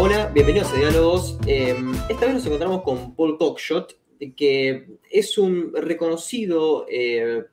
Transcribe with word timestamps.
Hola, 0.00 0.30
bienvenidos 0.32 0.72
a 0.72 0.76
Diálogos. 0.76 1.38
Eh, 1.48 1.74
esta 2.08 2.26
vez 2.26 2.34
nos 2.36 2.46
encontramos 2.46 2.82
con 2.82 3.16
Paul 3.16 3.36
Cockshott, 3.36 3.96
que 4.36 4.86
es 5.10 5.36
un 5.36 5.72
reconocido 5.74 6.86
eh, 6.88 7.46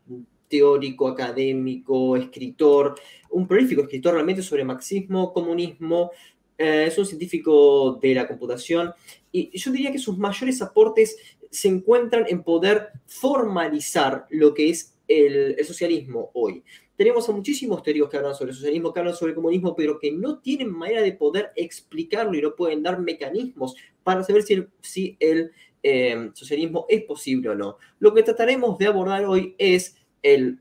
teórico, 0.48 1.08
académico, 1.08 2.16
escritor, 2.16 3.00
un 3.32 3.48
prolífico 3.48 3.82
escritor 3.82 4.14
realmente 4.14 4.44
sobre 4.44 4.64
marxismo, 4.64 5.34
comunismo, 5.34 6.12
eh, 6.56 6.86
es 6.88 6.96
un 7.00 7.08
científico 7.08 7.98
de 8.00 8.14
la 8.14 8.28
computación 8.28 8.94
y 9.32 9.58
yo 9.58 9.72
diría 9.72 9.92
que 9.92 9.98
sus 9.98 10.16
mayores 10.16 10.62
aportes 10.62 11.18
se 11.50 11.68
encuentran 11.68 12.26
en 12.28 12.44
poder 12.44 12.90
formalizar 13.08 14.28
lo 14.30 14.54
que 14.54 14.70
es 14.70 14.94
el 15.08 15.58
socialismo 15.66 16.30
hoy. 16.36 16.64
Tenemos 16.96 17.28
a 17.28 17.34
muchísimos 17.34 17.84
teóricos 17.84 18.10
que 18.10 18.18
hablan 18.18 18.36
sobre 18.36 18.52
el 18.52 18.58
socialismo, 18.58 18.94
que 18.94 19.00
hablan 19.00 19.16
sobre 19.16 19.32
el 19.32 19.36
comunismo, 19.36 19.76
pero 19.76 20.00
que 20.00 20.12
no 20.12 20.40
tienen 20.40 20.72
manera 20.72 21.02
de 21.02 21.12
poder 21.12 21.52
explicarlo 21.56 22.36
y 22.36 22.42
no 22.42 22.56
pueden 22.56 22.84
dar 22.84 23.00
mecanismos 23.00 23.76
para 24.04 24.24
saber 24.24 24.44
si 24.82 25.18
el, 25.20 25.52
eh, 25.84 26.30
socialismo 26.34 26.86
es 26.88 27.04
posible 27.04 27.50
o 27.50 27.56
no. 27.56 27.78
Lo 28.00 28.14
que 28.14 28.24
trataremos 28.24 28.78
de 28.78 28.88
abordar 28.88 29.26
hoy 29.26 29.56
es 29.58 29.98
el, 30.24 30.60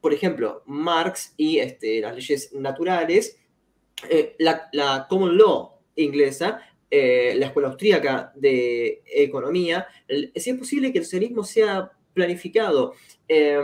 por 0.00 0.12
ejemplo, 0.12 0.62
Marx 0.66 1.34
y 1.36 1.58
este, 1.58 2.00
las 2.00 2.14
leyes 2.14 2.52
naturales, 2.52 3.38
eh, 4.08 4.36
la, 4.38 4.68
la, 4.72 5.06
common 5.08 5.36
law 5.36 5.78
inglesa, 5.96 6.60
eh, 6.90 7.34
la 7.36 7.46
escuela 7.46 7.68
austríaca 7.70 8.32
de 8.36 9.02
economía, 9.06 9.86
si 10.08 10.50
es 10.50 10.58
posible 10.58 10.92
que 10.92 10.98
el 10.98 11.04
socialismo 11.04 11.42
sea 11.42 11.90
planificado, 12.14 12.94
eh, 13.28 13.60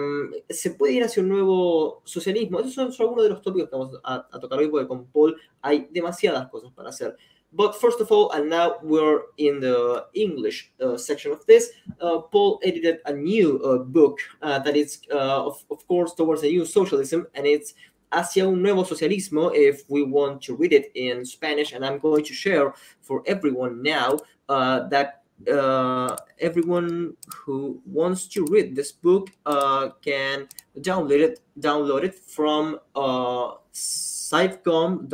se 0.48 0.72
puede 0.72 0.94
ir 0.94 1.04
hacia 1.04 1.22
un 1.22 1.28
nuevo 1.28 2.02
socialismo. 2.04 2.60
Esos 2.60 2.74
son, 2.74 2.92
son 2.92 3.04
algunos 3.04 3.24
de 3.24 3.30
los 3.30 3.42
tópicos 3.42 3.70
que 3.70 3.76
vamos 3.76 4.00
a, 4.04 4.26
a, 4.30 4.40
tocar 4.40 4.58
hoy, 4.58 4.68
porque 4.68 4.88
con 4.88 5.06
Paul 5.06 5.36
hay 5.62 5.88
demasiadas 5.90 6.48
cosas 6.50 6.72
para 6.72 6.90
hacer. 6.90 7.16
But 7.52 7.74
first 7.74 8.00
of 8.00 8.12
all, 8.12 8.30
and 8.30 8.48
now 8.48 8.76
we're 8.80 9.22
in 9.36 9.58
the 9.58 10.06
English 10.14 10.72
uh, 10.80 10.96
section 10.96 11.32
of 11.32 11.44
this, 11.46 11.72
uh, 12.00 12.18
Paul 12.18 12.60
edited 12.62 13.00
a 13.06 13.12
new 13.12 13.58
uh, 13.64 13.78
book 13.78 14.18
that 14.40 14.76
is, 14.76 15.00
of, 15.10 15.64
of 15.68 15.86
course, 15.88 16.14
towards 16.14 16.44
a 16.44 16.46
new 16.46 16.64
socialism, 16.64 17.26
and 17.34 17.46
it's 17.46 17.74
hacia 18.12 18.46
un 18.46 18.62
nuevo 18.62 18.84
socialismo 18.84 19.52
if 19.54 19.82
we 19.88 20.02
want 20.04 20.42
to 20.42 20.54
read 20.54 20.72
it 20.72 20.92
in 20.94 21.24
Spanish. 21.24 21.72
And 21.72 21.84
I'm 21.84 21.98
going 21.98 22.24
to 22.24 22.32
share 22.32 22.72
for 23.00 23.22
everyone 23.26 23.82
now 23.82 24.18
that 24.48 25.19
uh, 25.48 26.16
everyone 26.38 27.16
who 27.34 27.80
wants 27.86 28.26
to 28.28 28.44
read 28.46 28.76
this 28.76 28.92
book 28.92 29.30
uh, 29.46 29.90
can 30.02 30.48
download 30.78 31.20
it 31.20 31.40
download 31.58 32.04
it 32.04 32.14
from 32.14 32.78
uh, 32.94 33.54
cibcom.org 33.72 35.06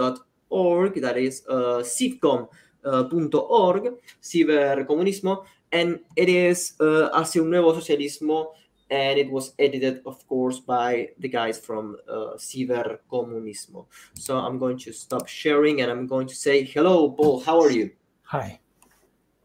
that 1.01 1.17
is 1.17 1.43
uh, 1.49 1.83
cibcom.org 1.83 2.49
cibercomunismo 4.23 5.45
and 5.73 6.01
it 6.17 6.29
is 6.29 6.75
uh, 6.81 7.09
hacia 7.13 7.43
un 7.43 7.51
nuevo 7.51 7.73
socialismo 7.75 8.53
and 8.91 9.19
it 9.19 9.31
was 9.31 9.53
edited 9.59 10.01
of 10.07 10.25
course 10.29 10.61
by 10.61 11.09
the 11.19 11.29
guys 11.29 11.59
from 11.59 11.97
uh, 12.09 12.37
cibercomunismo. 12.37 13.87
So 14.15 14.39
i'm 14.39 14.59
going 14.59 14.79
to 14.79 14.93
stop 14.93 15.27
sharing 15.27 15.81
and 15.83 15.91
i'm 15.91 16.07
going 16.07 16.29
to 16.29 16.35
say 16.35 16.63
hello 16.65 17.11
paul 17.11 17.41
how 17.41 17.61
are 17.61 17.71
you? 17.71 17.91
Hi 18.25 18.61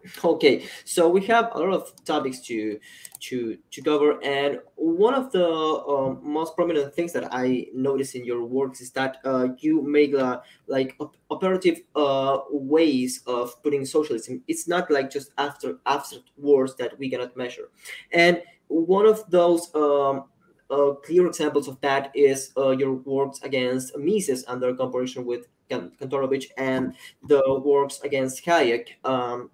Okay, 0.24 0.66
so 0.86 1.10
we 1.10 1.22
have 1.26 1.52
a 1.54 1.60
lot 1.60 1.74
of 1.74 1.94
topics 2.06 2.40
to 2.42 2.80
to 3.22 3.58
to 3.72 3.82
cover, 3.82 4.24
and 4.24 4.60
one 4.76 5.14
of 5.14 5.32
the 5.32 5.46
um, 5.46 6.20
most 6.24 6.56
prominent 6.56 6.94
things 6.96 7.14
that 7.14 7.28
I 7.32 7.68
notice 7.74 8.16
in 8.16 8.26
your 8.26 8.44
works 8.44 8.82
is 8.82 8.92
that 8.92 9.18
uh, 9.24 9.50
you 9.60 9.82
make 9.82 10.16
uh, 10.16 10.42
like 10.68 10.96
op- 11.00 11.18
operative 11.30 11.82
uh, 11.96 12.40
ways 12.50 13.22
of 13.28 13.62
putting 13.64 13.86
socialism. 13.86 14.42
It's 14.48 14.68
not 14.68 14.90
like 14.90 15.12
just 15.12 15.32
after 15.38 15.78
abstract 15.86 16.30
words 16.38 16.76
that 16.78 16.98
we 16.98 17.10
cannot 17.10 17.38
measure, 17.38 17.70
and 18.12 18.42
one 18.68 19.06
of 19.06 19.30
those 19.30 19.74
um, 19.76 20.26
uh, 20.72 20.94
clear 21.04 21.28
examples 21.28 21.68
of 21.68 21.80
that 21.82 22.12
is 22.16 22.52
uh, 22.58 22.72
your 22.72 22.94
works 22.94 23.42
against 23.44 23.96
Mises 23.98 24.46
under 24.48 24.74
comparison 24.74 25.26
with 25.26 25.48
Kantorovich 25.70 26.48
and 26.58 26.96
the 27.28 27.42
works 27.64 28.02
against 28.02 28.44
Hayek. 28.46 28.88
Um, 29.04 29.50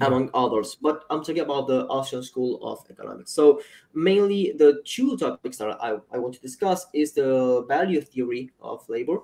among 0.00 0.30
others. 0.34 0.76
But 0.80 1.04
I'm 1.10 1.20
talking 1.20 1.40
about 1.40 1.66
the 1.66 1.86
Austrian 1.88 2.22
School 2.22 2.62
of 2.62 2.84
Economics. 2.90 3.32
So 3.32 3.60
mainly 3.94 4.52
the 4.56 4.82
two 4.84 5.16
topics 5.16 5.58
that 5.58 5.70
I, 5.80 5.96
I 6.12 6.18
want 6.18 6.34
to 6.34 6.40
discuss 6.40 6.86
is 6.92 7.12
the 7.12 7.64
value 7.68 8.00
theory 8.00 8.50
of 8.60 8.88
labor 8.88 9.18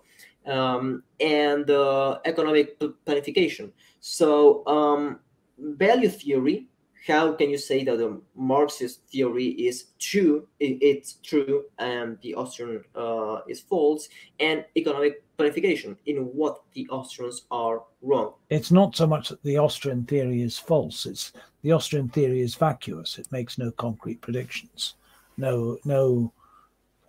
um, 0.46 1.02
and 1.20 1.66
the 1.66 2.20
economic 2.24 2.78
planification. 2.78 3.72
So 4.00 4.66
um, 4.66 5.20
value 5.58 6.08
theory, 6.08 6.68
how 7.06 7.32
can 7.32 7.50
you 7.50 7.58
say 7.58 7.84
that 7.84 7.98
the 7.98 8.20
Marxist 8.34 9.02
theory 9.08 9.48
is 9.48 9.86
true? 9.98 10.46
It's 10.58 11.14
true, 11.22 11.64
and 11.78 12.18
the 12.22 12.34
Austrian 12.34 12.82
uh, 12.94 13.40
is 13.48 13.60
false. 13.60 14.08
And 14.40 14.64
economic 14.76 15.22
planification, 15.38 15.96
in 16.06 16.16
what 16.34 16.62
the 16.72 16.88
Austrians 16.90 17.44
are 17.50 17.82
wrong. 18.02 18.32
It's 18.50 18.72
not 18.72 18.96
so 18.96 19.06
much 19.06 19.28
that 19.28 19.42
the 19.42 19.58
Austrian 19.58 20.04
theory 20.04 20.42
is 20.42 20.58
false. 20.58 21.06
It's 21.06 21.32
the 21.62 21.72
Austrian 21.72 22.08
theory 22.08 22.40
is 22.40 22.54
vacuous. 22.54 23.18
It 23.18 23.30
makes 23.30 23.58
no 23.58 23.70
concrete 23.70 24.20
predictions. 24.20 24.94
No, 25.36 25.78
no. 25.84 26.32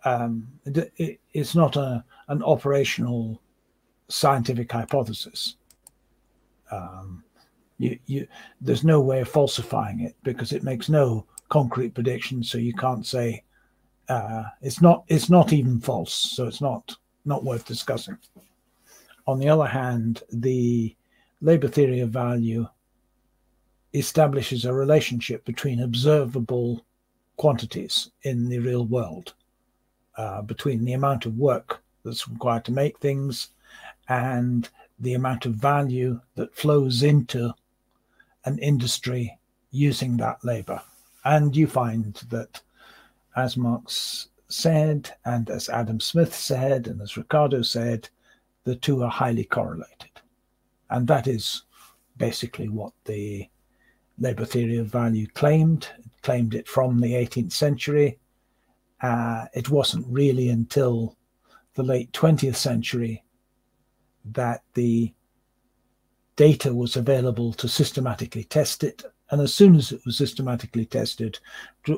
Um, 0.04 0.46
it, 0.64 0.92
it, 0.96 1.20
it's 1.32 1.54
not 1.54 1.76
a 1.76 2.04
an 2.28 2.42
operational 2.42 3.40
scientific 4.08 4.70
hypothesis. 4.70 5.56
Um, 6.70 7.24
you, 7.78 7.98
you, 8.06 8.26
there's 8.60 8.84
no 8.84 9.00
way 9.00 9.20
of 9.20 9.28
falsifying 9.28 10.00
it 10.00 10.16
because 10.22 10.52
it 10.52 10.64
makes 10.64 10.88
no 10.88 11.24
concrete 11.48 11.94
predictions. 11.94 12.50
So 12.50 12.58
you 12.58 12.74
can't 12.74 13.06
say 13.06 13.42
uh, 14.08 14.44
it's 14.62 14.80
not. 14.80 15.04
It's 15.08 15.30
not 15.30 15.52
even 15.52 15.80
false. 15.80 16.12
So 16.12 16.46
it's 16.46 16.60
not 16.60 16.96
not 17.24 17.44
worth 17.44 17.66
discussing. 17.66 18.18
On 19.26 19.38
the 19.38 19.48
other 19.48 19.66
hand, 19.66 20.22
the 20.32 20.96
labor 21.40 21.68
theory 21.68 22.00
of 22.00 22.10
value 22.10 22.66
establishes 23.94 24.64
a 24.64 24.72
relationship 24.72 25.44
between 25.44 25.82
observable 25.82 26.84
quantities 27.36 28.10
in 28.22 28.48
the 28.48 28.58
real 28.58 28.86
world, 28.86 29.34
uh, 30.16 30.42
between 30.42 30.84
the 30.84 30.94
amount 30.94 31.26
of 31.26 31.38
work 31.38 31.82
that's 32.04 32.28
required 32.28 32.64
to 32.64 32.72
make 32.72 32.98
things 32.98 33.48
and 34.08 34.70
the 35.00 35.14
amount 35.14 35.46
of 35.46 35.54
value 35.54 36.20
that 36.34 36.54
flows 36.54 37.02
into 37.02 37.52
an 38.44 38.58
industry 38.58 39.38
using 39.70 40.16
that 40.16 40.44
labor. 40.44 40.80
And 41.24 41.54
you 41.56 41.66
find 41.66 42.14
that, 42.30 42.60
as 43.36 43.56
Marx 43.56 44.28
said, 44.48 45.10
and 45.24 45.50
as 45.50 45.68
Adam 45.68 46.00
Smith 46.00 46.34
said, 46.34 46.86
and 46.86 47.00
as 47.02 47.16
Ricardo 47.16 47.62
said, 47.62 48.08
the 48.64 48.76
two 48.76 49.02
are 49.02 49.10
highly 49.10 49.44
correlated. 49.44 50.10
And 50.90 51.06
that 51.08 51.26
is 51.26 51.62
basically 52.16 52.68
what 52.68 52.92
the 53.04 53.48
labor 54.18 54.44
theory 54.44 54.78
of 54.78 54.86
value 54.86 55.26
claimed. 55.28 55.88
It 55.98 56.22
claimed 56.22 56.54
it 56.54 56.68
from 56.68 57.00
the 57.00 57.12
18th 57.12 57.52
century. 57.52 58.18
Uh, 59.00 59.46
it 59.54 59.70
wasn't 59.70 60.06
really 60.08 60.48
until 60.48 61.16
the 61.74 61.82
late 61.82 62.10
20th 62.12 62.56
century 62.56 63.22
that 64.24 64.62
the 64.74 65.12
data 66.38 66.72
was 66.72 66.94
available 66.94 67.52
to 67.52 67.66
systematically 67.66 68.44
test 68.44 68.84
it 68.84 69.02
and 69.30 69.40
as 69.42 69.52
soon 69.52 69.74
as 69.74 69.92
it 69.92 70.00
was 70.06 70.16
systematically 70.16 70.86
tested, 70.86 71.38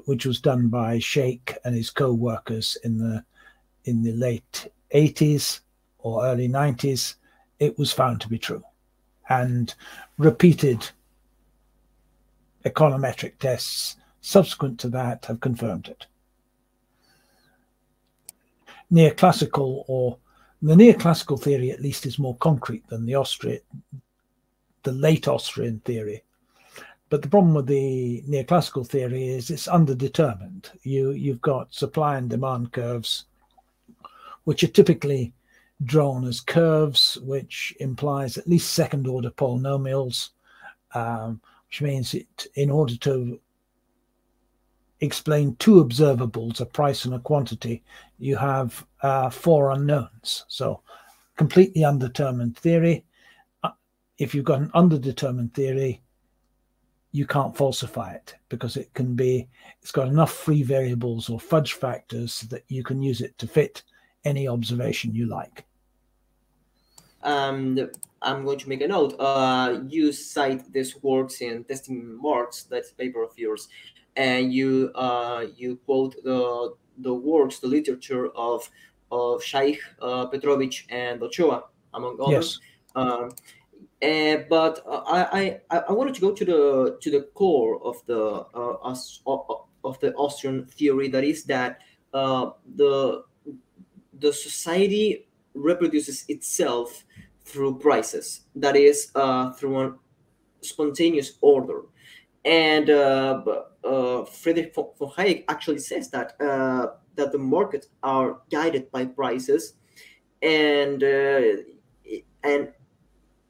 which 0.06 0.26
was 0.26 0.40
done 0.40 0.68
by 0.68 0.98
Shaikh 0.98 1.56
and 1.64 1.74
his 1.74 1.90
co-workers 1.90 2.76
in 2.82 2.98
the 2.98 3.24
in 3.84 4.02
the 4.02 4.12
late 4.12 4.66
80s 4.94 5.60
or 5.98 6.24
early 6.24 6.48
90s, 6.48 7.14
it 7.60 7.78
was 7.78 7.92
found 7.92 8.20
to 8.20 8.28
be 8.28 8.38
true. 8.38 8.62
And 9.28 9.72
repeated 10.18 10.90
econometric 12.64 13.38
tests 13.38 13.96
subsequent 14.20 14.80
to 14.80 14.88
that 14.88 15.24
have 15.26 15.40
confirmed 15.40 15.88
it. 15.88 16.06
Neoclassical 18.92 19.84
or 19.86 20.18
the 20.62 20.74
neoclassical 20.74 21.40
theory 21.40 21.70
at 21.70 21.80
least 21.80 22.06
is 22.06 22.18
more 22.18 22.36
concrete 22.36 22.86
than 22.88 23.06
the 23.06 23.14
Austrian 23.14 23.60
the 24.82 24.92
late 24.92 25.28
Austrian 25.28 25.80
theory 25.80 26.22
but 27.10 27.22
the 27.22 27.28
problem 27.28 27.54
with 27.54 27.66
the 27.66 28.22
neoclassical 28.28 28.86
theory 28.86 29.28
is 29.28 29.50
it's 29.50 29.66
underdetermined. 29.66 30.70
You 30.84 31.10
you've 31.10 31.40
got 31.40 31.74
supply 31.74 32.16
and 32.16 32.30
demand 32.30 32.72
curves, 32.72 33.26
which 34.44 34.62
are 34.62 34.68
typically 34.68 35.34
drawn 35.84 36.24
as 36.24 36.40
curves, 36.40 37.18
which 37.22 37.74
implies 37.80 38.38
at 38.38 38.48
least 38.48 38.72
second 38.72 39.08
order 39.08 39.30
polynomials, 39.30 40.30
um, 40.94 41.40
which 41.66 41.82
means 41.82 42.14
it 42.14 42.46
in 42.54 42.70
order 42.70 42.96
to 42.98 43.40
explain 45.00 45.56
two 45.56 45.84
observables, 45.84 46.60
a 46.60 46.66
price 46.66 47.06
and 47.06 47.14
a 47.14 47.18
quantity, 47.18 47.82
you 48.18 48.36
have 48.36 48.86
uh, 49.02 49.30
four 49.30 49.72
unknowns. 49.72 50.44
So 50.46 50.82
completely 51.36 51.84
undetermined 51.84 52.56
theory 52.56 53.04
if 54.20 54.34
you've 54.34 54.44
got 54.44 54.60
an 54.60 54.70
underdetermined 54.74 55.52
theory, 55.54 56.02
you 57.10 57.26
can't 57.26 57.56
falsify 57.56 58.12
it 58.12 58.36
because 58.50 58.76
it 58.76 58.92
can 58.94 59.16
be 59.16 59.48
it's 59.80 59.90
got 59.90 60.06
enough 60.06 60.32
free 60.32 60.62
variables 60.62 61.28
or 61.28 61.40
fudge 61.40 61.72
factors 61.72 62.42
that 62.42 62.62
you 62.68 62.84
can 62.84 63.02
use 63.02 63.22
it 63.22 63.36
to 63.38 63.48
fit 63.48 63.82
any 64.24 64.46
observation 64.46 65.14
you 65.14 65.26
like. 65.26 65.64
Um, 67.22 67.90
I'm 68.22 68.44
going 68.44 68.58
to 68.58 68.68
make 68.68 68.82
a 68.82 68.88
note. 68.88 69.16
Uh, 69.18 69.80
you 69.88 70.12
cite 70.12 70.70
this 70.72 71.02
works 71.02 71.40
in 71.40 71.64
Testing 71.64 72.16
Marx, 72.20 72.64
that's 72.64 72.92
paper 72.92 73.22
of 73.22 73.32
yours, 73.36 73.68
and 74.16 74.52
you 74.52 74.92
uh, 74.94 75.46
you 75.56 75.76
quote 75.86 76.14
the 76.22 76.74
the 76.98 77.12
works, 77.12 77.58
the 77.58 77.66
literature 77.66 78.28
of 78.36 78.70
of 79.10 79.42
Shaikh, 79.42 79.80
uh, 80.02 80.26
Petrovich, 80.26 80.86
and 80.90 81.22
Ochoa, 81.22 81.64
among 81.94 82.18
others. 82.20 82.60
Yes. 82.94 83.26
And, 84.02 84.46
but 84.48 84.82
uh, 84.86 85.02
I, 85.06 85.60
I 85.70 85.78
I 85.88 85.92
wanted 85.92 86.14
to 86.14 86.20
go 86.22 86.32
to 86.32 86.44
the 86.44 86.98
to 87.02 87.10
the 87.10 87.22
core 87.34 87.84
of 87.84 87.96
the 88.06 88.46
uh, 88.54 88.94
of 89.84 90.00
the 90.00 90.14
Austrian 90.14 90.64
theory 90.66 91.08
that 91.08 91.24
is 91.24 91.44
that 91.44 91.80
uh, 92.14 92.50
the 92.76 93.24
the 94.18 94.32
society 94.32 95.28
reproduces 95.54 96.24
itself 96.28 97.04
through 97.44 97.78
prices 97.78 98.42
that 98.54 98.76
is 98.76 99.10
uh, 99.14 99.52
through 99.52 99.80
a 99.80 99.94
spontaneous 100.62 101.32
order. 101.40 101.82
And 102.44 102.88
uh, 102.88 103.42
uh, 103.84 104.24
Friedrich 104.24 104.74
von 104.74 105.10
Hayek 105.16 105.44
actually 105.48 105.78
says 105.78 106.10
that 106.10 106.40
uh, 106.40 106.94
that 107.16 107.32
the 107.32 107.38
markets 107.38 107.88
are 108.02 108.40
guided 108.50 108.90
by 108.90 109.04
prices, 109.04 109.74
and 110.40 111.02
uh, 111.02 111.40
and 112.42 112.72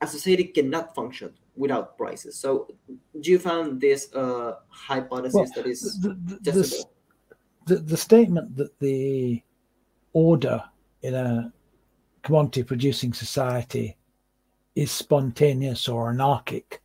a 0.01 0.07
society 0.07 0.45
cannot 0.45 0.95
function 0.95 1.33
without 1.57 1.97
prices. 1.97 2.37
So, 2.37 2.69
do 3.21 3.31
you 3.31 3.39
find 3.39 3.81
this 3.81 4.13
uh, 4.15 4.57
hypothesis 4.69 5.35
well, 5.35 5.53
that 5.57 5.67
is 5.67 6.01
the, 6.01 6.09
the, 6.09 6.53
the, 6.53 6.85
the, 7.67 7.77
the 7.77 7.97
statement 7.97 8.57
that 8.57 8.79
the 8.79 9.43
order 10.13 10.63
in 11.03 11.15
a 11.15 11.53
commodity 12.23 12.63
producing 12.63 13.13
society 13.13 13.97
is 14.75 14.91
spontaneous 14.91 15.89
or 15.89 16.11
anarchic 16.11 16.83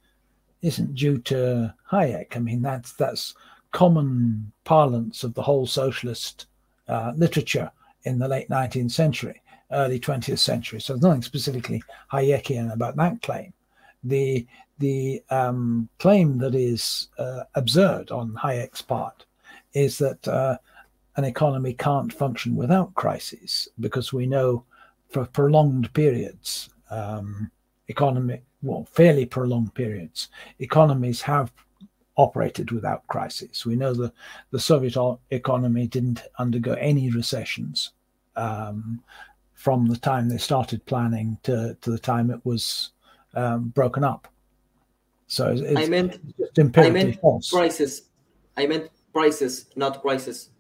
isn't 0.62 0.96
due 0.96 1.18
to 1.20 1.74
Hayek. 1.92 2.36
I 2.36 2.40
mean, 2.40 2.62
that's 2.62 2.94
that's 2.94 3.36
common 3.72 4.52
parlance 4.64 5.24
of 5.24 5.34
the 5.34 5.42
whole 5.42 5.68
socialist 5.68 6.48
uh, 6.88 7.14
literature 7.16 7.72
in 8.04 8.20
the 8.20 8.28
late 8.28 8.50
19th 8.50 8.92
century, 8.92 9.42
early 9.72 10.00
20th 10.00 10.40
century. 10.40 10.80
So 10.80 10.94
there's 10.94 11.04
nothing 11.04 11.22
specifically 11.22 11.82
Hayekian 12.12 12.74
about 12.74 12.96
that 12.98 13.22
claim. 13.22 13.54
The 14.04 14.46
the 14.78 15.24
um, 15.30 15.88
claim 16.00 16.38
that 16.40 16.54
is 16.54 17.08
uh, 17.18 17.44
absurd 17.56 18.12
on 18.12 18.34
Hayek's 18.34 18.82
part 18.82 19.26
is 19.74 19.98
that 20.00 20.28
uh, 20.28 20.58
an 21.16 21.24
economy 21.24 21.74
can't 21.74 22.12
function 22.12 22.56
without 22.56 22.94
crises 22.96 23.70
because 23.80 24.12
we 24.12 24.26
know 24.26 24.66
for 25.10 25.26
prolonged 25.26 25.94
periods, 25.94 26.70
um, 26.90 27.50
well, 28.62 28.86
fairly 28.92 29.26
prolonged 29.26 29.74
periods, 29.74 30.30
economies 30.60 31.22
have 31.22 31.54
operated 32.18 32.72
without 32.72 33.06
crises. 33.08 33.66
We 33.66 33.76
know 33.76 33.94
the, 33.94 34.12
the 34.52 34.60
Soviet 34.60 34.98
economy 35.32 35.88
didn't 35.88 36.22
undergo 36.38 36.74
any 36.74 37.10
recessions 37.12 37.92
um, 38.36 39.02
from 39.66 39.88
the 39.88 39.98
time 39.98 40.30
they 40.30 40.38
started 40.38 40.86
planning 40.86 41.40
to, 41.42 41.76
to 41.82 41.90
the 41.90 41.98
time 41.98 42.30
it 42.30 42.40
was 42.44 42.92
um, 43.34 43.70
broken 43.70 44.04
up. 44.04 44.28
So 45.26 45.56
it's, 45.58 45.76
I 45.76 45.88
meant, 45.88 46.20
I 46.78 46.90
meant 46.92 47.20
false. 47.20 47.50
prices. 47.50 48.04
I 48.58 48.68
meant 48.68 48.92
prices, 49.12 49.66
not 49.76 50.04
prices. 50.04 50.52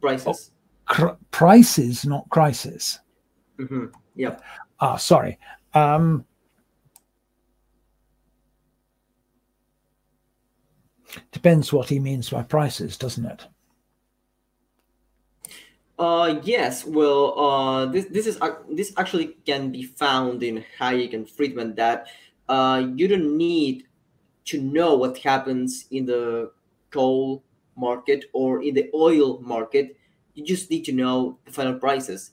Prices. 0.00 0.52
Oh, 0.52 0.94
cr- 0.94 1.18
prices, 1.32 2.06
not 2.06 2.28
crisis. 2.30 3.00
Mm-hmm. 3.58 3.86
Yeah. 4.14 4.36
Ah, 4.78 4.94
sorry. 4.94 5.36
Um, 5.74 6.24
Depends 11.32 11.72
what 11.72 11.88
he 11.88 11.98
means 11.98 12.30
by 12.30 12.44
prices, 12.44 12.96
doesn't 12.96 13.26
it? 13.26 13.48
Uh, 15.98 16.40
yes. 16.42 16.84
Well, 16.84 17.38
uh, 17.38 17.86
this 17.86 18.06
this 18.06 18.26
is 18.26 18.40
uh, 18.40 18.56
this 18.70 18.92
actually 18.96 19.36
can 19.46 19.70
be 19.70 19.84
found 19.84 20.42
in 20.42 20.64
Hayek 20.80 21.14
and 21.14 21.28
Friedman 21.28 21.74
that 21.76 22.06
uh, 22.48 22.82
you 22.96 23.08
don't 23.08 23.36
need 23.36 23.86
to 24.46 24.60
know 24.60 24.96
what 24.96 25.18
happens 25.18 25.86
in 25.90 26.06
the 26.06 26.50
coal 26.90 27.44
market 27.76 28.24
or 28.32 28.62
in 28.62 28.74
the 28.74 28.90
oil 28.94 29.40
market. 29.40 29.96
You 30.34 30.44
just 30.44 30.70
need 30.70 30.84
to 30.86 30.92
know 30.92 31.38
the 31.44 31.52
final 31.52 31.78
prices 31.78 32.32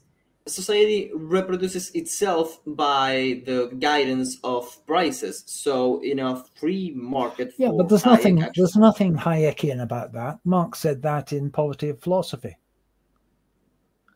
society 0.50 1.12
reproduces 1.14 1.92
itself 1.92 2.60
by 2.66 3.42
the 3.46 3.68
guidance 3.80 4.38
of 4.44 4.86
prices. 4.86 5.44
So 5.46 6.02
in 6.02 6.20
a 6.20 6.44
free 6.56 6.92
market, 6.96 7.54
yeah, 7.58 7.72
but 7.76 7.90
there's 7.90 8.04
Hayek 8.04 8.12
nothing 8.12 8.42
actually, 8.42 8.54
there's 8.62 8.76
nothing 8.76 9.16
Hayekian 9.16 9.82
about 9.82 10.14
that. 10.14 10.40
Marx 10.44 10.80
said 10.80 11.02
that 11.04 11.32
in 11.34 11.52
Poverty 11.52 11.90
of 11.90 12.02
Philosophy. 12.02 12.58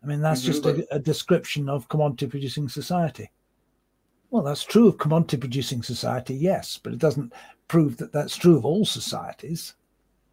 I 0.03 0.07
mean, 0.07 0.21
that's 0.21 0.41
just 0.41 0.65
a, 0.65 0.85
a 0.93 0.99
description 0.99 1.69
of 1.69 1.87
commodity 1.87 2.27
producing 2.27 2.67
society. 2.67 3.31
Well, 4.29 4.43
that's 4.43 4.63
true 4.63 4.87
of 4.87 4.97
commodity 4.97 5.37
producing 5.37 5.83
society, 5.83 6.35
yes, 6.35 6.79
but 6.81 6.93
it 6.93 6.99
doesn't 6.99 7.33
prove 7.67 7.97
that 7.97 8.11
that's 8.11 8.35
true 8.35 8.57
of 8.57 8.65
all 8.65 8.83
societies. 8.85 9.75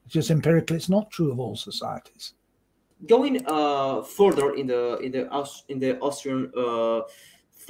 It's 0.04 0.14
just 0.14 0.30
empirically, 0.30 0.76
it's 0.76 0.88
not 0.88 1.10
true 1.10 1.30
of 1.30 1.38
all 1.38 1.56
societies 1.56 2.34
going 3.06 3.42
uh, 3.46 4.02
further 4.02 4.54
in 4.54 4.66
the 4.66 4.98
in 4.98 5.12
the 5.12 5.50
in 5.68 5.78
the 5.78 5.98
Austrian 6.00 6.52
uh, 6.56 7.00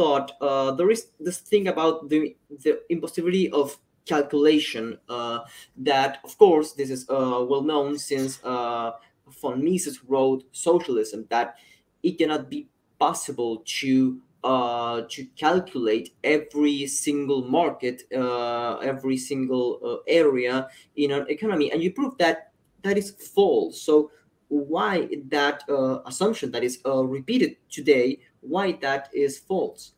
thought, 0.00 0.32
uh, 0.41 0.73
there 0.73 0.91
is 0.91 1.08
this 1.19 1.38
thing 1.38 1.69
about 1.69 2.08
the 2.08 2.37
the 2.64 2.81
impossibility 2.88 3.50
of 3.50 3.76
calculation. 4.06 4.99
Uh, 5.08 5.41
that, 5.76 6.19
of 6.25 6.37
course, 6.38 6.73
this 6.73 6.91
is 6.91 7.08
uh, 7.11 7.44
well 7.49 7.62
known 7.62 7.99
since 7.99 8.43
uh, 8.44 8.93
von 9.41 9.62
Mises 9.62 10.02
wrote 10.05 10.44
Socialism. 10.52 11.26
That 11.29 11.56
it 12.02 12.19
cannot 12.19 12.50
be 12.50 12.69
possible 12.99 13.62
to 13.80 14.21
uh, 14.42 15.02
to 15.11 15.26
calculate 15.37 16.14
every 16.25 16.87
single 16.87 17.42
market, 17.45 18.04
uh, 18.14 18.76
every 18.78 19.16
single 19.16 19.78
uh, 19.85 19.97
area 20.07 20.69
in 20.97 21.11
an 21.11 21.26
economy, 21.28 21.71
and 21.73 21.83
you 21.83 21.92
prove 21.92 22.16
that 22.19 22.52
that 22.83 22.97
is 22.97 23.11
false. 23.11 23.83
So 23.83 24.11
why 24.49 25.09
that 25.28 25.62
uh, 25.69 26.00
assumption 26.07 26.50
that 26.52 26.64
is 26.64 26.80
uh, 26.87 27.04
repeated 27.04 27.57
today, 27.71 28.21
why 28.40 28.73
that 28.80 29.09
is 29.12 29.38
false. 29.38 29.92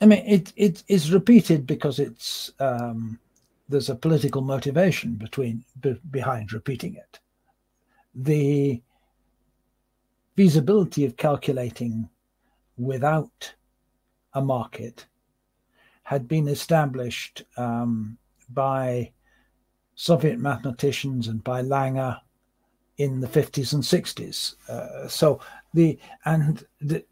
I 0.00 0.06
mean, 0.06 0.24
it 0.26 0.52
it 0.56 0.82
is 0.88 1.12
repeated 1.12 1.66
because 1.66 1.98
it's 1.98 2.52
um, 2.58 3.18
there's 3.68 3.88
a 3.88 3.94
political 3.94 4.42
motivation 4.42 5.14
between 5.14 5.64
be, 5.80 5.98
behind 6.10 6.52
repeating 6.52 6.96
it. 6.96 7.20
The 8.14 8.82
feasibility 10.36 11.04
of 11.04 11.16
calculating 11.16 12.08
without 12.76 13.54
a 14.34 14.40
market 14.40 15.06
had 16.04 16.26
been 16.26 16.48
established 16.48 17.44
um, 17.56 18.18
by 18.50 19.12
Soviet 19.94 20.38
mathematicians 20.38 21.28
and 21.28 21.44
by 21.44 21.62
Langer 21.62 22.18
in 22.98 23.20
the 23.20 23.26
50s 23.26 23.72
and 23.72 23.82
60s. 23.82 24.54
Uh, 24.68 25.08
so 25.08 25.40
the 25.74 25.98
and 26.24 26.64
the, 26.80 27.04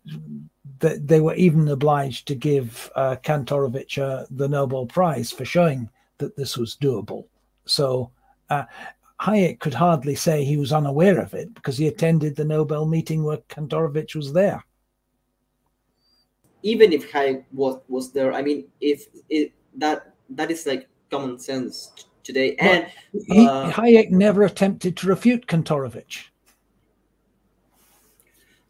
the, 0.78 1.00
they 1.02 1.20
were 1.20 1.34
even 1.34 1.68
obliged 1.68 2.26
to 2.28 2.34
give 2.34 2.90
uh, 2.94 3.16
Kantorovich 3.22 3.98
uh, 3.98 4.26
the 4.30 4.48
Nobel 4.48 4.86
Prize 4.86 5.30
for 5.30 5.44
showing 5.44 5.88
that 6.18 6.36
this 6.36 6.56
was 6.56 6.76
doable. 6.76 7.26
So 7.64 8.10
uh, 8.50 8.64
Hayek 9.20 9.60
could 9.60 9.74
hardly 9.74 10.14
say 10.14 10.44
he 10.44 10.56
was 10.56 10.72
unaware 10.72 11.20
of 11.20 11.34
it 11.34 11.52
because 11.54 11.76
he 11.76 11.86
attended 11.86 12.36
the 12.36 12.44
Nobel 12.44 12.86
meeting 12.86 13.22
where 13.22 13.38
Kantorovich 13.48 14.14
was 14.14 14.32
there. 14.32 14.64
Even 16.62 16.92
if 16.92 17.10
Hayek 17.12 17.44
was 17.52 17.80
was 17.88 18.12
there, 18.12 18.32
I 18.32 18.42
mean, 18.42 18.66
if 18.80 19.06
it, 19.28 19.52
that 19.76 20.14
that 20.30 20.50
is 20.50 20.66
like 20.66 20.88
common 21.10 21.38
sense 21.38 21.92
today. 22.22 22.56
And 22.56 22.86
he, 23.12 23.46
uh, 23.46 23.70
Hayek 23.70 24.10
never 24.10 24.42
attempted 24.44 24.96
to 24.98 25.08
refute 25.08 25.46
Kantorovich. 25.46 26.28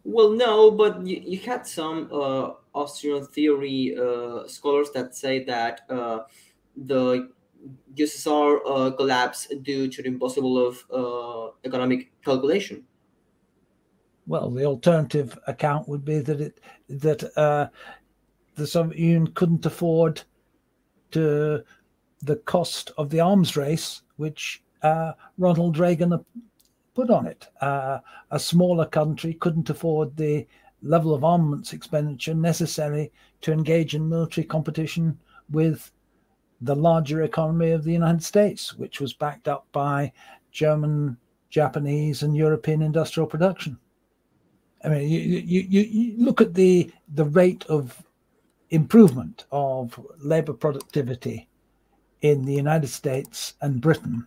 Well, 0.04 0.30
no, 0.30 0.70
but 0.70 1.06
you, 1.06 1.22
you 1.24 1.38
had 1.38 1.66
some 1.66 2.08
uh, 2.12 2.52
Austrian 2.74 3.26
theory 3.26 3.96
uh, 3.96 4.48
scholars 4.48 4.90
that 4.94 5.14
say 5.14 5.44
that 5.44 5.82
uh, 5.90 6.20
the 6.76 7.30
USSR 7.96 8.60
uh, 8.66 8.90
collapsed 8.92 9.52
due 9.62 9.88
to 9.88 10.02
the 10.02 10.08
impossible 10.08 10.66
of 10.66 10.84
uh, 10.92 11.52
economic 11.64 12.10
calculation. 12.24 12.84
Well, 14.26 14.50
the 14.50 14.64
alternative 14.64 15.38
account 15.46 15.88
would 15.88 16.04
be 16.04 16.20
that 16.20 16.40
it 16.40 16.60
that 16.88 17.36
uh, 17.36 17.68
the 18.54 18.66
Soviet 18.66 18.98
Union 18.98 19.26
couldn't 19.28 19.66
afford 19.66 20.22
to 21.10 21.64
the 22.22 22.36
cost 22.36 22.92
of 22.96 23.10
the 23.10 23.20
arms 23.20 23.56
race, 23.56 24.02
which 24.16 24.62
uh, 24.82 25.12
Ronald 25.38 25.78
Reagan 25.78 26.24
put 26.94 27.10
on 27.10 27.26
it. 27.26 27.48
Uh, 27.60 27.98
a 28.30 28.38
smaller 28.38 28.86
country 28.86 29.34
couldn't 29.34 29.70
afford 29.70 30.16
the 30.16 30.46
level 30.82 31.14
of 31.14 31.24
armaments 31.24 31.72
expenditure 31.72 32.34
necessary 32.34 33.12
to 33.40 33.52
engage 33.52 33.94
in 33.94 34.08
military 34.08 34.46
competition 34.46 35.18
with 35.50 35.90
the 36.60 36.76
larger 36.76 37.22
economy 37.22 37.70
of 37.70 37.84
the 37.84 37.92
United 37.92 38.22
States, 38.22 38.74
which 38.76 39.00
was 39.00 39.12
backed 39.12 39.48
up 39.48 39.66
by 39.72 40.12
German, 40.52 41.16
Japanese, 41.48 42.22
and 42.22 42.36
European 42.36 42.82
industrial 42.82 43.26
production. 43.26 43.78
I 44.84 44.88
mean, 44.88 45.08
you, 45.08 45.18
you, 45.18 45.80
you, 45.80 46.24
look 46.24 46.40
at 46.40 46.54
the 46.54 46.90
the 47.14 47.24
rate 47.24 47.64
of 47.66 48.02
improvement 48.70 49.44
of 49.52 49.98
labor 50.18 50.54
productivity 50.54 51.48
in 52.22 52.44
the 52.44 52.54
United 52.54 52.88
States 52.88 53.54
and 53.60 53.80
Britain 53.80 54.26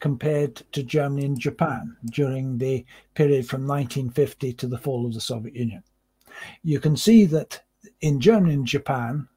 compared 0.00 0.56
to 0.72 0.82
Germany 0.82 1.26
and 1.26 1.38
Japan 1.38 1.96
during 2.10 2.58
the 2.58 2.84
period 3.14 3.48
from 3.48 3.66
1950 3.66 4.52
to 4.54 4.66
the 4.66 4.78
fall 4.78 5.06
of 5.06 5.14
the 5.14 5.20
Soviet 5.20 5.56
Union. 5.56 5.82
You 6.62 6.80
can 6.80 6.96
see 6.96 7.24
that 7.26 7.62
in 8.00 8.20
Germany 8.20 8.54
and 8.54 8.66
Japan, 8.66 9.28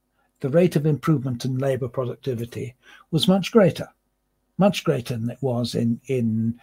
the 0.42 0.50
rate 0.50 0.76
of 0.76 0.86
improvement 0.86 1.46
in 1.46 1.58
labor 1.58 1.88
productivity 1.88 2.76
was 3.12 3.28
much 3.28 3.52
greater, 3.52 3.88
much 4.58 4.84
greater 4.84 5.16
than 5.16 5.30
it 5.30 5.38
was 5.42 5.76
in, 5.76 6.02
in 6.08 6.60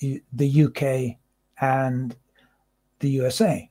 the 0.00 0.64
UK 0.64 1.16
and 1.60 2.14
the 3.00 3.08
USA. 3.10 3.68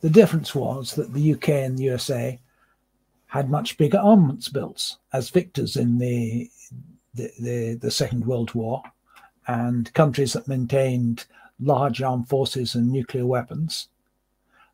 The 0.00 0.10
difference 0.10 0.54
was 0.54 0.94
that 0.94 1.12
the 1.12 1.34
UK 1.34 1.48
and 1.48 1.78
the 1.78 1.84
USA 1.84 2.40
had 3.26 3.50
much 3.50 3.78
bigger 3.78 3.98
armaments 3.98 4.48
builds 4.48 4.98
as 5.14 5.30
victors 5.30 5.76
in 5.76 5.96
the, 5.96 6.50
the, 7.14 7.30
the, 7.40 7.74
the 7.80 7.90
Second 7.90 8.26
World 8.26 8.54
War, 8.54 8.82
and 9.46 9.92
countries 9.94 10.34
that 10.34 10.46
maintained 10.46 11.24
large 11.58 12.02
armed 12.02 12.28
forces 12.28 12.74
and 12.74 12.90
nuclear 12.90 13.26
weapons. 13.26 13.88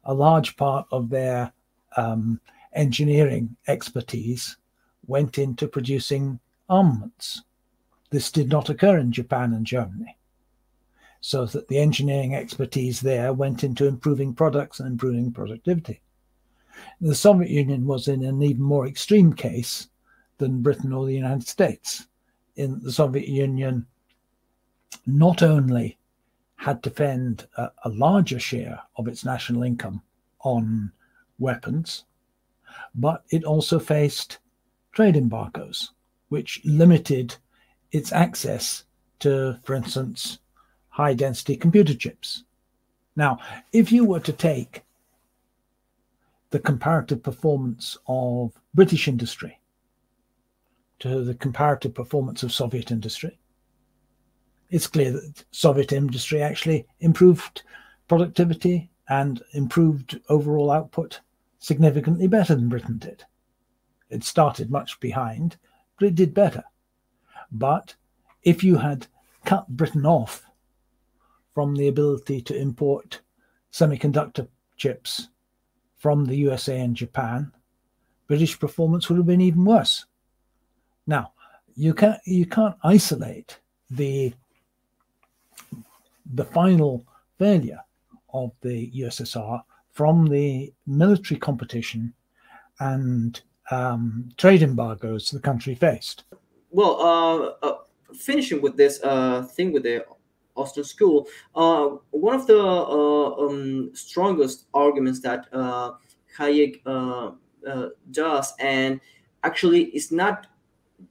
A 0.04 0.14
large 0.14 0.56
part 0.56 0.86
of 0.90 1.08
their 1.08 1.52
um, 1.96 2.40
engineering 2.74 3.56
expertise 3.66 4.56
went 5.06 5.38
into 5.38 5.68
producing 5.68 6.38
armaments. 6.68 7.42
This 8.10 8.30
did 8.30 8.48
not 8.48 8.68
occur 8.68 8.98
in 8.98 9.12
Japan 9.12 9.52
and 9.54 9.66
Germany 9.66 10.18
so 11.20 11.46
that 11.46 11.68
the 11.68 11.78
engineering 11.78 12.34
expertise 12.34 13.00
there 13.00 13.32
went 13.32 13.64
into 13.64 13.86
improving 13.86 14.34
products 14.34 14.80
and 14.80 14.88
improving 14.88 15.32
productivity. 15.32 16.00
The 17.00 17.14
Soviet 17.14 17.50
Union 17.50 17.86
was 17.86 18.08
in 18.08 18.24
an 18.24 18.40
even 18.42 18.62
more 18.62 18.86
extreme 18.86 19.32
case 19.32 19.88
than 20.38 20.62
Britain 20.62 20.92
or 20.92 21.06
the 21.06 21.14
United 21.14 21.46
States. 21.48 22.06
In 22.56 22.80
the 22.80 22.92
Soviet 22.92 23.28
Union, 23.28 23.86
not 25.06 25.42
only 25.42 25.98
had 26.56 26.82
to 26.82 26.90
spend 26.90 27.46
a, 27.56 27.70
a 27.84 27.88
larger 27.88 28.38
share 28.38 28.80
of 28.96 29.08
its 29.08 29.24
national 29.24 29.64
income 29.64 30.02
on 30.40 30.92
weapons, 31.38 32.04
but 32.94 33.24
it 33.30 33.44
also 33.44 33.78
faced 33.78 34.38
trade 34.92 35.16
embargoes, 35.16 35.92
which 36.28 36.60
limited 36.64 37.36
its 37.92 38.12
access 38.12 38.84
to, 39.20 39.58
for 39.64 39.74
instance, 39.74 40.38
high 40.88 41.14
density 41.14 41.56
computer 41.56 41.94
chips. 41.94 42.44
Now, 43.16 43.38
if 43.72 43.90
you 43.92 44.04
were 44.04 44.20
to 44.20 44.32
take 44.32 44.82
the 46.50 46.58
comparative 46.58 47.22
performance 47.22 47.98
of 48.06 48.52
British 48.74 49.08
industry 49.08 49.60
to 51.00 51.22
the 51.22 51.34
comparative 51.34 51.94
performance 51.94 52.42
of 52.42 52.52
Soviet 52.52 52.90
industry, 52.90 53.38
it's 54.70 54.86
clear 54.86 55.12
that 55.12 55.44
Soviet 55.50 55.92
industry 55.92 56.42
actually 56.42 56.86
improved 57.00 57.62
productivity 58.06 58.90
and 59.08 59.42
improved 59.52 60.20
overall 60.28 60.70
output 60.70 61.20
significantly 61.58 62.26
better 62.26 62.54
than 62.54 62.68
Britain 62.68 62.98
did. 62.98 63.24
It 64.10 64.24
started 64.24 64.70
much 64.70 65.00
behind, 65.00 65.56
but 65.98 66.08
it 66.08 66.14
did 66.14 66.34
better. 66.34 66.64
But 67.50 67.94
if 68.42 68.62
you 68.62 68.76
had 68.76 69.06
cut 69.44 69.68
Britain 69.68 70.06
off 70.06 70.44
from 71.54 71.74
the 71.74 71.88
ability 71.88 72.40
to 72.42 72.56
import 72.56 73.20
semiconductor 73.72 74.48
chips 74.76 75.28
from 75.96 76.24
the 76.24 76.36
USA 76.36 76.80
and 76.80 76.94
Japan, 76.94 77.52
British 78.26 78.58
performance 78.58 79.08
would 79.08 79.16
have 79.16 79.26
been 79.26 79.40
even 79.40 79.64
worse. 79.64 80.04
Now, 81.06 81.32
you 81.74 81.94
can't 81.94 82.20
you 82.24 82.46
can't 82.46 82.76
isolate 82.82 83.58
the 83.90 84.34
the 86.34 86.44
final 86.44 87.06
failure 87.38 87.80
of 88.32 88.52
the 88.60 88.90
USSR 88.90 89.62
from 89.98 90.26
the 90.26 90.72
military 90.86 91.40
competition 91.40 92.14
and 92.78 93.40
um, 93.72 94.28
trade 94.36 94.62
embargoes 94.62 95.28
the 95.32 95.40
country 95.40 95.74
faced. 95.74 96.22
Well, 96.70 96.94
uh, 97.00 97.66
uh, 97.66 97.78
finishing 98.14 98.62
with 98.62 98.76
this 98.76 99.00
uh, 99.02 99.42
thing 99.42 99.72
with 99.72 99.82
the 99.82 100.04
Austrian 100.54 100.84
school, 100.86 101.26
uh, 101.56 101.96
one 102.10 102.36
of 102.36 102.46
the 102.46 102.60
uh, 102.60 103.44
um, 103.44 103.90
strongest 103.92 104.66
arguments 104.72 105.18
that 105.22 105.48
uh, 105.52 105.94
Hayek 106.38 106.80
does, 108.12 108.54
and 108.60 109.00
actually 109.42 109.86
is 109.86 110.12
not 110.12 110.46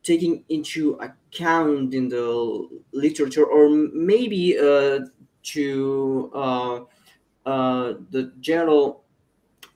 taking 0.04 0.46
into 0.48 0.98
account 1.08 1.94
in 1.94 2.08
the 2.08 2.70
literature, 2.94 3.44
or 3.46 3.68
maybe 3.92 4.56
uh, 7.48 7.94
the 8.12 8.32
general 8.40 9.04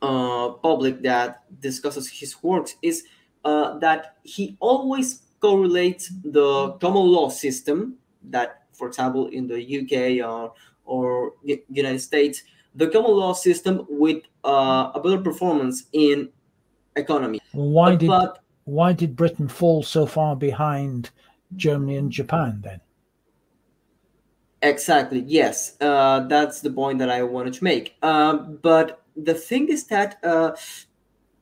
public 0.01 1.01
that 1.01 1.43
discusses 1.61 2.09
his 2.09 2.43
works, 2.43 2.75
is 2.81 3.05
that 3.43 4.17
he 4.23 4.57
always 4.59 5.21
correlates 5.39 6.11
the 6.23 6.73
common 6.79 7.07
law 7.07 7.29
system 7.29 7.95
that 8.29 8.61
for 8.81 8.87
example, 8.87 9.27
in 9.27 9.47
the 9.47 9.61
UK 9.61 10.25
or 10.27 10.53
or 10.85 11.33
United 11.69 11.99
States, 11.99 12.41
the 12.73 12.87
common 12.87 13.11
law 13.11 13.33
system 13.33 13.85
with 13.87 14.23
uh, 14.43 14.91
a 14.95 14.99
better 14.99 15.21
performance 15.21 15.83
in 15.93 16.29
economy. 16.95 17.39
Why 17.51 17.95
did 17.95 18.07
but, 18.07 18.39
why 18.63 18.93
did 18.93 19.15
Britain 19.15 19.47
fall 19.47 19.83
so 19.83 20.07
far 20.07 20.35
behind 20.35 21.11
Germany 21.55 21.97
and 21.97 22.11
Japan 22.11 22.61
then? 22.63 22.81
Exactly. 24.61 25.23
Yes, 25.27 25.75
uh, 25.81 26.27
that's 26.27 26.61
the 26.61 26.69
point 26.69 26.99
that 26.99 27.09
I 27.09 27.23
wanted 27.23 27.53
to 27.53 27.63
make. 27.63 27.95
Um, 28.03 28.59
but 28.61 29.01
the 29.15 29.33
thing 29.33 29.69
is 29.69 29.85
that 29.87 30.19
uh, 30.23 30.51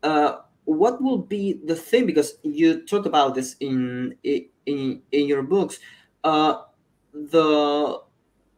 uh, 0.04 0.38
what 0.64 1.02
will 1.02 1.18
be 1.18 1.60
the 1.66 1.76
thing 1.76 2.06
because 2.06 2.38
you 2.44 2.82
talk 2.86 3.06
about 3.06 3.36
this 3.36 3.56
in 3.60 4.16
in 4.24 5.02
in 5.12 5.28
your 5.28 5.44
books. 5.44 5.80
Uh, 6.24 6.64
the 7.14 8.00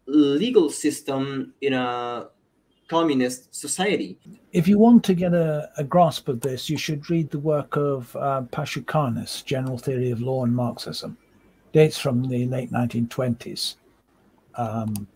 legal 0.07 0.69
system 0.69 1.53
in 1.61 1.73
a 1.73 2.27
communist 2.87 3.55
society. 3.55 4.19
If 4.51 4.67
you 4.67 4.77
want 4.77 5.03
to 5.05 5.13
get 5.13 5.33
a, 5.33 5.69
a 5.77 5.83
grasp 5.83 6.27
of 6.27 6.41
this, 6.41 6.69
you 6.69 6.77
should 6.77 7.09
read 7.09 7.29
the 7.29 7.39
work 7.39 7.77
of 7.77 8.13
uh, 8.17 8.43
Pashukanis, 8.51 9.45
General 9.45 9.77
Theory 9.77 10.11
of 10.11 10.21
Law 10.21 10.43
and 10.43 10.53
Marxism. 10.53 11.17
Dates 11.71 11.97
from 11.97 12.27
the 12.27 12.45
late 12.47 12.71
1920s. 12.71 13.75
Um, 14.55 15.07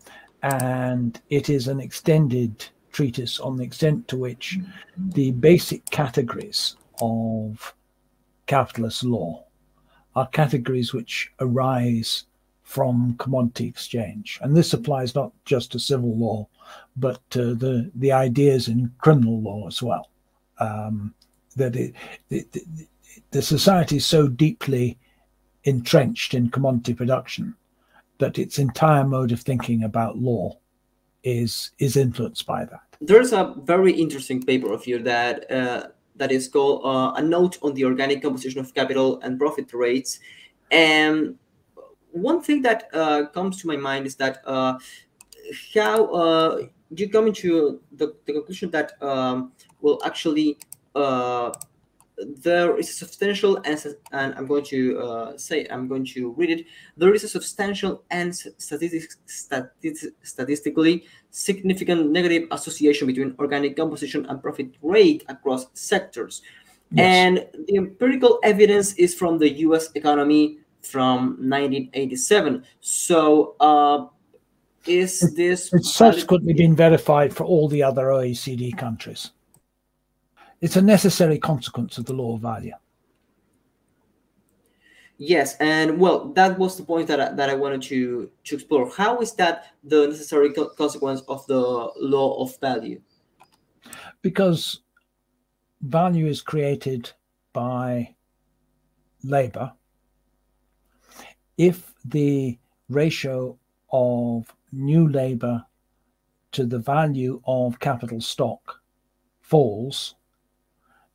and 0.42 1.20
it 1.30 1.50
is 1.50 1.68
an 1.68 1.80
extended 1.80 2.66
treatise 2.92 3.40
on 3.40 3.56
the 3.56 3.64
extent 3.64 4.08
to 4.08 4.16
which 4.16 4.58
the 4.96 5.32
basic 5.32 5.84
categories 5.90 6.76
of 7.00 7.74
capitalist 8.46 9.04
law 9.04 9.44
are 10.14 10.26
categories 10.28 10.94
which 10.94 11.30
arise 11.40 12.24
from 12.62 13.14
commodity 13.18 13.66
exchange. 13.66 14.38
And 14.42 14.56
this 14.56 14.72
applies 14.72 15.14
not 15.14 15.32
just 15.44 15.72
to 15.72 15.78
civil 15.78 16.16
law, 16.16 16.48
but 16.96 17.20
to 17.30 17.54
the, 17.54 17.90
the 17.94 18.12
ideas 18.12 18.68
in 18.68 18.90
criminal 18.98 19.40
law 19.40 19.66
as 19.66 19.82
well. 19.82 20.10
Um, 20.58 21.14
that 21.54 21.76
it, 21.76 21.94
it, 22.30 22.48
it, 22.54 22.88
the 23.30 23.42
society 23.42 23.96
is 23.96 24.06
so 24.06 24.26
deeply 24.26 24.98
entrenched 25.64 26.34
in 26.34 26.50
commodity 26.50 26.94
production 26.94 27.54
that 28.18 28.38
its 28.38 28.58
entire 28.58 29.04
mode 29.04 29.32
of 29.32 29.40
thinking 29.40 29.84
about 29.84 30.18
law 30.18 30.58
is 31.22 31.72
is 31.78 31.96
influenced 31.96 32.46
by 32.46 32.64
that. 32.64 32.80
There's 33.00 33.32
a 33.32 33.54
very 33.64 33.92
interesting 33.92 34.42
paper 34.42 34.72
of 34.72 34.86
you 34.86 34.98
that 35.02 35.50
uh, 35.50 35.88
that 36.16 36.32
is 36.32 36.48
called 36.48 36.84
uh, 36.84 37.12
a 37.16 37.22
note 37.22 37.58
on 37.62 37.74
the 37.74 37.84
organic 37.84 38.22
composition 38.22 38.60
of 38.60 38.72
capital 38.74 39.20
and 39.20 39.38
profit 39.38 39.72
rates, 39.72 40.20
and 40.70 41.36
one 42.12 42.40
thing 42.40 42.62
that 42.62 42.88
uh, 42.94 43.26
comes 43.26 43.60
to 43.60 43.66
my 43.66 43.76
mind 43.76 44.06
is 44.06 44.16
that 44.16 44.40
uh, 44.46 44.78
how 45.74 46.06
uh, 46.06 46.62
you 46.90 47.08
come 47.08 47.26
into 47.26 47.80
the, 47.92 48.14
the 48.24 48.32
conclusion 48.32 48.70
that 48.70 49.00
um, 49.02 49.52
will 49.80 50.00
actually 50.04 50.58
uh, 50.94 51.52
there 52.18 52.76
is 52.76 52.88
a 52.90 52.92
substantial 52.92 53.56
and, 53.64 53.84
and 54.12 54.34
I'm 54.34 54.46
going 54.46 54.64
to 54.64 54.98
uh, 55.00 55.38
say 55.38 55.66
I'm 55.70 55.86
going 55.86 56.04
to 56.06 56.32
read 56.32 56.50
it. 56.50 56.66
There 56.96 57.14
is 57.14 57.24
a 57.24 57.28
substantial 57.28 58.04
and 58.10 58.34
statistics, 58.34 59.16
statistics, 59.26 60.06
statistically 60.22 61.04
significant 61.30 62.10
negative 62.10 62.48
association 62.50 63.06
between 63.06 63.34
organic 63.38 63.76
composition 63.76 64.24
and 64.26 64.42
profit 64.42 64.74
rate 64.82 65.24
across 65.28 65.66
sectors. 65.74 66.42
Yes. 66.92 67.04
And 67.04 67.66
the 67.66 67.76
empirical 67.76 68.38
evidence 68.42 68.94
is 68.94 69.14
from 69.14 69.38
the 69.38 69.50
U.S. 69.66 69.90
economy 69.94 70.58
from 70.80 71.36
1987. 71.40 72.64
So, 72.80 73.56
uh, 73.60 74.06
is 74.86 75.34
this? 75.34 75.72
It's 75.72 75.92
subsequently 75.92 76.54
been 76.54 76.76
verified 76.76 77.34
for 77.34 77.44
all 77.44 77.68
the 77.68 77.82
other 77.82 78.06
OECD 78.06 78.76
countries. 78.78 79.32
It's 80.60 80.76
a 80.76 80.82
necessary 80.82 81.38
consequence 81.38 81.98
of 81.98 82.06
the 82.06 82.14
law 82.14 82.34
of 82.34 82.40
value. 82.40 82.74
Yes, 85.18 85.56
and 85.60 85.98
well, 85.98 86.32
that 86.34 86.58
was 86.58 86.76
the 86.76 86.84
point 86.84 87.08
that 87.08 87.20
I, 87.20 87.32
that 87.32 87.48
I 87.48 87.54
wanted 87.54 87.82
to 87.82 88.30
to 88.44 88.54
explore. 88.54 88.90
How 88.90 89.20
is 89.20 89.32
that 89.34 89.72
the 89.82 90.08
necessary 90.08 90.52
co 90.52 90.68
consequence 90.68 91.22
of 91.28 91.46
the 91.46 91.58
law 91.96 92.42
of 92.42 92.58
value? 92.60 93.00
Because 94.20 94.80
value 95.80 96.26
is 96.26 96.42
created 96.42 97.10
by 97.54 98.14
labor. 99.24 99.72
If 101.56 101.94
the 102.04 102.58
ratio 102.90 103.58
of 103.90 104.54
new 104.72 105.08
labor 105.08 105.64
to 106.52 106.66
the 106.66 106.78
value 106.78 107.40
of 107.46 107.78
capital 107.78 108.20
stock 108.20 108.82
falls, 109.40 110.14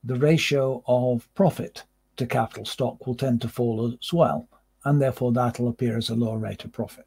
the 0.03 0.15
ratio 0.15 0.84
of 0.88 1.27
profit 1.36 1.84
to 2.17 2.25
capital 2.25 2.65
stock 2.65 3.05
will 3.05 3.15
tend 3.15 3.41
to 3.41 3.48
fall 3.48 3.98
as 4.01 4.13
well, 4.13 4.48
and 4.86 5.01
therefore 5.01 5.31
that'll 5.31 5.67
appear 5.67 5.98
as 5.98 6.10
a 6.10 6.15
lower 6.15 6.38
rate 6.38 6.63
of 6.65 6.72
profit. 6.72 7.05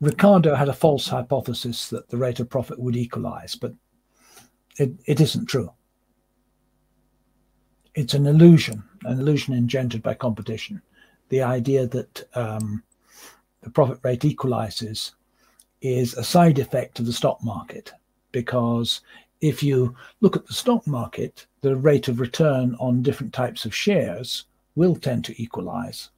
Ricardo 0.00 0.54
had 0.54 0.68
a 0.68 0.72
false 0.72 1.06
hypothesis 1.06 1.88
that 1.90 2.08
the 2.08 2.16
rate 2.16 2.40
of 2.40 2.48
profit 2.48 2.78
would 2.78 2.96
equalize, 2.96 3.54
but 3.54 3.72
it, 4.78 4.92
it 5.06 5.20
isn't 5.20 5.46
true. 5.46 5.72
It's 7.94 8.14
an 8.14 8.26
illusion, 8.26 8.82
an 9.04 9.20
illusion 9.20 9.54
engendered 9.54 10.02
by 10.02 10.14
competition. 10.14 10.80
The 11.28 11.42
idea 11.42 11.86
that 11.86 12.28
um, 12.34 12.82
the 13.60 13.70
profit 13.70 13.98
rate 14.02 14.24
equalizes 14.24 15.12
is 15.82 16.14
a 16.14 16.24
side 16.24 16.58
effect 16.58 16.98
of 16.98 17.06
the 17.06 17.12
stock 17.12 17.42
market 17.42 17.92
because 18.32 19.02
if 19.42 19.60
you 19.60 19.94
look 20.20 20.36
at 20.36 20.46
the 20.46 20.54
stock 20.54 20.86
market, 20.86 21.46
the 21.60 21.76
rate 21.76 22.08
of 22.08 22.20
return 22.20 22.76
on 22.78 23.02
different 23.02 23.34
types 23.34 23.64
of 23.64 23.74
shares 23.74 24.44
will 24.76 24.94
tend 24.94 25.24
to 25.24 25.42
equalize. 25.42 26.10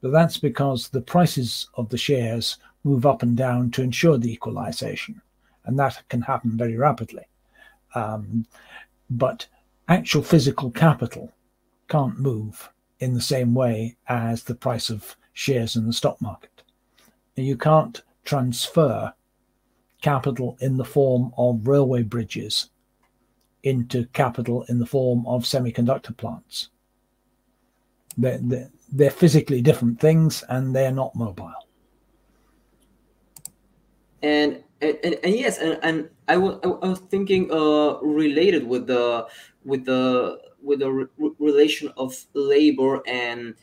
But 0.00 0.12
that's 0.12 0.38
because 0.38 0.88
the 0.88 1.02
prices 1.02 1.68
of 1.74 1.90
the 1.90 1.98
shares 1.98 2.56
move 2.82 3.04
up 3.04 3.22
and 3.22 3.36
down 3.36 3.70
to 3.72 3.82
ensure 3.82 4.16
the 4.16 4.32
equalization. 4.32 5.20
And 5.66 5.78
that 5.78 6.02
can 6.08 6.22
happen 6.22 6.56
very 6.56 6.76
rapidly. 6.76 7.28
Um, 7.94 8.46
but 9.10 9.46
actual 9.88 10.22
physical 10.22 10.70
capital 10.70 11.30
can't 11.88 12.18
move 12.18 12.70
in 13.00 13.12
the 13.12 13.20
same 13.20 13.52
way 13.52 13.96
as 14.08 14.42
the 14.42 14.54
price 14.54 14.88
of 14.88 15.16
shares 15.34 15.76
in 15.76 15.86
the 15.86 15.92
stock 15.92 16.20
market. 16.22 16.62
You 17.36 17.58
can't 17.58 18.00
transfer 18.24 19.12
capital 20.00 20.56
in 20.60 20.76
the 20.76 20.84
form 20.84 21.32
of 21.36 21.66
railway 21.66 22.02
bridges 22.02 22.70
into 23.62 24.06
capital 24.12 24.64
in 24.68 24.78
the 24.78 24.86
form 24.86 25.26
of 25.26 25.44
semiconductor 25.44 26.16
plants. 26.16 26.70
They're, 28.16 28.38
they're, 28.42 28.70
they're 28.92 29.10
physically 29.10 29.62
different 29.62 30.00
things 30.00 30.44
and 30.48 30.74
they're 30.74 30.92
not 30.92 31.14
mobile. 31.14 31.52
And 34.22 34.62
and, 34.82 34.98
and, 35.04 35.16
and 35.22 35.34
yes, 35.34 35.58
and, 35.58 35.78
and 35.82 36.08
I, 36.28 36.36
was, 36.36 36.58
I 36.62 36.68
was 36.88 37.00
thinking 37.10 37.52
uh, 37.52 37.98
related 38.00 38.66
with 38.66 38.86
the 38.86 39.26
with 39.64 39.84
the 39.84 40.40
with 40.62 40.80
the 40.80 40.90
re 40.90 41.06
relation 41.38 41.92
of 41.96 42.16
labor 42.34 43.02
and 43.06 43.54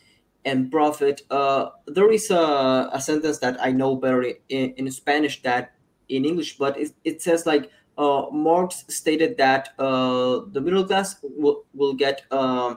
and 0.46 0.72
profit. 0.72 1.22
Uh, 1.30 1.70
there 1.88 2.12
is 2.12 2.30
a, 2.30 2.90
a 2.94 3.02
sentence 3.02 3.40
that 3.40 3.58
I 3.62 3.72
know 3.72 3.96
better 3.96 4.24
in, 4.50 4.74
in 4.78 4.92
Spanish 4.92 5.42
that 5.42 5.74
in 6.08 6.24
English, 6.24 6.58
but 6.58 6.80
it, 6.80 6.94
it 7.04 7.22
says 7.22 7.46
like 7.46 7.72
uh, 7.98 8.28
Marx 8.32 8.86
stated 8.88 9.38
that 9.38 9.70
uh, 9.80 10.42
the 10.52 10.62
middle 10.62 10.86
class 10.86 11.18
will, 11.24 11.66
will 11.74 11.94
get 11.94 12.24
uh, 12.32 12.76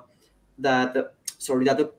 that 0.59 1.15
sorry 1.39 1.65
that 1.65 1.79
the 1.79 1.93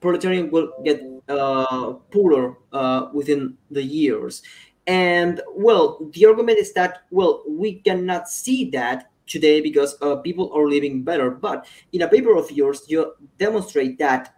proletarian 0.00 0.50
will 0.50 0.72
get 0.84 1.02
uh, 1.28 1.92
poorer 2.10 2.58
uh, 2.72 3.08
within 3.12 3.56
the 3.70 3.82
years. 3.82 4.42
And 4.86 5.40
well, 5.54 5.98
the 6.12 6.26
argument 6.26 6.58
is 6.58 6.72
that 6.74 7.04
well 7.10 7.42
we 7.48 7.80
cannot 7.80 8.28
see 8.28 8.70
that 8.70 9.10
today 9.26 9.60
because 9.60 9.96
uh, 10.00 10.16
people 10.16 10.52
are 10.52 10.66
living 10.66 11.02
better. 11.02 11.30
But 11.30 11.66
in 11.92 12.02
a 12.02 12.08
paper 12.08 12.36
of 12.36 12.50
yours, 12.50 12.82
you 12.88 13.14
demonstrate 13.38 13.98
that 13.98 14.34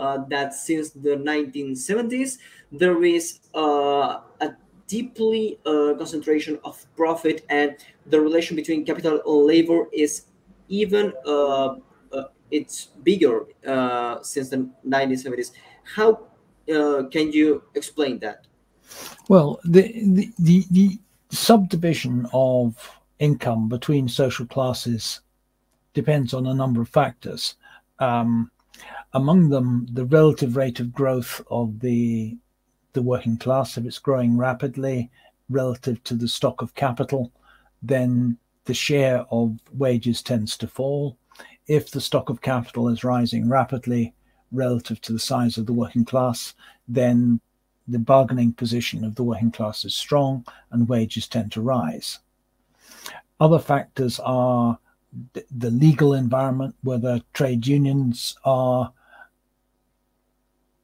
that 0.00 0.54
since 0.54 0.90
the 0.90 1.10
1970s 1.10 2.38
there 2.72 3.04
is 3.04 3.40
a 3.54 4.20
deeply 4.90 5.58
uh, 5.64 5.94
concentration 5.96 6.58
of 6.64 6.84
profit 6.96 7.46
and 7.48 7.76
the 8.06 8.20
relation 8.20 8.56
between 8.56 8.84
capital 8.84 9.22
and 9.24 9.46
labor 9.46 9.86
is 9.92 10.26
even 10.68 11.12
uh, 11.24 11.76
uh, 12.12 12.24
it's 12.50 12.86
bigger 13.04 13.46
uh, 13.66 14.20
since 14.22 14.48
the 14.48 14.68
1970s 14.84 15.52
how 15.94 16.26
uh, 16.74 17.04
can 17.10 17.32
you 17.32 17.62
explain 17.74 18.18
that? 18.18 18.46
Well 19.28 19.60
the, 19.64 19.82
the, 20.16 20.32
the 20.38 20.64
the 20.70 20.98
subdivision 21.30 22.26
of 22.32 22.76
income 23.20 23.68
between 23.68 24.08
social 24.08 24.46
classes 24.46 25.20
depends 25.94 26.34
on 26.34 26.46
a 26.46 26.54
number 26.54 26.80
of 26.82 26.88
factors. 26.88 27.54
Um, 28.00 28.50
among 29.12 29.50
them 29.50 29.86
the 29.92 30.04
relative 30.06 30.56
rate 30.56 30.80
of 30.80 30.92
growth 30.92 31.42
of 31.50 31.80
the 31.80 32.36
the 32.92 33.02
working 33.02 33.36
class, 33.36 33.76
if 33.76 33.84
it's 33.84 33.98
growing 33.98 34.36
rapidly 34.36 35.10
relative 35.48 36.02
to 36.04 36.14
the 36.14 36.28
stock 36.28 36.62
of 36.62 36.74
capital, 36.74 37.32
then 37.82 38.36
the 38.64 38.74
share 38.74 39.24
of 39.30 39.58
wages 39.72 40.22
tends 40.22 40.56
to 40.58 40.66
fall. 40.66 41.16
If 41.66 41.90
the 41.90 42.00
stock 42.00 42.28
of 42.28 42.40
capital 42.40 42.88
is 42.88 43.04
rising 43.04 43.48
rapidly 43.48 44.14
relative 44.52 45.00
to 45.02 45.12
the 45.12 45.18
size 45.18 45.56
of 45.56 45.66
the 45.66 45.72
working 45.72 46.04
class, 46.04 46.54
then 46.88 47.40
the 47.88 47.98
bargaining 47.98 48.52
position 48.52 49.04
of 49.04 49.14
the 49.14 49.24
working 49.24 49.50
class 49.50 49.84
is 49.84 49.94
strong 49.94 50.44
and 50.70 50.88
wages 50.88 51.26
tend 51.26 51.52
to 51.52 51.60
rise. 51.60 52.18
Other 53.40 53.58
factors 53.58 54.20
are 54.20 54.78
the 55.32 55.70
legal 55.70 56.14
environment, 56.14 56.76
whether 56.82 57.20
trade 57.32 57.66
unions 57.66 58.36
are 58.44 58.92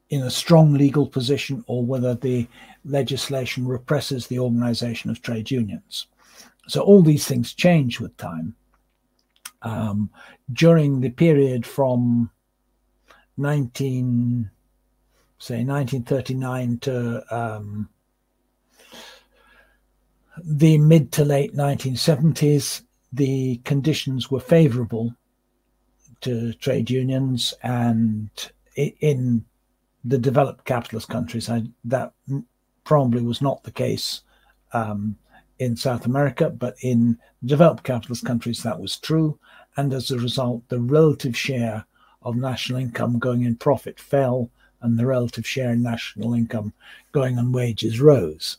in 0.09 0.21
a 0.21 0.31
strong 0.31 0.73
legal 0.73 1.05
position 1.05 1.63
or 1.67 1.83
whether 1.83 2.15
the 2.15 2.47
legislation 2.85 3.67
represses 3.67 4.27
the 4.27 4.39
organization 4.39 5.09
of 5.09 5.21
trade 5.21 5.51
unions. 5.51 6.07
So 6.67 6.81
all 6.81 7.01
these 7.01 7.25
things 7.25 7.53
change 7.53 7.99
with 7.99 8.15
time. 8.17 8.55
Um, 9.61 10.09
during 10.53 11.01
the 11.01 11.09
period 11.09 11.65
from 11.65 12.29
19, 13.37 14.49
say 15.39 15.63
1939 15.63 16.77
to 16.79 17.35
um, 17.35 17.89
the 20.43 20.77
mid 20.77 21.11
to 21.13 21.25
late 21.25 21.55
1970s, 21.55 22.83
the 23.11 23.57
conditions 23.63 24.29
were 24.29 24.39
favorable 24.39 25.15
to 26.21 26.53
trade 26.53 26.89
unions 26.89 27.53
and 27.63 28.29
in 28.75 29.45
the 30.05 30.17
developed 30.17 30.65
capitalist 30.65 31.09
countries. 31.09 31.49
I, 31.49 31.63
that 31.85 32.13
probably 32.83 33.21
was 33.21 33.41
not 33.41 33.63
the 33.63 33.71
case 33.71 34.21
um, 34.73 35.17
in 35.59 35.75
South 35.75 36.05
America, 36.05 36.49
but 36.49 36.75
in 36.81 37.17
developed 37.45 37.83
capitalist 37.83 38.25
countries 38.25 38.63
that 38.63 38.79
was 38.79 38.97
true. 38.97 39.37
And 39.75 39.93
as 39.93 40.11
a 40.11 40.17
result, 40.17 40.67
the 40.69 40.79
relative 40.79 41.35
share 41.37 41.85
of 42.21 42.35
national 42.35 42.79
income 42.79 43.19
going 43.19 43.43
in 43.43 43.55
profit 43.55 43.99
fell, 43.99 44.49
and 44.81 44.97
the 44.97 45.05
relative 45.05 45.47
share 45.47 45.71
in 45.71 45.81
national 45.81 46.33
income 46.33 46.73
going 47.11 47.37
on 47.37 47.51
wages 47.51 47.99
rose. 47.99 48.57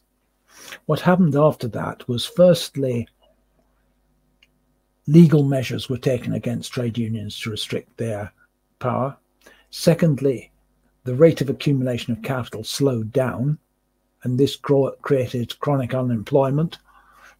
What 0.86 1.00
happened 1.00 1.36
after 1.36 1.68
that 1.68 2.06
was 2.08 2.26
firstly, 2.26 3.08
legal 5.06 5.42
measures 5.42 5.88
were 5.88 5.98
taken 5.98 6.34
against 6.34 6.72
trade 6.72 6.98
unions 6.98 7.38
to 7.40 7.50
restrict 7.50 7.96
their 7.96 8.32
power. 8.78 9.16
Secondly, 9.70 10.50
the 11.08 11.14
rate 11.14 11.40
of 11.40 11.48
accumulation 11.48 12.12
of 12.12 12.20
capital 12.20 12.62
slowed 12.62 13.10
down, 13.10 13.56
and 14.24 14.36
this 14.36 14.56
created 14.56 15.58
chronic 15.58 15.94
unemployment. 15.94 16.76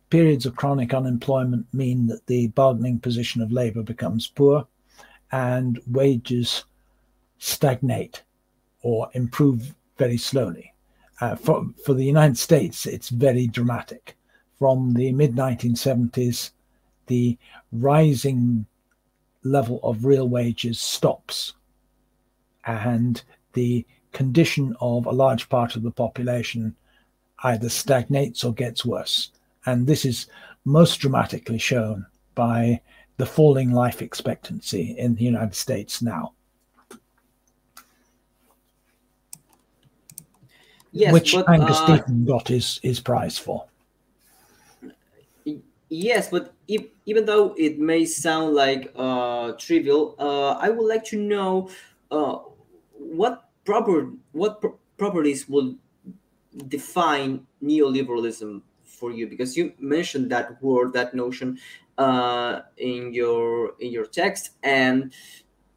periods 0.09 0.47
of 0.47 0.57
chronic 0.57 0.95
unemployment 0.95 1.67
mean 1.75 2.07
that 2.07 2.27
the 2.29 2.47
bargaining 2.49 2.99
position 2.99 3.43
of 3.43 3.53
labor 3.53 3.83
becomes 3.83 4.27
poor 4.27 4.67
and 5.33 5.79
wages 5.87 6.65
stagnate 7.37 8.23
or 8.81 9.11
improve 9.13 9.75
very 9.99 10.17
slowly. 10.17 10.73
Uh, 11.21 11.37
for, 11.37 11.67
for 11.85 11.93
the 11.93 12.07
United 12.07 12.39
States, 12.39 12.87
it's 12.87 13.11
very 13.11 13.47
dramatic. 13.47 14.17
From 14.59 14.95
the 14.95 15.13
mid 15.13 15.35
1970s, 15.35 16.53
the 17.07 17.37
rising 17.71 18.65
level 19.45 19.79
of 19.83 20.07
real 20.07 20.27
wages 20.27 20.81
stops, 20.81 21.53
and 22.65 23.23
the 23.53 23.85
condition 24.13 24.75
of 24.81 25.07
a 25.07 25.13
large 25.13 25.49
part 25.49 25.77
of 25.77 25.83
the 25.83 25.91
population 25.91 26.75
either 27.45 27.69
stagnates 27.69 28.45
or 28.45 28.53
gets 28.53 28.85
worse. 28.85 29.31
And 29.67 29.87
this 29.87 30.05
is 30.05 30.27
most 30.65 30.97
dramatically 30.97 31.59
shown 31.59 32.07
by 32.35 32.81
the 33.17 33.27
falling 33.27 33.73
life 33.73 34.01
expectancy 34.01 34.97
in 34.99 35.15
the 35.15 35.25
United 35.25 35.55
States 35.55 36.03
now. 36.03 36.33
Yes, 40.93 41.13
which 41.13 41.35
but, 41.35 41.49
Angus 41.49 41.79
uh, 41.79 41.87
Deaton 41.87 42.27
got 42.27 42.49
his, 42.49 42.81
his 42.83 42.99
prize 42.99 43.39
for. 43.39 43.67
Yes, 45.91 46.29
but 46.31 46.55
if, 46.67 46.87
even 47.07 47.25
though 47.25 47.55
it 47.57 47.79
may 47.79 48.05
sound 48.05 48.55
like 48.55 48.93
uh, 48.97 49.53
trivial, 49.53 50.15
uh, 50.19 50.53
I 50.53 50.69
would 50.71 50.87
like 50.87 51.05
to 51.07 51.19
know 51.19 51.71
uh, 52.11 52.39
what 52.99 53.49
proper 53.65 54.11
what 54.33 54.61
pr- 54.61 54.77
properties 54.97 55.49
will 55.49 55.77
define 56.69 57.47
neoliberalism 57.63 58.63
for 58.85 59.11
you? 59.13 59.27
Because 59.27 59.57
you 59.57 59.73
mentioned 59.79 60.31
that 60.31 60.63
word 60.63 60.93
that 60.93 61.15
notion 61.15 61.59
uh, 61.99 62.61
in 62.77 63.13
your 63.13 63.75
in 63.81 63.93
your 63.93 64.07
text 64.07 64.51
and 64.63 65.13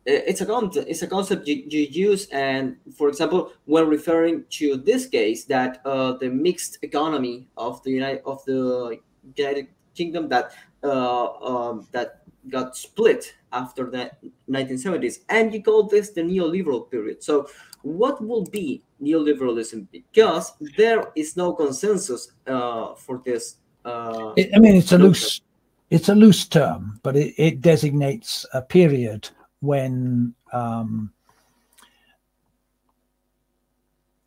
it's 0.06 0.42
a 0.42 0.46
concept 0.46 0.88
it's 0.90 1.02
a 1.04 1.08
concept 1.08 1.48
you, 1.48 1.64
you, 1.68 1.82
use 1.82 2.28
and 2.30 2.76
for 2.96 3.08
example 3.08 3.52
when 3.66 3.88
referring 3.88 4.44
to 4.50 4.76
this 4.78 5.06
case 5.06 5.46
that 5.46 5.80
uh, 5.86 6.14
the 6.14 6.28
mixed 6.28 6.80
economy 6.82 7.48
of 7.56 7.84
the 7.84 7.92
united 7.92 8.22
of 8.26 8.44
the 8.46 8.98
united 9.36 9.68
kingdom 9.94 10.28
that 10.28 10.54
uh, 10.84 11.28
um, 11.42 11.88
that 11.92 12.21
got 12.50 12.76
split 12.76 13.36
after 13.54 13.90
the 13.90 14.12
1970s 14.50 15.20
and 15.30 15.54
you 15.54 15.62
call 15.62 15.84
this 15.84 16.12
the 16.12 16.22
neoliberal 16.22 16.90
period 16.90 17.22
so 17.22 17.48
what 17.84 18.24
will 18.24 18.46
be 18.46 18.84
neoliberalism 19.02 19.88
because 19.92 20.54
there 20.78 21.12
is 21.16 21.36
no 21.36 21.54
consensus 21.54 22.32
uh, 22.48 22.94
for 22.96 23.22
this. 23.26 23.58
Uh, 23.84 24.32
I 24.32 24.60
mean, 24.60 24.76
it's 24.76 24.92
a 24.92 24.98
loose, 24.98 25.42
it's 25.90 26.10
a 26.10 26.16
loose 26.16 26.46
term, 26.46 27.00
but 27.04 27.16
it, 27.16 27.34
it 27.38 27.62
designates 27.62 28.46
a 28.54 28.62
period 28.62 29.30
when 29.62 30.34
um, 30.54 31.12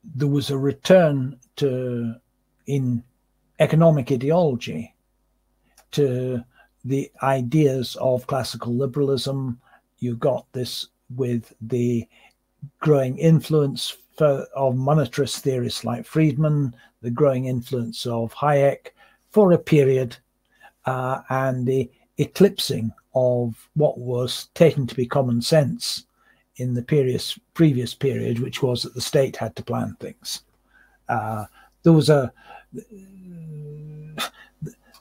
there 0.02 0.28
was 0.28 0.50
a 0.50 0.58
return 0.58 1.38
to 1.56 2.14
in 2.66 3.02
economic 3.60 4.10
ideology 4.10 4.94
to 5.92 6.44
the 6.84 7.10
ideas 7.22 7.96
of 8.00 8.26
classical 8.26 8.74
liberalism. 8.74 9.60
You 9.98 10.16
got 10.16 10.46
this 10.52 10.88
with 11.14 11.52
the 11.60 12.06
growing 12.80 13.18
influence 13.18 13.96
for, 14.16 14.46
of 14.54 14.74
monetarist 14.74 15.40
theorists 15.40 15.84
like 15.84 16.06
Friedman, 16.06 16.74
the 17.02 17.10
growing 17.10 17.46
influence 17.46 18.06
of 18.06 18.32
Hayek 18.34 18.88
for 19.30 19.52
a 19.52 19.58
period, 19.58 20.16
uh, 20.86 21.22
and 21.30 21.66
the 21.66 21.90
eclipsing 22.18 22.92
of 23.14 23.68
what 23.74 23.98
was 23.98 24.48
taken 24.54 24.86
to 24.86 24.94
be 24.94 25.06
common 25.06 25.40
sense 25.40 26.06
in 26.56 26.74
the 26.74 26.82
previous 26.82 27.38
previous 27.54 27.94
period, 27.94 28.38
which 28.38 28.62
was 28.62 28.82
that 28.82 28.94
the 28.94 29.00
state 29.00 29.36
had 29.36 29.56
to 29.56 29.62
plan 29.62 29.96
things. 29.98 30.42
Uh, 31.08 31.44
there 31.82 31.92
was 31.92 32.10
a 32.10 32.32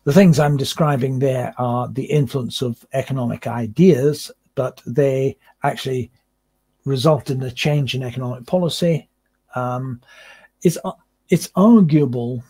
the 0.04 0.13
things 0.13 0.39
I'm 0.39 0.58
describing 0.58 1.20
there 1.20 1.54
are 1.58 1.88
the 1.88 2.04
influence 2.04 2.62
of 2.62 2.86
economic 2.94 3.48
ideas, 3.48 4.32
but 4.56 4.82
they 4.86 5.38
actually 5.63 6.12
result 6.86 7.30
in 7.30 7.42
a 7.42 7.52
change 7.52 7.96
in 7.96 8.04
economic 8.04 8.46
policy. 8.46 9.08
Um, 9.56 10.02
it's 10.62 10.78
it's 11.30 11.50
arguable 11.56 12.44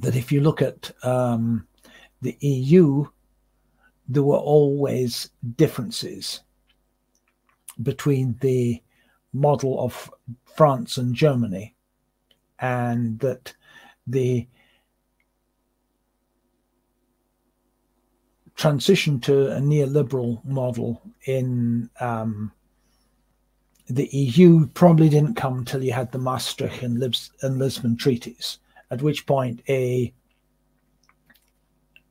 that 0.00 0.16
if 0.16 0.32
you 0.32 0.40
look 0.40 0.60
at 0.60 0.90
um, 1.04 1.66
the 2.22 2.36
EU, 2.40 3.06
there 4.08 4.22
were 4.22 4.36
always 4.36 5.30
differences 5.56 6.40
between 7.82 8.36
the 8.40 8.82
model 9.32 9.80
of 9.80 10.10
France 10.56 10.96
and 10.96 11.14
Germany, 11.14 11.76
and 12.58 13.20
that 13.20 13.54
the 14.08 14.46
transition 18.56 19.20
to 19.20 19.52
a 19.52 19.60
neoliberal 19.60 20.44
model 20.44 21.00
in 21.26 21.88
um, 22.00 22.50
the 23.88 24.08
EU 24.12 24.66
probably 24.68 25.08
didn't 25.08 25.36
come 25.36 25.58
until 25.58 25.82
you 25.82 25.92
had 25.92 26.12
the 26.12 26.18
Maastricht 26.18 26.82
and, 26.82 26.98
Lis- 26.98 27.30
and 27.42 27.58
Lisbon 27.58 27.96
treaties, 27.96 28.58
at 28.90 29.00
which 29.00 29.26
point 29.26 29.62
a 29.68 30.12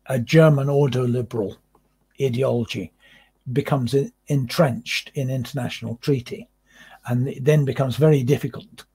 a 0.09 0.17
German 0.17 0.67
ordoliberal 0.67 1.57
ideology 2.21 2.93
becomes 3.51 3.93
entrenched 4.27 5.11
in 5.15 5.29
international 5.29 5.97
treaty, 5.97 6.47
and 7.07 7.27
it 7.27 7.43
then 7.43 7.65
becomes 7.65 7.97
very 7.97 8.23
difficult 8.23 8.85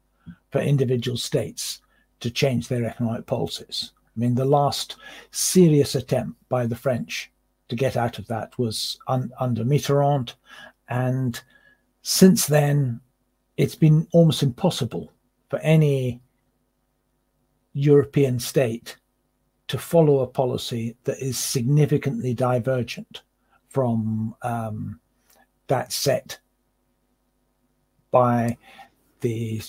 for 0.51 0.61
individual 0.61 1.19
states 1.19 1.83
to 2.23 2.31
change 2.31 2.69
their 2.69 2.87
economic 2.87 3.27
policies. 3.27 3.93
I 4.17 4.21
mean, 4.21 4.35
the 4.35 4.45
last 4.45 4.97
serious 5.31 5.95
attempt 5.95 6.39
by 6.49 6.67
the 6.67 6.77
French 6.77 7.31
to 7.69 7.77
get 7.77 7.97
out 7.97 8.19
of 8.19 8.27
that 8.29 8.57
was 8.59 8.99
un- 9.09 9.33
under 9.41 9.65
Mitterrand. 9.65 10.35
And 10.89 11.41
since 12.03 12.47
then, 12.47 13.01
it's 13.57 13.75
been 13.75 14.07
almost 14.13 14.43
impossible 14.43 15.13
for 15.51 15.59
any 15.61 16.21
European 17.73 18.39
state 18.39 18.97
to 19.69 19.79
follow 19.79 20.21
a 20.21 20.27
policy 20.27 20.97
that 21.05 21.19
is 21.19 21.39
significantly 21.39 22.35
divergent 22.35 23.23
from 23.69 24.35
um, 24.43 25.01
that 25.69 25.93
set 25.93 26.39
by 28.11 28.57
the 29.23 29.63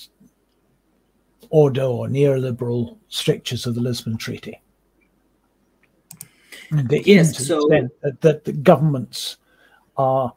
ordo 1.54 1.92
or 1.92 2.08
neoliberal 2.08 2.98
strictures 3.08 3.66
of 3.68 3.76
the 3.76 3.82
Lisbon 3.82 4.18
Treaty 4.18 4.60
the 6.82 7.02
yes, 7.06 7.46
so 7.46 7.60
that, 7.70 8.22
that 8.22 8.44
the 8.46 8.54
governments 8.54 9.38
are 9.98 10.34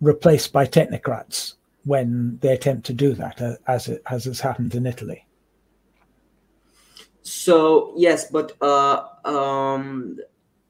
replaced 0.00 0.52
by 0.52 0.66
technocrats 0.66 1.54
when 1.84 2.38
they 2.40 2.52
attempt 2.52 2.86
to 2.86 2.92
do 2.92 3.12
that, 3.14 3.40
uh, 3.40 3.56
as 3.66 3.88
it 3.88 4.02
as 4.10 4.24
has 4.24 4.40
happened 4.40 4.74
in 4.74 4.86
Italy. 4.86 5.26
So 7.22 7.92
yes, 7.96 8.30
but 8.30 8.56
uh, 8.62 9.04
um, 9.24 10.18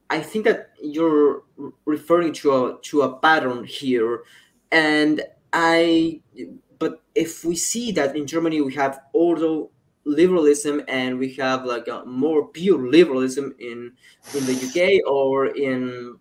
I 0.09 0.21
think 0.21 0.45
that 0.47 0.71
you're 0.83 1.43
referring 1.85 2.33
to 2.35 2.65
a 2.65 2.81
to 2.83 3.03
a 3.03 3.19
pattern 3.19 3.65
here, 3.65 4.23
and 4.73 5.23
I. 5.53 6.21
But 6.81 7.03
if 7.15 7.45
we 7.45 7.55
see 7.55 7.93
that 7.93 8.17
in 8.17 8.27
Germany 8.27 8.61
we 8.63 8.75
have 8.75 9.03
ordo 9.13 9.71
liberalism 10.05 10.83
and 10.89 11.19
we 11.19 11.35
have 11.35 11.65
like 11.65 11.87
a 11.87 12.05
more 12.07 12.49
pure 12.49 12.89
liberalism 12.89 13.55
in 13.61 13.93
in 14.35 14.47
the 14.47 14.57
UK 14.67 15.07
or 15.07 15.47
in 15.47 16.19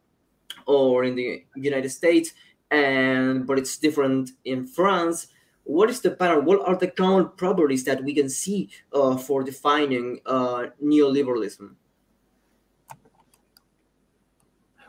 or 0.68 1.06
in 1.06 1.16
the 1.16 1.44
United 1.56 1.90
States 1.90 2.34
and 2.70 3.48
but 3.48 3.58
it's 3.58 3.78
different 3.78 4.32
in 4.46 4.68
France 4.68 5.28
what 5.70 5.92
is 5.92 6.02
the 6.02 6.10
pattern? 6.10 6.46
What 6.46 6.68
are 6.68 6.76
the 6.76 6.88
common 6.88 7.30
properties 7.38 7.84
that 7.84 8.04
we 8.04 8.16
can 8.16 8.28
see 8.28 8.72
uh, 8.92 9.18
for 9.18 9.44
defining 9.44 10.20
uh, 10.26 10.68
neoliberalism? 10.84 11.76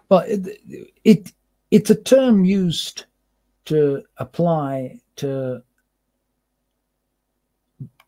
Well 0.08 0.24
it, 0.26 0.58
it 1.04 1.32
it's 1.70 1.90
a 1.90 1.94
term 1.94 2.46
used 2.46 3.04
to 3.66 4.02
apply 4.16 5.00
to 5.20 5.62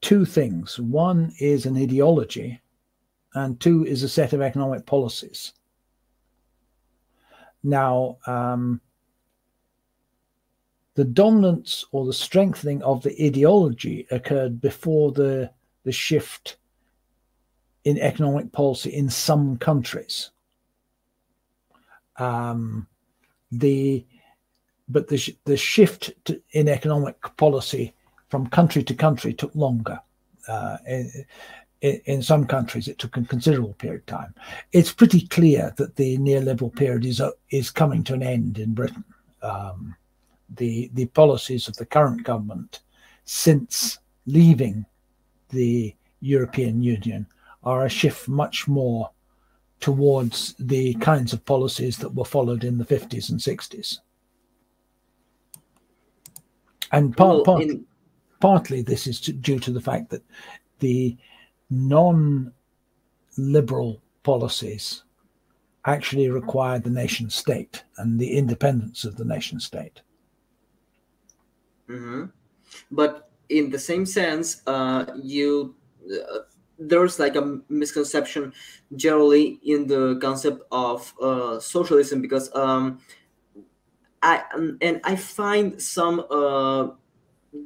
two 0.00 0.24
things. 0.24 0.78
One 0.78 1.32
is 1.38 1.64
an 1.66 1.76
ideology, 1.76 2.60
and 3.34 3.58
two 3.58 3.84
is 3.86 4.02
a 4.02 4.08
set 4.08 4.32
of 4.32 4.42
economic 4.42 4.84
policies. 4.84 5.52
Now, 7.62 8.18
um, 8.26 8.80
the 10.94 11.04
dominance 11.04 11.84
or 11.92 12.04
the 12.04 12.12
strengthening 12.12 12.82
of 12.82 13.02
the 13.02 13.14
ideology 13.24 14.06
occurred 14.10 14.60
before 14.60 15.12
the 15.12 15.50
the 15.84 15.92
shift 15.92 16.56
in 17.84 17.98
economic 17.98 18.52
policy 18.52 18.90
in 18.90 19.08
some 19.08 19.56
countries. 19.56 20.30
Um, 22.16 22.86
the 23.50 24.06
but 24.92 25.08
the 25.08 25.36
the 25.44 25.56
shift 25.56 26.12
to, 26.26 26.40
in 26.52 26.68
economic 26.68 27.16
policy 27.36 27.94
from 28.28 28.46
country 28.46 28.82
to 28.84 28.94
country 28.94 29.34
took 29.34 29.54
longer. 29.54 30.00
Uh, 30.48 30.76
in, 30.86 32.00
in, 32.06 32.22
some 32.22 32.46
countries, 32.46 32.88
it 32.88 32.98
took 32.98 33.16
a 33.16 33.22
considerable 33.22 33.74
period 33.74 34.00
of 34.00 34.06
time. 34.06 34.34
It's 34.72 34.92
pretty 34.92 35.26
clear 35.28 35.72
that 35.76 35.96
the 35.96 36.16
neoliberal 36.18 36.74
period 36.74 37.04
is 37.04 37.20
uh, 37.20 37.30
is 37.50 37.70
coming 37.70 38.04
to 38.04 38.14
an 38.14 38.22
end 38.22 38.58
in 38.58 38.74
Britain. 38.74 39.04
Um, 39.42 39.94
the 40.56 40.90
the 40.94 41.06
policies 41.06 41.68
of 41.68 41.76
the 41.76 41.86
current 41.86 42.24
government 42.24 42.80
since 43.24 43.98
leaving 44.26 44.84
the 45.50 45.94
European 46.20 46.82
Union 46.82 47.26
are 47.64 47.84
a 47.84 47.88
shift 47.88 48.28
much 48.28 48.66
more 48.68 49.10
towards 49.80 50.54
the 50.58 50.94
kinds 50.94 51.32
of 51.32 51.44
policies 51.44 51.98
that 51.98 52.14
were 52.14 52.24
followed 52.24 52.64
in 52.64 52.78
the 52.78 52.84
50s 52.84 53.30
and 53.30 53.40
60s. 53.40 53.98
And 56.92 57.16
part, 57.16 57.36
well, 57.36 57.44
part, 57.44 57.62
in... 57.62 57.84
partly 58.40 58.82
this 58.82 59.06
is 59.06 59.20
to, 59.22 59.32
due 59.32 59.58
to 59.60 59.70
the 59.70 59.80
fact 59.80 60.10
that 60.10 60.22
the 60.78 61.16
non 61.70 62.52
liberal 63.36 64.02
policies 64.22 65.04
actually 65.84 66.30
require 66.30 66.78
the 66.78 66.90
nation 66.90 67.28
state 67.28 67.82
and 67.96 68.18
the 68.18 68.36
independence 68.36 69.04
of 69.04 69.16
the 69.16 69.24
nation 69.24 69.58
state. 69.58 70.00
Mm-hmm. 71.88 72.26
But 72.90 73.30
in 73.48 73.70
the 73.70 73.78
same 73.78 74.06
sense, 74.06 74.62
uh, 74.66 75.06
you 75.20 75.74
uh, 76.10 76.38
there's 76.78 77.18
like 77.18 77.36
a 77.36 77.60
misconception 77.68 78.52
generally 78.96 79.60
in 79.64 79.86
the 79.86 80.18
concept 80.20 80.62
of 80.72 81.12
uh, 81.20 81.60
socialism 81.60 82.20
because 82.20 82.54
um, 82.54 82.98
I 84.22 84.42
and 84.80 85.00
I 85.04 85.16
find 85.16 85.80
some 85.80 86.24
uh, 86.30 86.88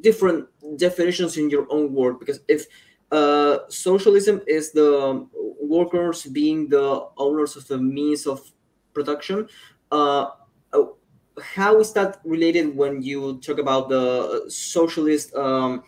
different 0.01 0.49
definitions 0.77 1.37
in 1.37 1.51
your 1.51 1.67
own 1.71 1.93
word 1.93 2.19
because 2.19 2.41
if 2.49 2.67
uh, 3.13 3.59
socialism 3.69 4.41
is 4.47 4.73
the 4.73 5.27
workers 5.61 6.25
being 6.25 6.69
the 6.69 7.07
owners 7.17 7.57
of 7.57 7.67
the 7.69 7.79
means 7.79 8.27
of 8.27 8.41
production, 8.95 9.49
uh, 9.93 10.27
how 11.43 11.79
is 11.81 11.93
that 11.93 12.21
related 12.25 12.75
when 12.75 13.03
you 13.03 13.39
talk 13.41 13.59
about 13.59 13.89
the 13.89 14.47
socialist 14.49 15.35
um, 15.35 15.83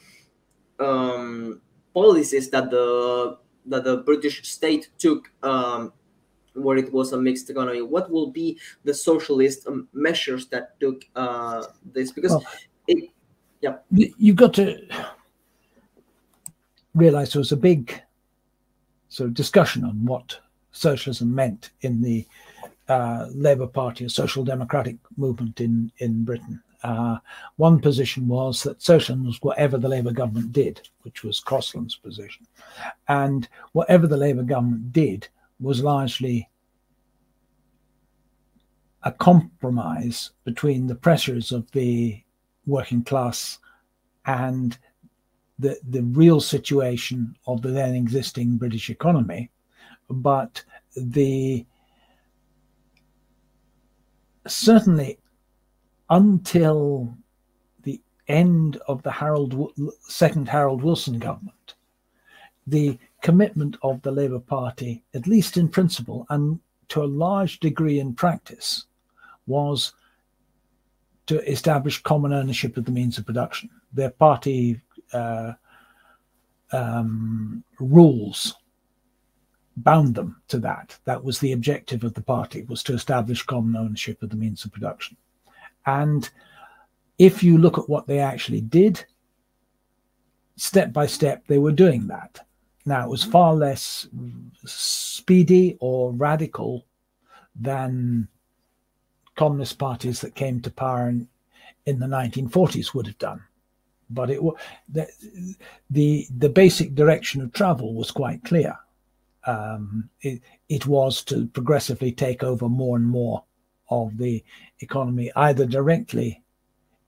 um, 0.78 1.60
policies 1.94 2.50
that 2.50 2.70
the 2.70 3.38
that 3.66 3.84
the 3.84 3.98
British 3.98 4.48
state 4.48 4.88
took 4.98 5.30
um, 5.42 5.92
where 6.58 6.76
it 6.76 6.92
was 6.92 7.12
a 7.12 7.20
mixed 7.20 7.50
economy? 7.50 7.82
What 7.82 8.10
will 8.10 8.30
be 8.30 8.58
the 8.84 8.94
socialist 8.94 9.66
um, 9.66 9.88
measures 9.92 10.46
that 10.48 10.78
took 10.80 11.04
uh, 11.16 11.64
this? 11.92 12.12
Because 12.12 12.32
well, 12.32 12.46
it, 12.86 13.10
yeah, 13.60 13.76
you've 13.90 14.36
got 14.36 14.54
to 14.54 14.80
realize 16.94 17.32
there 17.32 17.40
was 17.40 17.52
a 17.52 17.56
big 17.56 18.00
sort 19.08 19.28
of 19.28 19.34
discussion 19.34 19.84
on 19.84 20.04
what 20.04 20.38
socialism 20.72 21.34
meant 21.34 21.70
in 21.80 22.02
the 22.02 22.26
uh, 22.88 23.26
Labour 23.34 23.66
Party, 23.66 24.04
a 24.04 24.10
social 24.10 24.44
democratic 24.44 24.96
movement 25.16 25.60
in, 25.60 25.90
in 25.98 26.24
Britain. 26.24 26.62
Uh, 26.82 27.18
one 27.56 27.80
position 27.80 28.28
was 28.28 28.62
that 28.62 28.80
socialism 28.80 29.26
was 29.26 29.42
whatever 29.42 29.78
the 29.78 29.88
Labour 29.88 30.12
government 30.12 30.52
did, 30.52 30.80
which 31.02 31.24
was 31.24 31.40
Crosland's 31.40 31.96
position. 31.96 32.46
And 33.08 33.48
whatever 33.72 34.06
the 34.06 34.16
Labour 34.16 34.44
government 34.44 34.92
did 34.92 35.28
was 35.60 35.82
largely 35.82 36.48
a 39.02 39.12
compromise 39.12 40.30
between 40.44 40.86
the 40.86 40.94
pressures 40.94 41.52
of 41.52 41.70
the 41.72 42.22
working 42.66 43.02
class 43.02 43.58
and 44.26 44.78
the, 45.58 45.78
the 45.88 46.02
real 46.02 46.40
situation 46.40 47.34
of 47.46 47.62
the 47.62 47.70
then 47.70 47.94
existing 47.94 48.56
British 48.56 48.90
economy. 48.90 49.50
But 50.10 50.64
the 50.96 51.66
certainly 54.46 55.18
until 56.10 57.16
the 57.82 58.00
end 58.28 58.78
of 58.88 59.02
the 59.02 59.10
Harold 59.10 59.72
second 60.08 60.48
Harold 60.48 60.82
Wilson 60.82 61.18
government, 61.18 61.74
the 62.66 62.98
commitment 63.22 63.76
of 63.82 64.00
the 64.02 64.12
Labour 64.12 64.38
Party, 64.38 65.02
at 65.14 65.26
least 65.26 65.56
in 65.56 65.68
principle 65.68 66.26
and 66.30 66.60
to 66.88 67.02
a 67.02 67.04
large 67.04 67.60
degree 67.60 68.00
in 68.00 68.14
practice, 68.14 68.86
was 69.46 69.92
to 71.26 71.46
establish 71.50 72.02
common 72.02 72.32
ownership 72.32 72.76
of 72.76 72.84
the 72.84 72.90
means 72.90 73.18
of 73.18 73.26
production. 73.26 73.68
Their 73.92 74.10
party 74.10 74.80
uh, 75.12 75.52
um, 76.72 77.62
rules 77.78 78.54
bound 79.76 80.14
them 80.14 80.40
to 80.48 80.58
that. 80.58 80.98
That 81.04 81.22
was 81.22 81.38
the 81.38 81.52
objective 81.52 82.04
of 82.04 82.14
the 82.14 82.22
party, 82.22 82.62
was 82.62 82.82
to 82.84 82.94
establish 82.94 83.42
common 83.42 83.76
ownership 83.76 84.22
of 84.22 84.30
the 84.30 84.36
means 84.36 84.64
of 84.64 84.72
production. 84.72 85.16
And 85.86 86.28
if 87.18 87.42
you 87.42 87.58
look 87.58 87.78
at 87.78 87.88
what 87.88 88.06
they 88.06 88.20
actually 88.20 88.60
did, 88.60 89.04
step 90.56 90.92
by 90.92 91.06
step, 91.06 91.46
they 91.46 91.58
were 91.58 91.72
doing 91.72 92.06
that. 92.08 92.40
Now, 92.88 93.04
it 93.04 93.10
was 93.10 93.22
far 93.22 93.54
less 93.54 94.08
speedy 94.64 95.76
or 95.78 96.12
radical 96.12 96.86
than 97.54 98.28
communist 99.36 99.78
parties 99.78 100.20
that 100.22 100.34
came 100.34 100.60
to 100.62 100.70
power 100.70 101.08
in, 101.08 101.28
in 101.86 101.98
the 101.98 102.06
1940s 102.06 102.94
would 102.94 103.06
have 103.06 103.18
done. 103.18 103.42
But 104.10 104.30
it 104.30 104.40
the, 104.88 105.06
the 105.90 106.26
the 106.38 106.48
basic 106.48 106.94
direction 106.94 107.42
of 107.42 107.52
travel 107.52 107.94
was 107.94 108.10
quite 108.10 108.42
clear 108.42 108.78
um, 109.46 110.08
it, 110.22 110.40
it 110.70 110.86
was 110.86 111.22
to 111.24 111.46
progressively 111.48 112.12
take 112.12 112.42
over 112.42 112.68
more 112.68 112.96
and 112.96 113.06
more 113.06 113.44
of 113.90 114.16
the 114.18 114.42
economy, 114.80 115.30
either 115.36 115.66
directly 115.66 116.42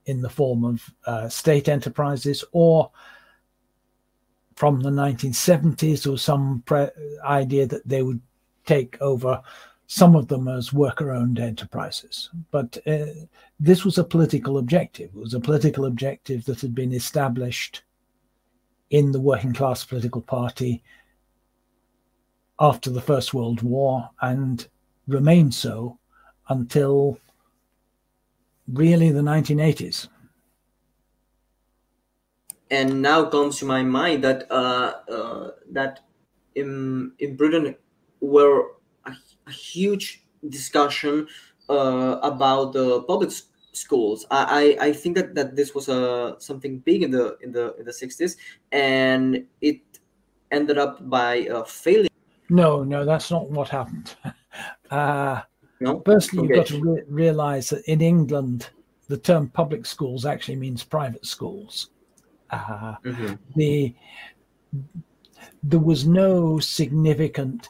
in 0.06 0.20
the 0.20 0.30
form 0.30 0.64
of 0.64 0.94
uh, 1.06 1.28
state 1.28 1.68
enterprises 1.68 2.44
or 2.52 2.90
from 4.60 4.78
the 4.80 4.90
1970s 4.90 6.06
or 6.06 6.18
some 6.18 6.62
pre- 6.66 6.90
idea 7.24 7.66
that 7.66 7.88
they 7.88 8.02
would 8.02 8.20
take 8.66 9.00
over 9.00 9.40
some 9.86 10.14
of 10.14 10.28
them 10.28 10.48
as 10.48 10.70
worker 10.70 11.12
owned 11.12 11.38
enterprises. 11.38 12.28
But 12.50 12.76
uh, 12.86 13.06
this 13.58 13.86
was 13.86 13.96
a 13.96 14.04
political 14.04 14.58
objective. 14.58 15.12
It 15.14 15.18
was 15.18 15.32
a 15.32 15.40
political 15.40 15.86
objective 15.86 16.44
that 16.44 16.60
had 16.60 16.74
been 16.74 16.92
established 16.92 17.84
in 18.90 19.12
the 19.12 19.20
working 19.20 19.54
class 19.54 19.82
political 19.82 20.20
party 20.20 20.82
after 22.58 22.90
the 22.90 23.00
First 23.00 23.32
World 23.32 23.62
War 23.62 24.10
and 24.20 24.68
remained 25.08 25.54
so 25.54 25.98
until 26.50 27.18
really 28.70 29.10
the 29.10 29.22
1980s. 29.22 30.08
And 32.70 33.02
now 33.02 33.24
comes 33.24 33.58
to 33.58 33.64
my 33.64 33.82
mind 33.82 34.22
that 34.24 34.50
uh, 34.50 34.94
uh, 35.08 35.50
that 35.72 36.00
in 36.54 37.12
in 37.18 37.36
Britain 37.36 37.74
were 38.20 38.76
a, 39.06 39.12
a 39.46 39.50
huge 39.50 40.24
discussion 40.48 41.26
uh, 41.68 42.18
about 42.22 42.72
the 42.72 43.02
public 43.02 43.30
schools. 43.72 44.26
I, 44.30 44.76
I, 44.80 44.86
I 44.86 44.92
think 44.92 45.16
that, 45.16 45.34
that 45.34 45.56
this 45.56 45.74
was 45.74 45.88
a 45.88 45.98
uh, 45.98 46.38
something 46.38 46.78
big 46.78 47.02
in 47.02 47.10
the 47.10 47.36
in 47.42 47.52
the 47.52 47.74
in 47.76 47.84
the 47.84 47.92
60s, 47.92 48.36
and 48.70 49.46
it 49.60 49.80
ended 50.50 50.78
up 50.78 51.08
by 51.08 51.46
uh, 51.46 51.64
failing 51.64 52.10
no, 52.50 52.82
no, 52.82 53.04
that's 53.04 53.30
not 53.30 53.48
what 53.48 53.68
happened. 53.68 54.14
Uh, 54.90 55.40
no? 55.78 56.02
Firstly, 56.04 56.40
okay. 56.40 56.48
you've 56.48 56.56
got 56.56 56.66
to 56.66 56.82
re- 56.82 57.02
realize 57.08 57.70
that 57.70 57.84
in 57.84 58.00
England, 58.00 58.68
the 59.06 59.16
term 59.16 59.48
public 59.48 59.86
schools 59.86 60.26
actually 60.26 60.56
means 60.56 60.82
private 60.82 61.24
schools. 61.24 61.90
Uh, 62.50 62.96
mm-hmm. 63.04 63.34
The 63.56 63.94
there 65.62 65.80
was 65.80 66.06
no 66.06 66.58
significant 66.58 67.68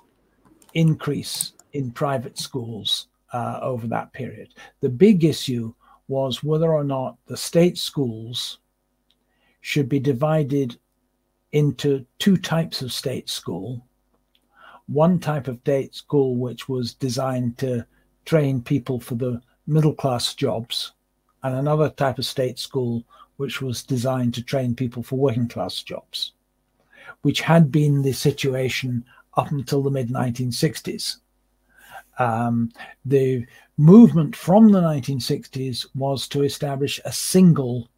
increase 0.74 1.52
in 1.72 1.90
private 1.90 2.38
schools 2.38 3.08
uh, 3.32 3.58
over 3.62 3.86
that 3.86 4.12
period. 4.12 4.54
The 4.80 4.88
big 4.88 5.24
issue 5.24 5.74
was 6.08 6.42
whether 6.42 6.72
or 6.72 6.84
not 6.84 7.16
the 7.26 7.36
state 7.36 7.78
schools 7.78 8.58
should 9.60 9.88
be 9.88 10.00
divided 10.00 10.78
into 11.52 12.06
two 12.18 12.36
types 12.36 12.80
of 12.82 12.92
state 12.92 13.28
school 13.28 13.84
one 14.90 15.20
type 15.20 15.46
of 15.46 15.58
state 15.60 15.94
school 15.94 16.34
which 16.36 16.68
was 16.68 16.94
designed 16.94 17.56
to 17.58 17.86
train 18.24 18.60
people 18.60 18.98
for 18.98 19.14
the 19.14 19.40
middle 19.66 19.94
class 19.94 20.34
jobs, 20.34 20.92
and 21.44 21.54
another 21.54 21.88
type 21.90 22.18
of 22.18 22.26
state 22.26 22.58
school 22.58 23.04
which 23.40 23.62
was 23.62 23.82
designed 23.82 24.34
to 24.34 24.42
train 24.42 24.74
people 24.74 25.02
for 25.02 25.16
working 25.18 25.48
class 25.48 25.82
jobs, 25.82 26.32
which 27.22 27.40
had 27.40 27.72
been 27.72 28.02
the 28.02 28.12
situation 28.12 29.02
up 29.34 29.50
until 29.50 29.82
the 29.82 29.90
mid 29.90 30.10
1960s. 30.10 31.16
Um, 32.18 32.70
the 33.06 33.46
movement 33.78 34.36
from 34.36 34.72
the 34.72 34.82
1960s 34.82 35.86
was 35.94 36.28
to 36.28 36.42
establish 36.42 37.00
a 37.06 37.12
single, 37.12 37.88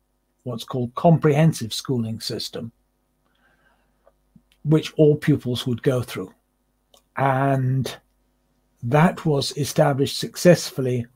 what's 0.44 0.62
called 0.62 0.94
comprehensive 0.94 1.74
schooling 1.74 2.20
system, 2.20 2.70
which 4.64 4.92
all 4.94 5.16
pupils 5.16 5.66
would 5.66 5.82
go 5.82 6.02
through. 6.02 6.32
And 7.16 7.92
that 8.84 9.26
was 9.26 9.56
established 9.56 10.20
successfully 10.20 11.06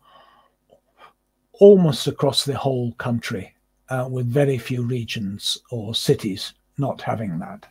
almost 1.52 2.08
across 2.08 2.44
the 2.44 2.58
whole 2.58 2.90
country, 2.94 3.55
uh, 3.88 4.08
with 4.10 4.26
very 4.26 4.58
few 4.58 4.82
regions 4.82 5.58
or 5.70 5.94
cities 5.94 6.54
not 6.78 7.00
having 7.00 7.38
that. 7.38 7.66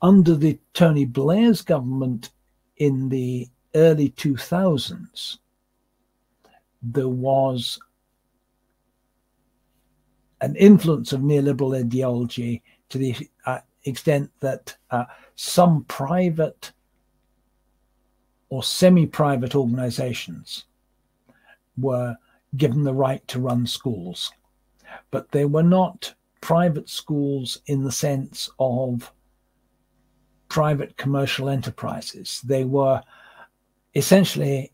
Under 0.00 0.34
the 0.34 0.58
Tony 0.74 1.04
Blair's 1.04 1.62
government 1.62 2.30
in 2.76 3.08
the 3.08 3.48
early 3.74 4.10
2000s, 4.10 5.38
there 6.82 7.08
was 7.08 7.78
an 10.40 10.54
influence 10.56 11.12
of 11.12 11.20
neoliberal 11.20 11.78
ideology 11.78 12.62
to 12.88 12.98
the 12.98 13.14
uh, 13.44 13.58
extent 13.84 14.30
that 14.40 14.76
uh, 14.90 15.04
some 15.34 15.84
private 15.84 16.72
or 18.50 18.62
semi 18.62 19.06
private 19.06 19.54
organizations 19.54 20.64
were 21.76 22.16
given 22.56 22.82
the 22.82 22.94
right 22.94 23.26
to 23.28 23.40
run 23.40 23.66
schools, 23.66 24.32
but 25.10 25.30
they 25.30 25.44
were 25.44 25.62
not 25.62 26.14
private 26.40 26.88
schools 26.88 27.60
in 27.66 27.82
the 27.82 27.92
sense 27.92 28.50
of 28.58 29.12
private 30.48 30.96
commercial 30.96 31.48
enterprises. 31.48 32.40
They 32.44 32.64
were 32.64 33.02
essentially 33.94 34.72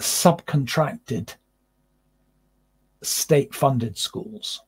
subcontracted 0.00 1.34
state 3.02 3.54
funded 3.54 3.96
schools. 3.96 4.62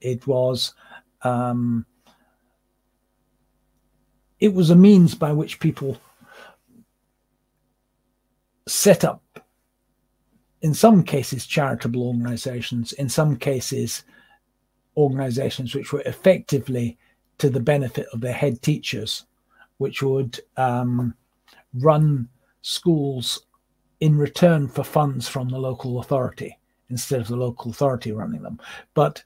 It 0.00 0.26
was 0.26 0.74
um, 1.22 1.86
it 4.38 4.52
was 4.52 4.70
a 4.70 4.76
means 4.76 5.14
by 5.14 5.32
which 5.32 5.58
people 5.58 5.98
set 8.68 9.04
up 9.04 9.22
in 10.66 10.74
some 10.74 11.00
cases 11.04 11.46
charitable 11.46 12.02
organizations 12.02 12.92
in 12.94 13.08
some 13.08 13.36
cases 13.36 14.02
organizations 14.96 15.76
which 15.76 15.92
were 15.92 16.02
effectively 16.06 16.98
to 17.38 17.48
the 17.48 17.60
benefit 17.60 18.06
of 18.12 18.20
their 18.20 18.32
head 18.32 18.60
teachers 18.62 19.26
which 19.78 20.02
would 20.02 20.40
um, 20.56 21.14
run 21.74 22.28
schools 22.62 23.46
in 24.00 24.18
return 24.18 24.66
for 24.66 24.82
funds 24.82 25.28
from 25.28 25.48
the 25.48 25.58
local 25.68 26.00
authority 26.00 26.58
instead 26.90 27.20
of 27.20 27.28
the 27.28 27.36
local 27.36 27.70
authority 27.70 28.10
running 28.10 28.42
them. 28.42 28.58
But 28.94 29.22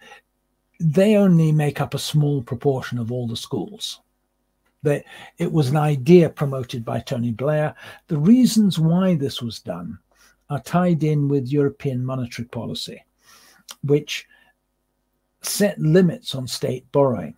they 0.78 1.16
only 1.16 1.52
make 1.52 1.80
up 1.80 1.94
a 1.94 2.08
small 2.12 2.42
proportion 2.42 2.98
of 2.98 3.10
all 3.10 3.26
the 3.26 3.36
schools. 3.36 4.00
It 4.84 5.52
was 5.52 5.70
an 5.70 5.78
idea 5.78 6.28
promoted 6.28 6.84
by 6.84 7.00
Tony 7.00 7.32
Blair. 7.32 7.74
The 8.08 8.18
reasons 8.18 8.78
why 8.78 9.14
this 9.14 9.40
was 9.40 9.58
done 9.60 9.98
are 10.50 10.60
tied 10.60 11.02
in 11.04 11.28
with 11.28 11.48
European 11.48 12.04
monetary 12.04 12.46
policy, 12.48 13.02
which 13.82 14.26
set 15.42 15.78
limits 15.78 16.34
on 16.34 16.46
state 16.46 16.90
borrowing. 16.92 17.34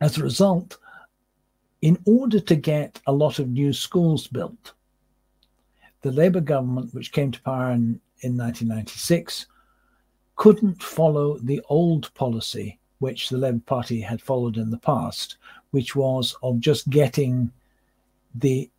As 0.00 0.18
a 0.18 0.22
result, 0.22 0.76
in 1.80 1.98
order 2.04 2.40
to 2.40 2.56
get 2.56 3.00
a 3.06 3.12
lot 3.12 3.38
of 3.38 3.48
new 3.48 3.72
schools 3.72 4.26
built, 4.26 4.72
the 6.02 6.10
Labour 6.10 6.40
government, 6.40 6.92
which 6.92 7.12
came 7.12 7.30
to 7.30 7.40
power 7.42 7.70
in, 7.70 8.00
in 8.20 8.36
1996, 8.36 9.46
couldn't 10.34 10.82
follow 10.82 11.38
the 11.38 11.60
old 11.68 12.12
policy 12.14 12.78
which 12.98 13.28
the 13.28 13.38
Labour 13.38 13.62
Party 13.64 14.00
had 14.00 14.20
followed 14.20 14.56
in 14.56 14.70
the 14.70 14.78
past, 14.78 15.36
which 15.70 15.94
was 15.94 16.34
of 16.42 16.60
just 16.60 16.88
getting 16.90 17.50
the 18.34 18.70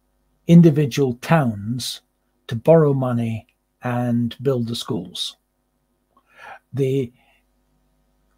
individual 0.48 1.16
towns 1.16 2.02
to 2.48 2.56
borrow 2.56 2.94
money 2.94 3.48
and 3.84 4.36
build 4.42 4.68
the 4.68 4.76
schools. 4.76 5.38
The 6.74 7.12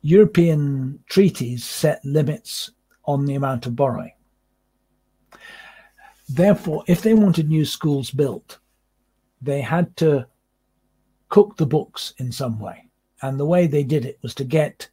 European 0.01 0.99
treaties 1.09 1.63
set 1.63 2.03
limits 2.05 2.71
on 3.05 3.25
the 3.25 3.35
amount 3.35 3.65
of 3.65 3.75
borrowing. 3.75 4.13
Therefore, 6.29 6.83
if 6.87 7.01
they 7.01 7.13
wanted 7.13 7.49
new 7.49 7.65
schools 7.65 8.11
built, 8.11 8.59
they 9.41 9.61
had 9.61 9.95
to 9.97 10.27
cook 11.29 11.57
the 11.57 11.65
books 11.65 12.13
in 12.17 12.31
some 12.31 12.59
way. 12.59 12.87
And 13.21 13.39
the 13.39 13.45
way 13.45 13.67
they 13.67 13.83
did 13.83 14.05
it 14.05 14.19
was 14.21 14.33
to 14.35 14.43
get 14.43 14.89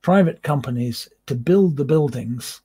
private 0.00 0.42
companies 0.42 1.08
to 1.26 1.34
build 1.34 1.76
the 1.76 1.84
buildings, 1.84 2.60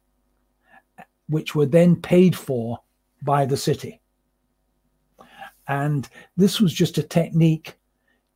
which 1.28 1.56
were 1.56 1.66
then 1.66 1.96
paid 1.96 2.36
for 2.36 2.80
by 3.24 3.46
the 3.46 3.58
city. 3.58 4.01
And 5.72 6.10
this 6.36 6.60
was 6.60 6.74
just 6.74 6.98
a 6.98 7.04
technique 7.04 7.80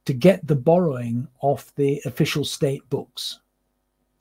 to 0.06 0.14
get 0.14 0.48
the 0.48 0.56
borrowing 0.56 1.28
off 1.42 1.76
the 1.76 2.02
official 2.06 2.46
state 2.46 2.90
books 2.90 3.42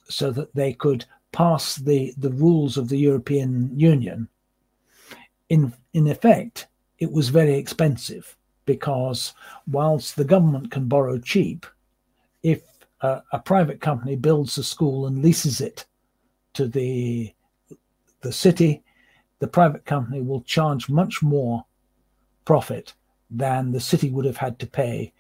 so 0.09 0.33
that 0.33 0.53
they 0.57 0.73
could 0.73 1.05
pass 1.31 1.77
the, 1.77 2.13
the 2.19 2.33
rules 2.33 2.77
of 2.77 2.89
the 2.89 2.99
European 2.99 3.71
Union. 3.79 4.29
In 5.49 5.73
in 5.93 6.09
effect, 6.09 6.67
it 6.99 7.13
was 7.13 7.29
very 7.29 7.55
expensive 7.55 8.37
because 8.65 9.33
whilst 9.69 10.17
the 10.17 10.25
government 10.25 10.73
can 10.73 10.89
borrow 10.89 11.17
cheap, 11.17 11.67
if 12.43 12.63
a, 13.03 13.23
a 13.31 13.39
private 13.39 13.81
company 13.81 14.17
builds 14.17 14.59
a 14.59 14.65
school 14.65 15.07
and 15.07 15.23
leases 15.23 15.61
it 15.61 15.87
to 16.55 16.67
the 16.67 17.33
the 18.23 18.33
city, 18.33 18.83
the 19.39 19.47
private 19.47 19.85
company 19.85 20.21
will 20.21 20.43
charge 20.43 20.89
much 20.89 21.23
more 21.23 21.65
profit 22.45 22.93
than 23.37 23.73
the 23.73 23.81
city 23.81 24.11
would 24.11 24.25
have 24.25 24.37
had 24.37 24.59
to 24.61 24.67
pay 24.67 25.13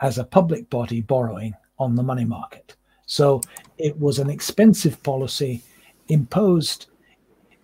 as 0.00 0.18
a 0.18 0.24
public 0.24 0.70
body 0.70 1.00
borrowing 1.00 1.54
on 1.78 1.94
the 1.94 2.02
money 2.02 2.24
market. 2.24 2.74
So 3.06 3.40
it 3.78 3.98
was 3.98 4.18
an 4.18 4.30
expensive 4.30 5.02
policy 5.02 5.62
imposed 6.08 6.86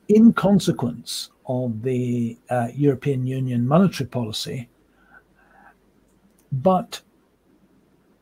in 0.08 0.32
consequence 0.32 1.30
of 1.46 1.82
the 1.82 2.38
uh, 2.50 2.68
European 2.74 3.26
Union 3.26 3.66
monetary 3.66 4.08
policy. 4.08 4.68
But 6.52 7.00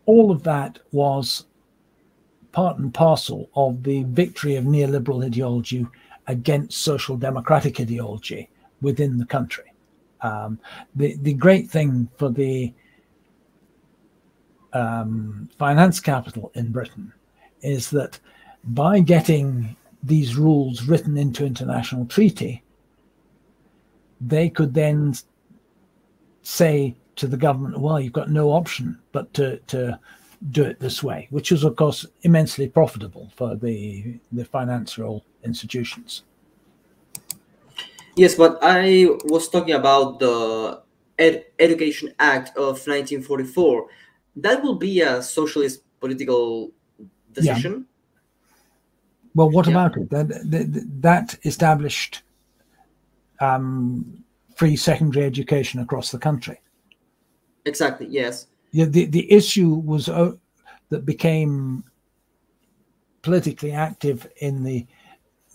all 0.07 0.31
of 0.31 0.42
that 0.44 0.79
was 0.92 1.47
part 2.53 2.79
and 2.79 2.92
parcel 2.92 3.51
of 3.57 3.83
the 3.83 4.05
victory 4.05 4.57
of 4.57 4.64
neoliberal 4.64 5.25
ideology 5.25 5.87
against 6.27 6.79
social 6.79 7.16
democratic 7.16 7.81
ideology 7.81 8.49
within 8.81 9.18
the 9.18 9.27
country. 9.27 9.74
Um, 10.25 10.59
the, 10.97 11.17
the 11.21 11.35
great 11.35 11.71
thing 11.71 12.09
for 12.17 12.31
the 12.31 12.73
um, 14.73 15.51
finance 15.59 16.01
capital 16.01 16.51
in 16.55 16.73
Britain 16.73 17.13
is 17.61 17.91
that 17.91 18.19
by 18.65 19.01
getting 19.01 19.77
these 20.03 20.35
rules 20.37 20.85
written 20.85 21.19
into 21.19 21.45
international 21.45 22.07
treaty, 22.07 22.63
they 24.19 24.49
could 24.49 24.73
then 24.73 25.15
say 26.43 26.95
to 27.17 27.27
the 27.27 27.37
government, 27.37 27.79
well, 27.79 28.01
you've 28.01 28.13
got 28.15 28.31
no 28.31 28.51
option 28.51 28.98
but 29.13 29.33
to, 29.35 29.59
to 29.67 29.98
do 30.51 30.65
it 30.65 30.81
this 30.81 31.03
way, 31.03 31.29
which 31.31 31.53
is, 31.53 31.65
of 31.65 31.77
course, 31.77 32.07
immensely 32.23 32.67
profitable 32.67 33.31
for 33.37 33.57
the, 33.57 34.19
the 34.33 34.44
financial 34.46 35.23
institutions. 35.44 36.23
Yes, 38.17 38.35
but 38.35 38.58
I 38.62 39.08
was 39.25 39.48
talking 39.48 39.75
about 39.75 40.21
the 40.21 40.83
Ed- 41.19 41.46
Education 41.58 42.12
Act 42.19 42.50
of 42.56 42.79
1944. 42.87 43.87
That 44.37 44.62
will 44.62 44.77
be 44.77 45.00
a 45.00 45.23
socialist 45.23 45.83
political 46.00 46.73
decision. 47.33 47.73
Yeah. 47.73 48.50
Well, 49.35 49.50
what 49.50 49.67
yeah. 49.67 49.73
about 49.73 49.96
it? 49.96 50.10
That, 50.10 50.29
that, 50.29 50.87
that 51.02 51.38
established 51.44 52.23
um, 53.40 54.25
free 54.54 54.77
secondary 54.77 55.27
education 55.27 55.81
across 55.81 56.10
the 56.10 56.19
country. 56.19 56.60
Exactly. 57.65 58.06
Yes. 58.08 58.46
Yeah. 58.71 58.87
The 58.87 59.06
the 59.06 59.31
issue 59.33 59.75
was 59.75 60.08
uh, 60.08 60.33
that 60.90 61.04
became 61.04 61.85
politically 63.23 63.73
active 63.73 64.27
in 64.37 64.62
the 64.62 64.87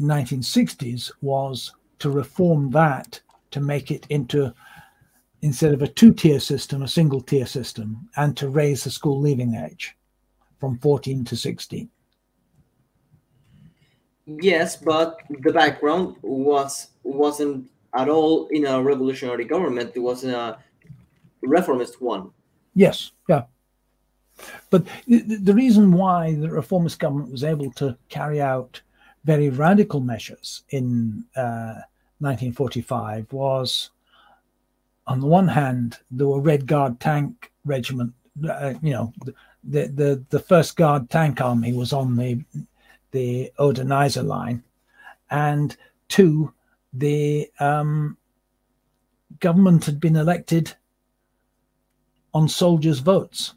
1960s 0.01 1.11
was 1.21 1.73
to 1.99 2.09
reform 2.09 2.71
that 2.71 3.19
to 3.51 3.59
make 3.59 3.91
it 3.91 4.05
into 4.09 4.53
instead 5.41 5.73
of 5.73 5.81
a 5.81 5.87
two-tier 5.87 6.39
system 6.39 6.83
a 6.83 6.87
single 6.87 7.21
tier 7.21 7.45
system 7.45 8.09
and 8.17 8.35
to 8.35 8.49
raise 8.49 8.83
the 8.83 8.91
school 8.91 9.19
leaving 9.19 9.55
age 9.55 9.95
from 10.59 10.77
14 10.79 11.23
to 11.23 11.35
16 11.35 11.89
Yes, 14.41 14.75
but 14.75 15.21
the 15.41 15.51
background 15.51 16.15
was 16.21 16.89
wasn't 17.03 17.69
at 17.95 18.09
all 18.09 18.47
in 18.49 18.65
a 18.65 18.81
revolutionary 18.81 19.45
government. 19.45 19.91
It 19.95 19.99
was 19.99 20.23
a 20.23 20.59
reformist 21.41 22.01
one. 22.01 22.29
Yes, 22.75 23.11
yeah. 23.27 23.43
But 24.69 24.85
the, 25.07 25.21
the 25.21 25.53
reason 25.53 25.91
why 25.91 26.35
the 26.35 26.49
reformist 26.49 26.99
government 26.99 27.31
was 27.31 27.43
able 27.43 27.71
to 27.73 27.97
carry 28.07 28.39
out 28.39 28.81
very 29.25 29.49
radical 29.49 29.99
measures 29.99 30.63
in 30.69 31.25
uh, 31.35 31.75
1945 32.19 33.31
was, 33.31 33.91
on 35.07 35.19
the 35.19 35.25
one 35.25 35.47
hand, 35.47 35.97
there 36.11 36.27
were 36.27 36.41
Red 36.41 36.67
Guard 36.67 36.99
tank 36.99 37.51
regiment. 37.65 38.13
Uh, 38.47 38.73
you 38.81 38.91
know, 38.91 39.13
the, 39.63 39.87
the 39.87 40.23
the 40.29 40.39
first 40.39 40.75
Guard 40.75 41.09
tank 41.09 41.41
army 41.41 41.73
was 41.73 41.93
on 41.93 42.15
the 42.15 42.43
the 43.11 43.51
Oder-Neisse 43.57 44.23
line, 44.23 44.63
and 45.31 45.75
two, 46.09 46.53
the 46.93 47.49
um, 47.59 48.17
government 49.39 49.85
had 49.85 49.99
been 49.99 50.15
elected 50.15 50.73
on 52.33 52.47
soldiers' 52.47 52.99
votes. 52.99 53.55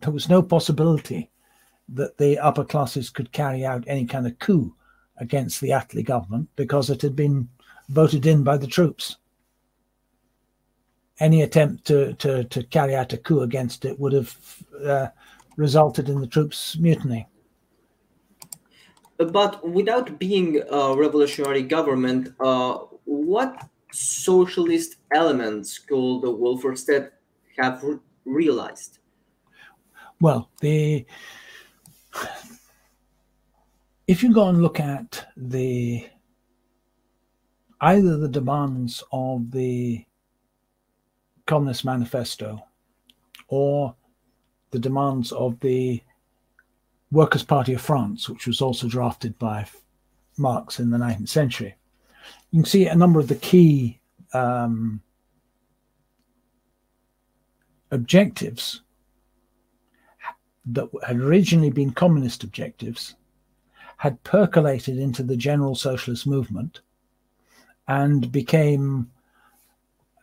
There 0.00 0.12
was 0.12 0.28
no 0.28 0.42
possibility 0.42 1.30
that 1.88 2.18
the 2.18 2.38
upper 2.38 2.64
classes 2.64 3.10
could 3.10 3.32
carry 3.32 3.64
out 3.64 3.84
any 3.86 4.06
kind 4.06 4.26
of 4.26 4.38
coup 4.38 4.74
against 5.18 5.60
the 5.60 5.70
Attlee 5.70 6.04
government 6.04 6.48
because 6.56 6.90
it 6.90 7.02
had 7.02 7.16
been 7.16 7.48
voted 7.88 8.26
in 8.26 8.42
by 8.42 8.56
the 8.56 8.66
troops. 8.66 9.16
Any 11.18 11.42
attempt 11.42 11.86
to, 11.86 12.12
to, 12.14 12.44
to 12.44 12.62
carry 12.64 12.94
out 12.94 13.12
a 13.12 13.16
coup 13.16 13.40
against 13.40 13.84
it 13.84 13.98
would 13.98 14.12
have 14.12 14.36
uh, 14.84 15.08
resulted 15.56 16.08
in 16.08 16.20
the 16.20 16.26
troops' 16.26 16.76
mutiny. 16.78 17.26
But 19.16 19.66
without 19.66 20.18
being 20.18 20.62
a 20.70 20.94
revolutionary 20.94 21.62
government, 21.62 22.34
uh, 22.38 22.78
what 23.04 23.66
socialist 23.92 24.96
elements 25.14 25.78
could 25.78 26.20
the 26.20 26.30
welfare 26.30 26.76
state 26.76 27.08
have 27.56 27.82
re- 27.82 27.98
realized? 28.26 28.98
Well, 30.20 30.50
the 30.60 31.06
if 34.06 34.22
you 34.22 34.32
go 34.32 34.48
and 34.48 34.62
look 34.62 34.78
at 34.78 35.26
the 35.36 36.06
either 37.80 38.16
the 38.16 38.28
demands 38.28 39.02
of 39.12 39.50
the 39.50 40.04
Communist 41.46 41.84
Manifesto 41.84 42.60
or 43.48 43.94
the 44.70 44.78
demands 44.78 45.32
of 45.32 45.58
the 45.60 46.02
Workers' 47.12 47.44
Party 47.44 47.74
of 47.74 47.80
France, 47.80 48.28
which 48.28 48.46
was 48.46 48.60
also 48.60 48.88
drafted 48.88 49.38
by 49.38 49.66
Marx 50.38 50.80
in 50.80 50.90
the 50.90 50.98
19th 50.98 51.28
century. 51.28 51.74
You 52.50 52.60
can 52.60 52.64
see 52.64 52.86
a 52.86 52.94
number 52.94 53.20
of 53.20 53.28
the 53.28 53.36
key 53.36 54.00
um, 54.32 55.00
objectives 57.90 58.82
that 60.66 60.88
had 61.06 61.20
originally 61.20 61.70
been 61.70 61.92
communist 61.92 62.42
objectives 62.42 63.14
had 63.96 64.22
percolated 64.24 64.98
into 64.98 65.22
the 65.22 65.36
general 65.36 65.74
socialist 65.74 66.26
movement 66.26 66.80
and 67.88 68.30
became 68.30 69.10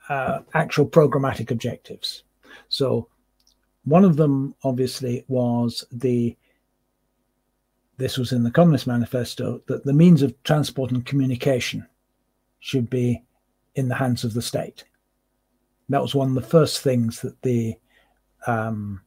uh, 0.09 0.39
actual 0.53 0.87
programmatic 0.87 1.49
objectives. 1.49 2.23
So, 2.69 3.07
one 3.85 4.05
of 4.05 4.15
them 4.15 4.55
obviously 4.63 5.25
was 5.27 5.83
the 5.91 6.37
this 7.97 8.17
was 8.17 8.31
in 8.31 8.43
the 8.43 8.51
Communist 8.51 8.87
Manifesto 8.87 9.61
that 9.67 9.83
the 9.85 9.93
means 9.93 10.21
of 10.23 10.41
transport 10.43 10.91
and 10.91 11.05
communication 11.05 11.87
should 12.59 12.89
be 12.89 13.23
in 13.75 13.87
the 13.87 13.95
hands 13.95 14.23
of 14.23 14.33
the 14.33 14.41
state. 14.41 14.83
That 15.89 16.01
was 16.01 16.15
one 16.15 16.29
of 16.29 16.35
the 16.35 16.41
first 16.41 16.81
things 16.81 17.21
that 17.21 17.41
the 17.43 17.75
um, 18.47 19.01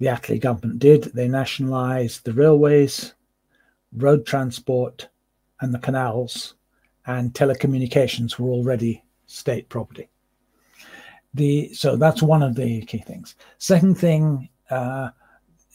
the 0.00 0.06
Attlee 0.06 0.40
government 0.40 0.80
did. 0.80 1.04
They 1.04 1.28
nationalised 1.28 2.24
the 2.24 2.32
railways, 2.32 3.14
road 3.96 4.26
transport, 4.26 5.08
and 5.60 5.72
the 5.72 5.78
canals, 5.78 6.54
and 7.06 7.32
telecommunications 7.32 8.38
were 8.38 8.50
already 8.50 9.04
state 9.26 9.68
property. 9.68 10.08
The 11.34 11.72
so 11.74 11.96
that's 11.96 12.22
one 12.22 12.42
of 12.42 12.56
the 12.56 12.84
key 12.86 12.98
things. 12.98 13.36
Second 13.58 13.96
thing, 13.96 14.48
uh, 14.70 15.10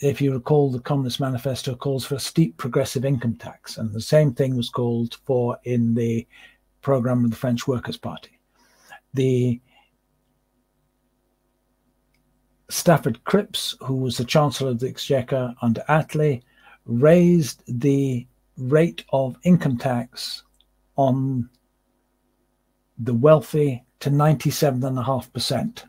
if 0.01 0.19
you 0.19 0.33
recall, 0.33 0.71
the 0.71 0.79
Communist 0.79 1.19
Manifesto 1.19 1.75
calls 1.75 2.03
for 2.03 2.15
a 2.15 2.19
steep 2.19 2.57
progressive 2.57 3.05
income 3.05 3.35
tax, 3.35 3.77
and 3.77 3.93
the 3.93 4.01
same 4.01 4.33
thing 4.33 4.57
was 4.57 4.69
called 4.69 5.17
for 5.25 5.57
in 5.63 5.93
the 5.93 6.27
program 6.81 7.23
of 7.23 7.29
the 7.29 7.37
French 7.37 7.67
Workers' 7.67 7.95
Party. 7.95 8.39
The 9.13 9.61
Stafford 12.69 13.23
Cripps, 13.25 13.75
who 13.81 13.95
was 13.95 14.17
the 14.17 14.25
Chancellor 14.25 14.71
of 14.71 14.79
the 14.79 14.89
Exchequer 14.89 15.53
under 15.61 15.83
Attlee, 15.87 16.41
raised 16.85 17.63
the 17.67 18.27
rate 18.57 19.03
of 19.11 19.37
income 19.43 19.77
tax 19.77 20.43
on 20.95 21.49
the 22.97 23.13
wealthy 23.13 23.83
to 23.99 24.09
97.5%. 24.09 25.83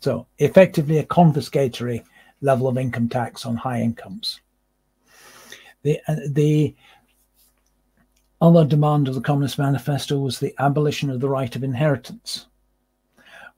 So, 0.00 0.26
effectively, 0.38 0.98
a 0.98 1.04
confiscatory 1.04 2.04
level 2.40 2.68
of 2.68 2.78
income 2.78 3.08
tax 3.08 3.44
on 3.44 3.56
high 3.56 3.80
incomes. 3.80 4.40
The, 5.82 6.00
uh, 6.06 6.16
the 6.28 6.74
other 8.40 8.64
demand 8.64 9.08
of 9.08 9.14
the 9.14 9.20
Communist 9.20 9.58
Manifesto 9.58 10.18
was 10.18 10.38
the 10.38 10.54
abolition 10.58 11.10
of 11.10 11.20
the 11.20 11.28
right 11.28 11.54
of 11.56 11.64
inheritance. 11.64 12.46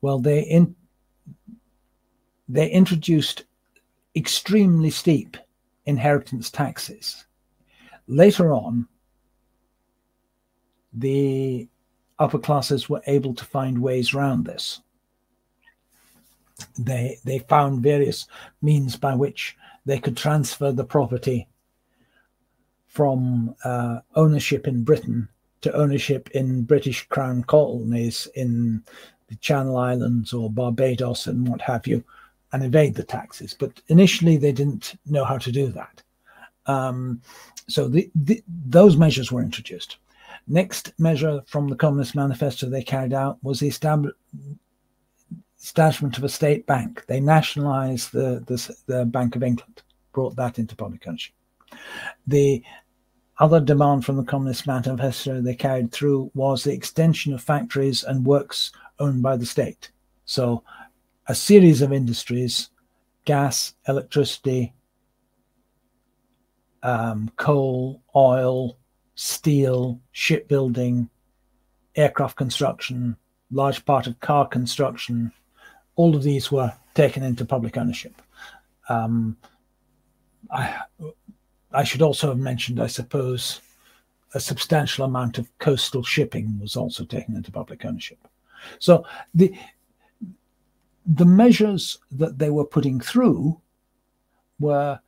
Well, 0.01 0.19
they 0.19 0.41
in, 0.41 0.75
they 2.53 2.69
introduced 2.69 3.45
extremely 4.17 4.91
steep 4.91 5.37
inheritance 5.87 6.51
taxes. 6.51 7.25
Later 8.09 8.53
on, 8.53 8.89
the 10.93 11.69
upper 12.19 12.39
classes 12.39 12.89
were 12.89 13.03
able 13.07 13.35
to 13.35 13.45
find 13.45 13.81
ways 13.81 14.13
around 14.13 14.45
this. 14.45 14.81
They 16.79 17.19
they 17.25 17.39
found 17.39 17.83
various 17.83 18.27
means 18.61 18.97
by 18.97 19.15
which 19.15 19.57
they 19.87 19.99
could 19.99 20.17
transfer 20.17 20.73
the 20.73 20.85
property 20.85 21.49
from 22.89 23.55
uh, 23.65 24.01
ownership 24.17 24.67
in 24.67 24.83
Britain 24.83 25.29
to 25.63 25.73
ownership 25.73 26.29
in 26.33 26.65
British 26.65 27.07
Crown 27.09 27.45
colonies 27.45 28.27
in 28.35 28.83
the 29.29 29.37
Channel 29.37 29.77
Islands 29.77 30.33
or 30.33 30.51
Barbados 30.51 31.29
and 31.29 31.49
what 31.49 31.61
have 31.63 31.87
you, 31.87 32.05
and 32.53 32.65
evade 32.65 32.95
the 32.95 33.05
taxes. 33.05 33.55
But 33.59 33.81
initially, 33.89 34.37
they 34.37 34.53
didn't 34.53 34.99
know 35.07 35.25
how 35.25 35.39
to 35.39 35.53
do 35.53 35.69
that. 35.69 36.03
Um, 36.67 37.23
so 37.69 37.89
the, 37.89 38.11
the, 38.15 38.43
those 38.67 38.97
measures 38.97 39.31
were 39.31 39.43
introduced. 39.43 39.99
Next 40.47 40.93
measure 40.99 41.43
from 41.47 41.69
the 41.69 41.77
Communist 41.77 42.15
Manifesto 42.15 42.69
they 42.69 42.83
carried 42.83 43.13
out 43.13 43.39
was 43.43 43.61
the 43.61 43.69
establishment 43.69 44.17
of 46.19 46.25
a 46.25 46.29
state 46.29 46.67
bank. 46.67 47.05
They 47.07 47.21
nationalized 47.21 48.13
the, 48.13 48.43
the, 48.47 48.77
the 48.87 49.05
Bank 49.05 49.37
of 49.37 49.43
England, 49.43 49.83
brought 50.13 50.37
that 50.37 50.59
into 50.59 50.75
public 50.75 51.07
ownership. 51.07 51.35
The 52.27 52.63
other 53.39 53.61
demand 53.61 54.05
from 54.05 54.17
the 54.17 54.25
Communist 54.25 54.67
Manifesto 54.67 55.41
they 55.41 55.55
carried 55.55 55.93
through 55.93 56.31
was 56.35 56.65
the 56.65 56.73
extension 56.73 57.33
of 57.33 57.41
factories 57.43 58.05
and 58.05 58.27
works 58.27 58.73
owned 58.99 59.23
by 59.23 59.37
the 59.37 59.47
state. 59.47 59.91
So 60.25 60.63
a 61.31 61.35
series 61.35 61.81
of 61.81 61.93
industries 61.93 62.71
gas, 63.25 63.75
electricity, 63.87 64.73
um, 66.83 67.31
coal, 67.37 68.03
oil, 68.17 68.77
steel, 69.15 70.01
shipbuilding, 70.11 71.09
aircraft 71.95 72.37
construction, 72.37 73.17
large 73.53 73.85
part 73.85 74.09
of 74.09 74.19
car 74.19 74.49
construction, 74.49 75.31
all 75.95 76.17
of 76.17 76.25
these 76.25 76.51
were 76.51 76.73
taken 76.95 77.23
into 77.23 77.45
public 77.45 77.77
ownership. 77.77 78.21
Um, 78.89 79.37
I, 80.51 80.81
I 81.73 81.85
should 81.85 82.03
also 82.03 82.29
have 82.29 82.39
mentioned, 82.39 82.81
I 82.81 82.89
suppose, 82.89 83.61
a 84.35 84.41
substantial 84.41 85.05
amount 85.05 85.39
of 85.39 85.47
coastal 85.59 86.03
shipping 86.03 86.59
was 86.59 86.75
also 86.75 87.05
taken 87.05 87.37
into 87.37 87.53
public 87.53 87.85
ownership. 87.85 88.19
So 88.81 89.05
the 89.33 89.55
the 91.13 91.27
measures 91.27 91.99
that 92.13 92.39
they 92.39 92.51
were 92.51 92.65
putting 92.65 93.01
through 93.01 93.61
were 94.61 95.01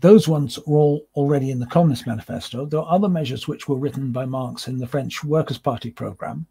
those 0.00 0.28
ones 0.28 0.58
were 0.66 0.78
all 0.78 1.08
already 1.14 1.50
in 1.50 1.58
the 1.58 1.66
Communist 1.66 2.06
Manifesto. 2.06 2.66
There 2.66 2.80
are 2.80 2.94
other 2.94 3.08
measures 3.08 3.48
which 3.48 3.66
were 3.66 3.78
written 3.78 4.12
by 4.12 4.26
Marx 4.26 4.68
in 4.68 4.78
the 4.78 4.86
French 4.86 5.24
Workers' 5.24 5.56
Party 5.56 5.90
program. 5.90 6.46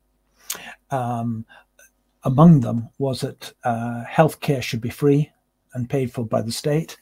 Um, 0.90 1.46
among 2.24 2.62
them 2.62 2.90
was 2.98 3.22
that 3.22 3.54
uh, 3.64 4.04
healthcare 4.10 4.64
should 4.64 4.82
be 4.82 4.90
free 4.90 5.32
and 5.76 5.90
paid 5.90 6.12
for 6.12 6.26
by 6.26 6.42
the 6.42 6.52
state. 6.52 6.98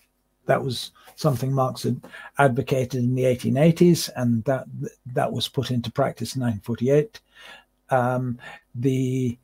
that 0.45 0.61
was 0.61 0.91
something 1.15 1.53
Marx 1.53 1.83
had 1.83 2.01
advocated 2.37 3.01
in 3.01 3.15
the 3.15 3.23
1880s, 3.23 4.09
and 4.17 4.43
that 4.43 4.65
that 5.05 5.31
was 5.31 5.47
put 5.47 5.71
into 5.71 5.91
practice 5.91 6.35
in 6.35 6.41
1948. 6.41 7.21
Um, 7.89 8.39
the, 8.75 9.37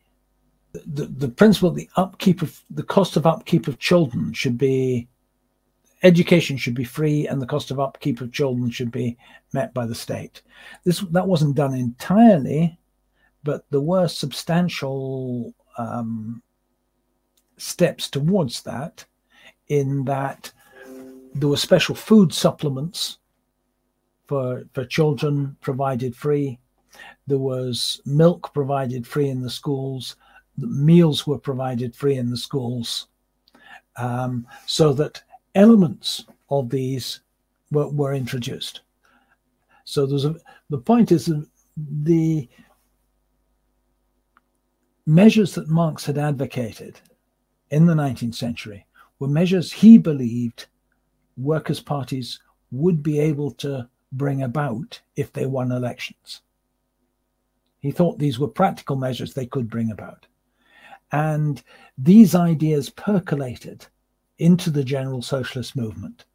the 0.86 1.06
the 1.06 1.30
principle, 1.30 1.72
the 1.72 1.90
upkeep 1.96 2.42
of 2.42 2.62
the 2.70 2.84
cost 2.84 3.18
of 3.18 3.26
upkeep 3.26 3.68
of 3.68 3.80
children 3.80 4.34
should 4.34 4.58
be 4.58 5.08
education 6.04 6.58
should 6.58 6.76
be 6.76 6.84
free, 6.84 7.28
and 7.28 7.42
the 7.42 7.48
cost 7.48 7.72
of 7.72 7.80
upkeep 7.80 8.22
of 8.22 8.32
children 8.32 8.70
should 8.70 8.92
be 8.92 9.18
met 9.54 9.74
by 9.74 9.86
the 9.86 9.96
state. 9.96 10.42
This 10.84 11.00
that 11.12 11.28
wasn't 11.28 11.56
done 11.56 11.74
entirely, 11.74 12.78
but 13.44 13.66
there 13.70 13.82
were 13.82 14.08
substantial 14.08 15.54
um, 15.78 16.42
steps 17.58 18.10
towards 18.10 18.62
that. 18.64 19.06
In 19.70 20.06
that 20.06 20.52
there 21.34 21.50
were 21.50 21.58
special 21.58 21.96
food 21.96 22.34
supplements 22.34 23.18
for 24.28 24.64
for 24.74 24.86
children 24.86 25.58
provided 25.62 26.16
free. 26.16 26.60
There 27.28 27.38
was 27.38 28.02
milk 28.06 28.54
provided 28.54 29.06
free 29.06 29.30
in 29.30 29.42
the 29.42 29.50
schools. 29.50 30.16
The 30.58 30.68
meals 30.68 31.28
were 31.28 31.38
provided 31.38 31.96
free 31.96 32.16
in 32.16 32.30
the 32.30 32.38
schools, 32.38 33.08
um, 33.96 34.48
so 34.66 34.94
that 34.94 35.22
elements 35.56 36.26
of 36.50 36.70
these 36.70 37.22
were, 37.72 37.90
were 37.90 38.14
introduced. 38.14 38.82
So 39.84 40.06
there's 40.06 40.26
a, 40.26 40.36
the 40.70 40.80
point 40.80 41.12
is 41.12 41.28
that 41.28 41.48
the 41.78 42.50
measures 45.06 45.56
that 45.56 45.70
Marx 45.70 46.06
had 46.06 46.18
advocated 46.18 47.00
in 47.72 47.86
the 47.86 47.94
19th 47.94 48.36
century 48.36 48.86
were 49.20 49.28
measures 49.28 49.72
he 49.72 49.98
believed 49.98 50.68
workers' 51.38 51.80
parties 51.80 52.40
would 52.72 53.02
be 53.02 53.20
able 53.20 53.52
to 53.52 53.88
bring 54.12 54.44
about 54.44 55.00
if 55.16 55.32
they 55.34 55.46
won 55.46 55.72
elections. 55.72 56.42
He 57.80 57.92
thought 57.92 58.20
these 58.20 58.40
were 58.40 58.48
practical 58.48 58.96
measures 58.96 59.34
they 59.34 59.46
could 59.46 59.70
bring 59.70 59.92
about. 59.92 60.26
And 61.12 61.62
these 61.98 62.36
ideas 62.36 62.90
percolated 62.90 63.86
into 64.40 64.70
the 64.70 64.84
general 64.84 65.22
socialist 65.22 65.76
movement, 65.76 66.26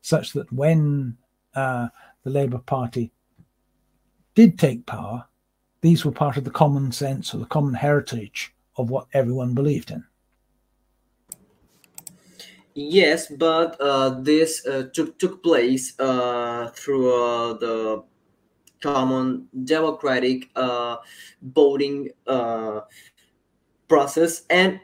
such 0.00 0.32
that 0.32 0.52
when 0.52 1.16
uh, 1.54 1.88
the 2.22 2.30
Labour 2.30 2.58
Party 2.58 3.12
did 4.34 4.58
take 4.58 4.86
power, 4.86 5.24
these 5.80 6.04
were 6.04 6.12
part 6.12 6.36
of 6.36 6.44
the 6.44 6.50
common 6.50 6.92
sense 6.92 7.34
or 7.34 7.38
the 7.38 7.46
common 7.46 7.74
heritage 7.74 8.54
of 8.76 8.90
what 8.90 9.06
everyone 9.12 9.54
believed 9.54 9.90
in. 9.90 10.04
Yes, 12.74 13.28
but 13.28 13.80
uh, 13.80 14.20
this 14.20 14.66
uh, 14.66 14.88
took 14.92 15.18
took 15.18 15.42
place 15.42 15.98
uh, 15.98 16.70
through 16.74 17.08
uh, 17.08 17.54
the 17.54 18.04
common 18.82 19.48
democratic 19.64 20.50
uh, 20.54 20.96
voting 21.40 22.10
uh, 22.26 22.80
process, 23.88 24.42
and 24.50 24.80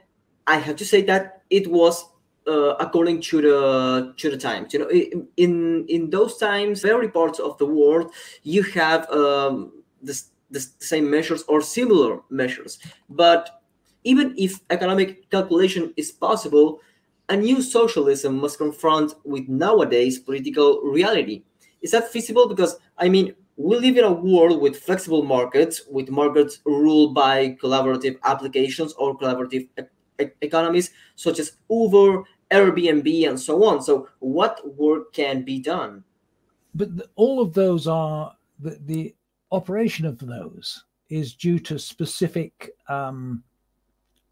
I 0.47 0.59
have 0.59 0.77
to 0.77 0.85
say 0.85 1.03
that 1.03 1.43
it 1.51 1.71
was 1.71 2.05
according 2.47 3.21
to 3.21 3.41
the 3.41 4.15
to 4.17 4.31
the 4.31 4.37
times. 4.37 4.73
You 4.73 4.81
know, 4.81 4.91
in 5.37 5.87
in 5.89 6.11
those 6.11 6.37
times, 6.39 6.83
very 6.83 7.09
parts 7.09 7.39
of 7.39 7.57
the 7.59 7.67
world, 7.67 8.13
you 8.43 8.63
have 8.75 9.09
um, 9.11 9.73
the, 10.03 10.21
the 10.51 10.61
same 10.81 11.09
measures 11.11 11.45
or 11.49 11.61
similar 11.61 12.21
measures, 12.31 12.79
but 13.09 13.63
even 14.05 14.35
if 14.37 14.61
economic 14.71 15.31
calculation 15.31 15.95
is 15.97 16.11
possible 16.11 16.81
a 17.29 17.37
new 17.37 17.63
socialism 17.63 18.39
must 18.39 18.59
confront 18.59 19.15
with 19.25 19.49
nowadays 19.49 20.19
political 20.19 20.81
reality. 20.83 21.43
Is 21.81 21.93
that 21.93 22.11
feasible? 22.11 22.49
Because, 22.49 22.77
I 22.99 23.09
mean, 23.09 23.35
we 23.57 23.77
live 23.77 23.97
in 23.97 24.05
a 24.05 24.13
world 24.13 24.61
with 24.61 24.79
flexible 24.79 25.25
markets, 25.25 25.83
with 25.91 26.09
markets 26.09 26.61
ruled 26.65 27.15
by 27.15 27.57
collaborative 27.63 28.19
applications 28.25 28.93
or 28.95 29.17
collaborative 29.17 29.69
e 29.79 30.27
economies, 30.41 30.91
such 31.17 31.39
as 31.39 31.53
Uber, 31.69 32.25
Airbnb, 32.51 33.29
and 33.29 33.39
so 33.39 33.65
on. 33.65 33.83
So, 33.83 34.09
what 34.21 34.61
work 34.77 35.13
can 35.13 35.43
be 35.43 35.61
done? 35.61 36.05
But 36.75 36.97
the, 36.97 37.09
all 37.17 37.41
of 37.41 37.53
those 37.53 37.87
are 37.87 38.35
the, 38.59 38.79
the 38.87 39.15
operation 39.51 40.07
of 40.07 40.19
those 40.19 40.85
is 41.09 41.35
due 41.35 41.59
to 41.59 41.79
specific 41.79 42.71
um, 42.89 43.43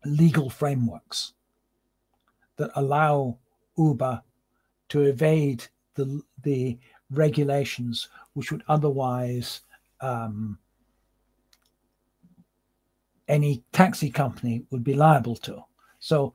legal 0.05 0.49
frameworks 0.49 1.35
that 2.57 2.71
allow 2.77 3.37
Uber 3.77 4.23
to 4.89 5.03
evade 5.03 5.65
the 5.95 6.23
the 6.43 6.79
regulations 7.11 8.09
which 8.35 8.53
would 8.53 8.63
otherwise 8.69 9.61
um, 10.01 10.59
any 13.29 13.63
taxi 13.73 14.11
company 14.11 14.63
would 14.71 14.85
be 14.85 14.95
liable 14.95 15.37
to. 15.37 15.63
So 15.99 16.35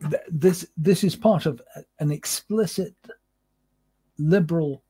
th 0.00 0.14
this 0.28 0.66
this 0.76 1.04
is 1.04 1.16
part 1.16 1.46
of 1.46 1.60
an 2.00 2.10
explicit 2.10 2.94
liberal 4.18 4.82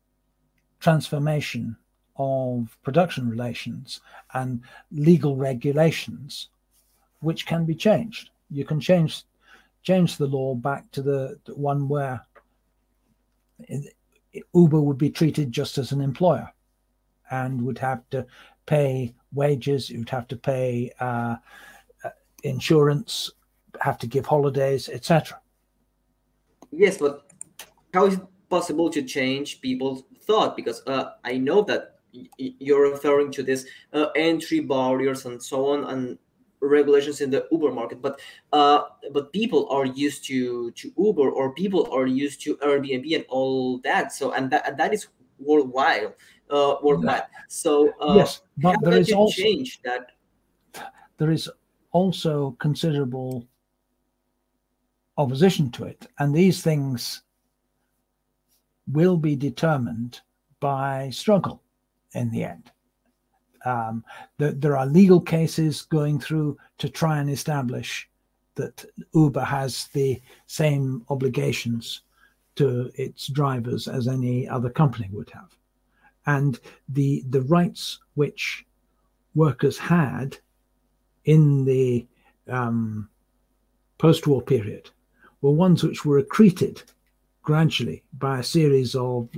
transformation 0.80 1.76
of 2.16 2.76
production 2.82 3.28
relations 3.28 4.00
and 4.34 4.60
legal 4.90 5.36
regulations 5.36 6.48
which 7.20 7.46
can 7.46 7.64
be 7.64 7.74
changed. 7.74 8.30
You 8.50 8.64
can 8.64 8.80
change 8.80 9.24
change 9.82 10.16
the 10.16 10.26
law 10.26 10.54
back 10.54 10.90
to 10.90 11.02
the, 11.02 11.38
the 11.44 11.54
one 11.54 11.88
where 11.88 12.20
Uber 14.54 14.80
would 14.80 14.98
be 14.98 15.10
treated 15.10 15.52
just 15.52 15.78
as 15.78 15.92
an 15.92 16.00
employer 16.00 16.52
and 17.30 17.62
would 17.62 17.78
have 17.78 18.08
to 18.10 18.26
pay 18.66 19.14
wages, 19.32 19.90
you 19.90 19.98
would 20.00 20.10
have 20.10 20.28
to 20.28 20.36
pay 20.36 20.92
uh, 21.00 21.36
uh 22.04 22.10
insurance, 22.42 23.30
have 23.80 23.98
to 23.98 24.06
give 24.06 24.26
holidays, 24.26 24.88
etc. 24.88 25.40
Yes, 26.70 26.98
but 26.98 27.30
how 27.94 28.06
is 28.06 28.14
it 28.14 28.20
possible 28.48 28.90
to 28.90 29.02
change 29.02 29.60
people's 29.60 30.02
thought? 30.22 30.56
Because 30.56 30.82
uh, 30.86 31.12
I 31.24 31.38
know 31.38 31.62
that 31.62 31.96
you're 32.38 32.90
referring 32.90 33.30
to 33.32 33.42
this 33.42 33.66
uh, 33.92 34.06
entry 34.16 34.60
barriers 34.60 35.26
and 35.26 35.42
so 35.42 35.66
on, 35.68 35.84
and 35.84 36.18
regulations 36.68 37.20
in 37.20 37.30
the 37.30 37.46
Uber 37.50 37.72
market, 37.72 38.02
but 38.02 38.20
uh, 38.52 38.82
but 39.12 39.32
people 39.32 39.68
are 39.70 39.86
used 39.86 40.24
to 40.26 40.70
to 40.72 40.92
Uber 40.98 41.30
or 41.30 41.52
people 41.54 41.90
are 41.92 42.06
used 42.06 42.42
to 42.42 42.56
Airbnb 42.58 43.14
and 43.14 43.24
all 43.28 43.78
that. 43.78 44.12
So 44.12 44.32
and 44.32 44.50
that 44.50 44.68
and 44.68 44.78
that 44.78 44.92
is 44.92 45.08
worldwide, 45.38 46.14
uh, 46.50 46.76
worldwide. 46.82 47.24
So 47.48 47.92
uh, 48.00 48.14
yes, 48.16 48.40
but 48.56 48.76
there 48.82 48.98
is 48.98 49.12
also 49.12 49.42
change 49.42 49.80
that. 49.82 50.12
There 51.18 51.30
is 51.30 51.50
also 51.92 52.56
considerable 52.58 53.46
opposition 55.16 55.70
to 55.72 55.84
it, 55.84 56.06
and 56.18 56.34
these 56.34 56.62
things 56.62 57.22
will 58.86 59.16
be 59.16 59.34
determined 59.34 60.20
by 60.60 61.10
struggle 61.10 61.62
in 62.12 62.30
the 62.30 62.44
end. 62.44 62.70
Um, 63.66 64.04
the, 64.38 64.52
there 64.52 64.76
are 64.76 64.86
legal 64.86 65.20
cases 65.20 65.82
going 65.82 66.20
through 66.20 66.56
to 66.78 66.88
try 66.88 67.18
and 67.18 67.28
establish 67.28 68.08
that 68.54 68.84
Uber 69.12 69.44
has 69.44 69.88
the 69.92 70.20
same 70.46 71.04
obligations 71.10 72.02
to 72.54 72.90
its 72.94 73.26
drivers 73.26 73.88
as 73.88 74.08
any 74.08 74.48
other 74.48 74.70
company 74.70 75.08
would 75.12 75.30
have. 75.30 75.56
And 76.26 76.58
the 76.88 77.24
the 77.28 77.42
rights 77.42 78.00
which 78.14 78.64
workers 79.34 79.78
had 79.78 80.38
in 81.24 81.64
the 81.64 82.06
um, 82.48 83.08
post-war 83.98 84.42
period 84.42 84.90
were 85.42 85.50
ones 85.50 85.82
which 85.82 86.04
were 86.04 86.22
accreted 86.22 86.82
gradually 87.42 88.02
by 88.18 88.38
a 88.38 88.42
series 88.44 88.94
of 88.94 89.28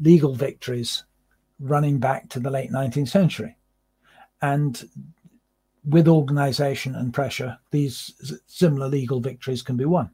legal 0.00 0.34
victories 0.34 1.04
running 1.60 1.98
back 1.98 2.28
to 2.28 2.40
the 2.40 2.50
late 2.50 2.70
19th 2.70 3.08
century. 3.08 3.56
And 4.40 4.88
with 5.84 6.08
organization 6.08 6.94
and 6.94 7.12
pressure, 7.12 7.58
these 7.70 8.40
similar 8.46 8.88
legal 8.88 9.20
victories 9.20 9.62
can 9.62 9.76
be 9.76 9.84
won. 9.84 10.10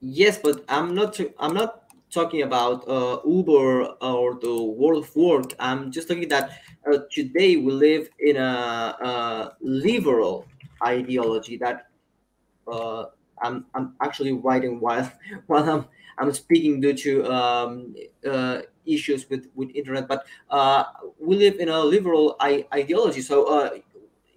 Yes, 0.00 0.38
but 0.38 0.64
I'm 0.68 0.94
not. 0.94 1.18
I'm 1.38 1.54
not 1.54 1.82
talking 2.10 2.42
about 2.42 2.86
uh, 2.88 3.20
Uber 3.24 3.84
or 4.02 4.34
the 4.34 4.62
world 4.62 5.04
of 5.04 5.16
work. 5.16 5.54
I'm 5.58 5.90
just 5.90 6.08
talking 6.08 6.28
that 6.28 6.58
uh, 6.90 6.98
today 7.10 7.56
we 7.56 7.72
live 7.72 8.08
in 8.18 8.36
a, 8.36 8.96
a 9.00 9.52
liberal 9.60 10.46
ideology 10.84 11.56
that 11.58 11.86
uh, 12.66 13.06
I'm, 13.42 13.66
I'm 13.74 13.94
actually 14.02 14.32
writing 14.32 14.80
while 14.80 15.10
while 15.46 15.68
I'm 15.68 15.86
I'm 16.18 16.32
speaking 16.32 16.80
due 16.80 16.94
to 16.94 17.32
um, 17.32 17.94
uh, 18.28 18.62
issues 18.86 19.28
with 19.30 19.48
with 19.54 19.70
internet 19.74 20.08
but 20.08 20.24
uh, 20.50 20.84
we 21.18 21.36
live 21.36 21.56
in 21.60 21.68
a 21.68 21.80
liberal 21.80 22.36
ideology 22.40 23.20
so 23.20 23.46
uh, 23.46 23.70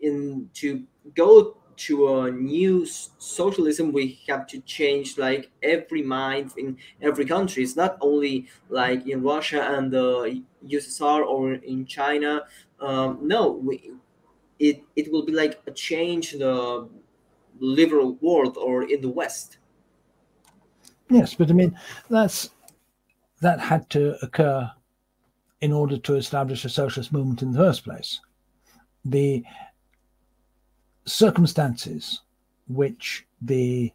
in 0.01 0.49
to 0.53 0.83
go 1.15 1.57
to 1.77 2.19
a 2.19 2.31
new 2.31 2.85
socialism, 2.85 3.91
we 3.91 4.19
have 4.27 4.47
to 4.47 4.59
change 4.61 5.17
like 5.17 5.51
every 5.61 6.01
mind 6.01 6.51
in 6.57 6.77
every 7.01 7.25
country. 7.25 7.63
It's 7.63 7.75
not 7.75 7.97
only 8.01 8.47
like 8.69 9.07
in 9.07 9.21
Russia 9.21 9.61
and 9.75 9.91
the 9.91 10.41
USSR 10.67 11.25
or 11.25 11.53
in 11.53 11.85
China. 11.85 12.43
Um, 12.79 13.19
no, 13.21 13.51
we, 13.51 13.91
it 14.59 14.83
it 14.95 15.11
will 15.11 15.25
be 15.25 15.33
like 15.33 15.61
a 15.67 15.71
change 15.71 16.33
in 16.33 16.39
the 16.39 16.87
liberal 17.59 18.15
world 18.21 18.57
or 18.57 18.83
in 18.83 19.01
the 19.01 19.09
West. 19.09 19.57
Yes, 21.09 21.35
but 21.35 21.49
I 21.49 21.53
mean 21.53 21.77
that's 22.09 22.49
that 23.41 23.59
had 23.59 23.89
to 23.91 24.15
occur 24.23 24.69
in 25.61 25.71
order 25.71 25.97
to 25.97 26.15
establish 26.15 26.65
a 26.65 26.69
socialist 26.69 27.11
movement 27.11 27.41
in 27.41 27.51
the 27.51 27.59
first 27.59 27.83
place. 27.83 28.19
The 29.03 29.43
circumstances 31.05 32.21
which 32.67 33.25
the 33.41 33.91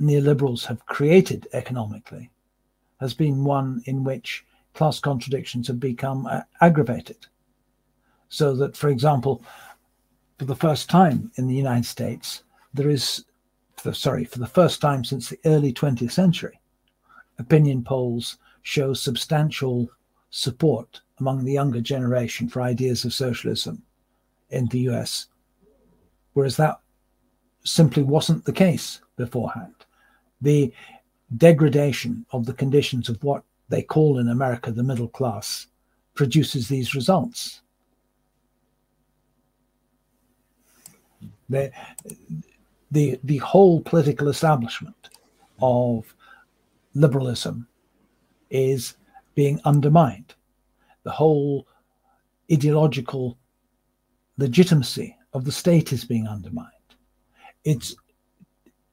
neoliberals 0.00 0.66
have 0.66 0.84
created 0.86 1.48
economically 1.52 2.30
has 3.00 3.14
been 3.14 3.44
one 3.44 3.82
in 3.86 4.04
which 4.04 4.44
class 4.74 5.00
contradictions 5.00 5.68
have 5.68 5.80
become 5.80 6.26
uh, 6.26 6.40
aggravated. 6.60 7.26
So 8.28 8.54
that, 8.56 8.76
for 8.76 8.88
example, 8.88 9.42
for 10.38 10.44
the 10.44 10.54
first 10.54 10.88
time 10.90 11.32
in 11.36 11.46
the 11.46 11.54
United 11.54 11.86
States, 11.86 12.44
there 12.74 12.90
is, 12.90 13.24
for 13.76 13.92
sorry, 13.92 14.24
for 14.24 14.38
the 14.38 14.46
first 14.46 14.80
time 14.80 15.04
since 15.04 15.28
the 15.28 15.38
early 15.44 15.72
20th 15.72 16.12
century, 16.12 16.57
opinion 17.38 17.82
polls 17.84 18.38
show 18.62 18.92
substantial 18.92 19.88
support 20.30 21.00
among 21.20 21.44
the 21.44 21.52
younger 21.52 21.80
generation 21.80 22.48
for 22.48 22.62
ideas 22.62 23.04
of 23.04 23.14
socialism 23.14 23.82
in 24.50 24.66
the 24.66 24.80
US, 24.90 25.26
whereas 26.32 26.56
that 26.56 26.80
simply 27.64 28.02
wasn't 28.02 28.44
the 28.44 28.52
case 28.52 29.00
beforehand. 29.16 29.74
The 30.40 30.72
degradation 31.36 32.24
of 32.32 32.46
the 32.46 32.54
conditions 32.54 33.08
of 33.08 33.22
what 33.22 33.42
they 33.68 33.82
call 33.82 34.18
in 34.18 34.28
America 34.28 34.70
the 34.70 34.82
middle 34.82 35.08
class 35.08 35.66
produces 36.14 36.68
these 36.68 36.94
results. 36.94 37.60
The, 41.50 41.70
the, 42.90 43.18
the 43.24 43.38
whole 43.38 43.80
political 43.80 44.28
establishment 44.28 45.10
of 45.60 46.14
liberalism 46.94 47.68
is 48.50 48.94
being 49.34 49.60
undermined. 49.64 50.34
The 51.04 51.10
whole 51.10 51.66
ideological 52.50 53.38
legitimacy 54.36 55.16
of 55.32 55.44
the 55.44 55.52
state 55.52 55.92
is 55.92 56.04
being 56.04 56.26
undermined. 56.26 56.72
It's 57.64 57.94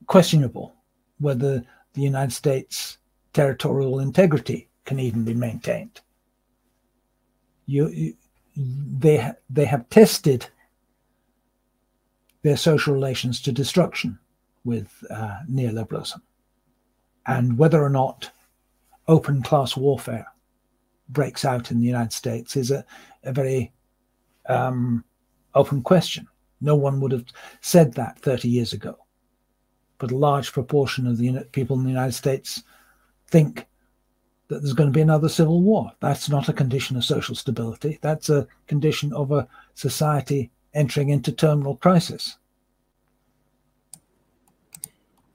questionable 0.06 0.74
whether 1.18 1.64
the 1.94 2.00
United 2.02 2.32
States 2.32 2.98
territorial 3.32 4.00
integrity 4.00 4.68
can 4.84 5.00
even 5.00 5.24
be 5.24 5.34
maintained. 5.34 6.00
You, 7.66 7.88
you 7.88 8.14
they 8.56 9.32
they 9.50 9.64
have 9.66 9.88
tested 9.90 10.46
their 12.42 12.56
social 12.56 12.94
relations 12.94 13.40
to 13.42 13.52
destruction 13.52 14.18
with 14.64 14.88
uh, 15.10 15.38
neoliberalism, 15.50 16.20
and 17.26 17.58
whether 17.58 17.82
or 17.82 17.90
not 17.90 18.30
open 19.08 19.42
class 19.42 19.76
warfare 19.76 20.26
breaks 21.08 21.44
out 21.44 21.70
in 21.70 21.80
the 21.80 21.86
United 21.86 22.12
States 22.12 22.56
is 22.56 22.70
a, 22.70 22.84
a 23.24 23.32
very 23.32 23.72
um, 24.48 25.04
open 25.54 25.82
question. 25.82 26.26
No 26.60 26.74
one 26.74 27.00
would 27.00 27.12
have 27.12 27.26
said 27.60 27.94
that 27.94 28.18
30 28.20 28.48
years 28.48 28.72
ago. 28.72 28.96
But 29.98 30.10
a 30.10 30.16
large 30.16 30.52
proportion 30.52 31.06
of 31.06 31.18
the 31.18 31.46
people 31.52 31.76
in 31.76 31.84
the 31.84 31.90
United 31.90 32.12
States 32.12 32.62
think 33.28 33.66
that 34.48 34.60
there's 34.60 34.74
going 34.74 34.88
to 34.88 34.96
be 34.96 35.00
another 35.00 35.28
civil 35.28 35.62
war. 35.62 35.90
That's 36.00 36.28
not 36.28 36.48
a 36.48 36.52
condition 36.52 36.96
of 36.96 37.04
social 37.04 37.34
stability. 37.34 37.98
That's 38.00 38.30
a 38.30 38.46
condition 38.68 39.12
of 39.12 39.32
a 39.32 39.48
society 39.74 40.50
entering 40.74 41.08
into 41.08 41.32
terminal 41.32 41.76
crisis. 41.76 42.36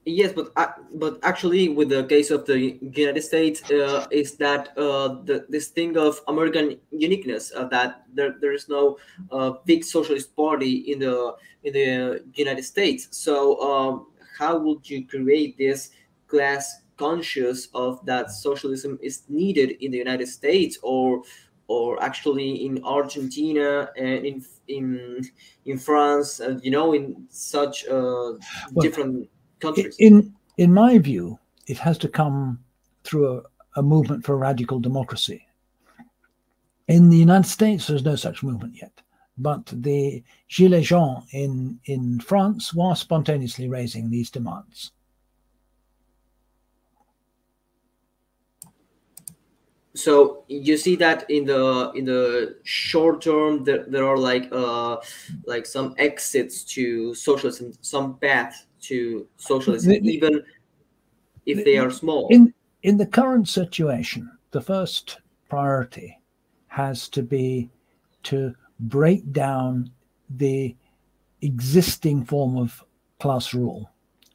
Yes, 0.04 0.32
but 0.32 0.50
uh, 0.56 0.72
but 0.94 1.20
actually, 1.22 1.68
with 1.68 1.88
the 1.88 2.04
case 2.04 2.32
of 2.32 2.44
the 2.44 2.58
United 2.80 3.22
States, 3.22 3.62
uh, 3.70 4.04
is 4.10 4.34
that 4.36 4.76
uh, 4.76 5.22
the, 5.22 5.46
this 5.48 5.68
thing 5.68 5.96
of 5.96 6.20
American 6.26 6.80
uniqueness 6.90 7.52
uh, 7.54 7.66
that 7.66 8.02
there, 8.12 8.34
there 8.40 8.52
is 8.52 8.68
no 8.68 8.98
uh, 9.30 9.52
big 9.64 9.84
socialist 9.84 10.34
party 10.34 10.90
in 10.90 10.98
the 10.98 11.36
in 11.62 11.72
the 11.72 12.20
United 12.34 12.64
States. 12.64 13.06
So 13.12 13.60
um, 13.62 14.06
how 14.36 14.58
would 14.58 14.90
you 14.90 15.06
create 15.06 15.56
this 15.56 15.90
class 16.26 16.82
conscious 16.96 17.68
of 17.72 18.04
that 18.04 18.32
socialism 18.32 18.98
is 19.00 19.22
needed 19.28 19.76
in 19.84 19.92
the 19.92 19.98
United 19.98 20.26
States 20.26 20.78
or 20.82 21.22
or 21.68 22.02
actually 22.02 22.66
in 22.66 22.82
Argentina 22.82 23.88
and 23.96 24.26
in 24.26 24.44
in 24.66 25.22
in 25.64 25.78
France, 25.78 26.40
uh, 26.40 26.58
you 26.60 26.72
know, 26.72 26.92
in 26.92 27.24
such 27.30 27.84
well, 27.88 28.36
different 28.80 29.28
countries. 29.62 29.96
In 29.98 30.34
in 30.58 30.72
my 30.72 30.98
view, 30.98 31.38
it 31.66 31.78
has 31.78 31.96
to 31.98 32.08
come 32.08 32.58
through 33.04 33.38
a, 33.38 33.42
a 33.76 33.82
movement 33.82 34.24
for 34.24 34.36
radical 34.36 34.78
democracy. 34.78 35.46
In 36.88 37.08
the 37.08 37.16
United 37.16 37.48
States, 37.48 37.86
there's 37.86 38.04
no 38.04 38.16
such 38.16 38.42
movement 38.42 38.74
yet, 38.80 38.92
but 39.38 39.64
the 39.66 40.22
Gilets 40.50 40.82
jaunes 40.82 41.24
in, 41.32 41.80
in 41.86 42.20
France 42.20 42.74
were 42.74 42.94
spontaneously 42.94 43.68
raising 43.68 44.10
these 44.10 44.30
demands. 44.30 44.92
so 49.94 50.44
you 50.48 50.76
see 50.76 50.96
that 50.96 51.28
in 51.30 51.44
the 51.44 51.92
in 51.94 52.04
the 52.04 52.56
short 52.62 53.20
term 53.20 53.62
there, 53.64 53.84
there 53.88 54.06
are 54.06 54.16
like 54.16 54.48
uh 54.52 54.96
like 55.46 55.66
some 55.66 55.94
exits 55.98 56.64
to 56.64 57.14
socialism 57.14 57.72
some 57.82 58.18
path 58.18 58.66
to 58.82 59.26
socialism, 59.36 59.92
the, 59.92 60.08
even 60.08 60.42
if 61.46 61.58
the, 61.58 61.64
they 61.64 61.78
are 61.78 61.90
small. 61.90 62.28
In 62.28 62.52
in 62.82 62.96
the 62.96 63.06
current 63.06 63.48
situation, 63.48 64.30
the 64.50 64.60
first 64.60 65.18
priority 65.48 66.18
has 66.68 67.08
to 67.10 67.22
be 67.22 67.70
to 68.24 68.54
break 68.80 69.32
down 69.32 69.90
the 70.30 70.74
existing 71.42 72.24
form 72.24 72.56
of 72.56 72.82
class 73.20 73.54
rule 73.54 73.90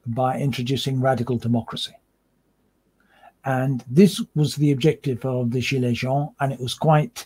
by 0.06 0.40
introducing 0.40 1.02
radical 1.02 1.38
democracy. 1.38 1.94
And 3.46 3.84
this 3.90 4.22
was 4.36 4.56
the 4.56 4.72
objective 4.72 5.26
of 5.26 5.52
the 5.52 5.62
Gilets 5.62 5.96
jaunes, 5.96 6.32
and 6.40 6.52
it 6.52 6.60
was 6.60 6.74
quite 6.74 7.26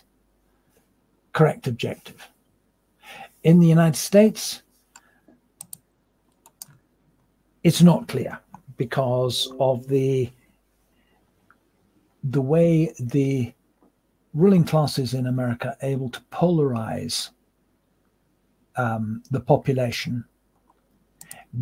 correct 1.32 1.66
objective. 1.66 2.28
In 3.42 3.58
the 3.58 3.66
United 3.66 3.96
States, 3.96 4.62
it's 7.64 7.82
not 7.82 8.08
clear 8.08 8.38
because 8.76 9.52
of 9.60 9.86
the 9.88 10.30
the 12.24 12.40
way 12.40 12.92
the 13.00 13.52
ruling 14.34 14.64
classes 14.64 15.14
in 15.14 15.26
America 15.26 15.68
are 15.68 15.88
able 15.88 16.08
to 16.08 16.20
polarize 16.32 17.30
um, 18.76 19.22
the 19.30 19.40
population 19.40 20.24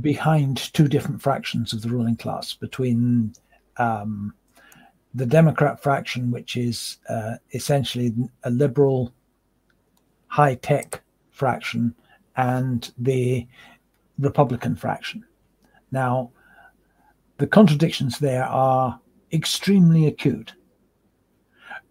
behind 0.01 0.73
two 0.73 0.87
different 0.87 1.21
fractions 1.21 1.73
of 1.73 1.83
the 1.83 1.89
ruling 1.89 2.17
class 2.17 2.55
between 2.55 3.33
um, 3.79 4.33
the 5.15 5.27
Democrat 5.27 5.83
fraction, 5.83 6.31
which 6.31 6.57
is 6.57 6.99
uh, 7.09 7.35
essentially 7.53 8.15
a 8.45 8.51
liberal 8.51 9.13
high 10.29 10.55
tech 10.55 11.03
fraction, 11.31 11.93
and 12.37 12.93
the 12.99 13.47
Republican 14.19 14.77
fraction. 14.77 15.25
Now, 15.91 16.31
the 17.39 17.47
contradictions 17.47 18.19
there 18.19 18.45
are 18.45 19.01
extremely 19.33 20.07
acute. 20.07 20.55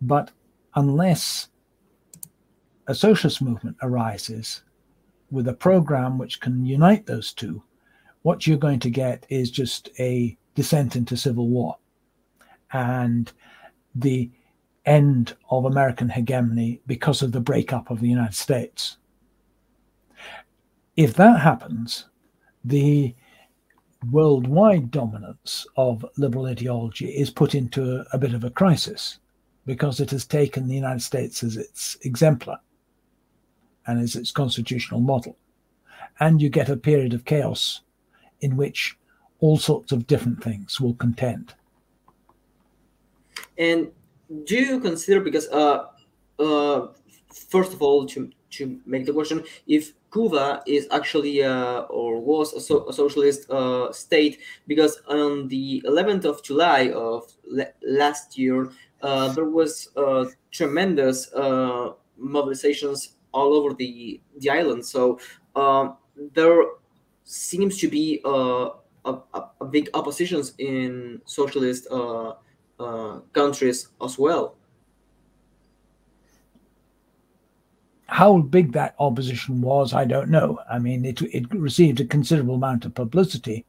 But 0.01 0.31
unless 0.75 1.49
a 2.87 2.95
socialist 2.95 3.41
movement 3.41 3.77
arises 3.81 4.63
with 5.31 5.47
a 5.47 5.53
program 5.53 6.17
which 6.17 6.39
can 6.39 6.65
unite 6.65 7.05
those 7.05 7.33
two, 7.33 7.63
what 8.21 8.45
you're 8.45 8.57
going 8.57 8.79
to 8.79 8.89
get 8.89 9.25
is 9.29 9.51
just 9.51 9.89
a 9.99 10.37
descent 10.55 10.95
into 10.95 11.15
civil 11.15 11.47
war 11.47 11.77
and 12.73 13.31
the 13.95 14.29
end 14.85 15.35
of 15.49 15.65
American 15.65 16.09
hegemony 16.09 16.81
because 16.87 17.21
of 17.21 17.31
the 17.31 17.39
breakup 17.39 17.89
of 17.89 17.99
the 17.99 18.09
United 18.09 18.35
States. 18.35 18.97
If 20.95 21.13
that 21.15 21.39
happens, 21.39 22.05
the 22.63 23.15
worldwide 24.11 24.91
dominance 24.91 25.67
of 25.75 26.05
liberal 26.17 26.45
ideology 26.45 27.09
is 27.09 27.29
put 27.29 27.53
into 27.53 27.97
a, 27.97 28.05
a, 28.13 28.17
bit 28.17 28.33
of 28.33 28.43
a 28.43 28.49
crisis 28.49 29.19
because 29.65 29.99
it 29.99 30.09
has 30.11 30.25
taken 30.25 30.67
the 30.67 30.75
United 30.75 31.01
States 31.01 31.43
as 31.43 31.57
its 31.57 31.97
exemplar 32.03 32.57
and 33.87 33.99
as 33.99 34.15
its 34.15 34.31
constitutional 34.31 35.01
model. 35.01 35.37
and 36.19 36.41
you 36.41 36.49
get 36.49 36.69
a 36.69 36.77
period 36.77 37.13
of 37.13 37.25
chaos 37.25 37.81
in 38.41 38.57
which 38.57 38.97
all 39.39 39.57
sorts 39.57 39.91
of 39.91 40.07
different 40.07 40.43
things 40.43 40.79
will 40.79 40.93
contend. 40.95 41.53
And 43.57 43.91
do 44.43 44.55
you 44.55 44.79
consider 44.79 45.21
because 45.21 45.47
uh, 45.49 45.85
uh, 46.39 46.87
first 47.33 47.73
of 47.73 47.81
all 47.81 48.05
to 48.07 48.29
to 48.51 48.79
make 48.85 49.05
the 49.05 49.13
question 49.13 49.43
if 49.67 49.93
Cuba 50.11 50.63
is 50.65 50.87
actually 50.91 51.43
uh, 51.43 51.81
or 51.81 52.19
was 52.19 52.53
a, 52.53 52.59
so, 52.59 52.87
a 52.89 52.93
socialist 52.93 53.49
uh, 53.49 53.91
state 53.91 54.39
because 54.67 55.01
on 55.07 55.47
the 55.47 55.83
11th 55.85 56.25
of 56.25 56.43
July 56.43 56.91
of 56.91 57.31
last 57.83 58.37
year 58.37 58.71
uh, 59.01 59.31
there 59.33 59.45
was 59.45 59.89
uh, 59.95 60.25
tremendous 60.51 61.31
uh, 61.33 61.91
mobilizations 62.21 63.13
all 63.31 63.53
over 63.53 63.73
the 63.73 64.19
the 64.39 64.49
island. 64.49 64.85
So 64.85 65.19
um, 65.55 65.97
there 66.33 66.63
seems 67.23 67.77
to 67.77 67.87
be 67.87 68.21
uh, 68.25 68.69
a, 69.05 69.13
a, 69.33 69.49
a, 69.61 69.65
big 69.65 69.89
oppositions 69.93 70.53
in 70.57 71.21
socialist 71.25 71.87
countries 73.33 73.89
as 74.01 74.17
well. 74.17 74.55
How 78.09 78.39
big 78.39 78.73
that 78.73 78.95
opposition 78.97 79.61
was, 79.61 79.93
I 79.93 80.03
don't 80.03 80.29
know. 80.29 80.59
I 80.69 80.79
mean, 80.79 81.05
it, 81.05 81.21
it 81.21 81.49
received 81.53 81.99
a 81.99 82.05
considerable 82.05 82.55
amount 82.55 82.85
of 82.85 82.95
publicity. 82.95 83.65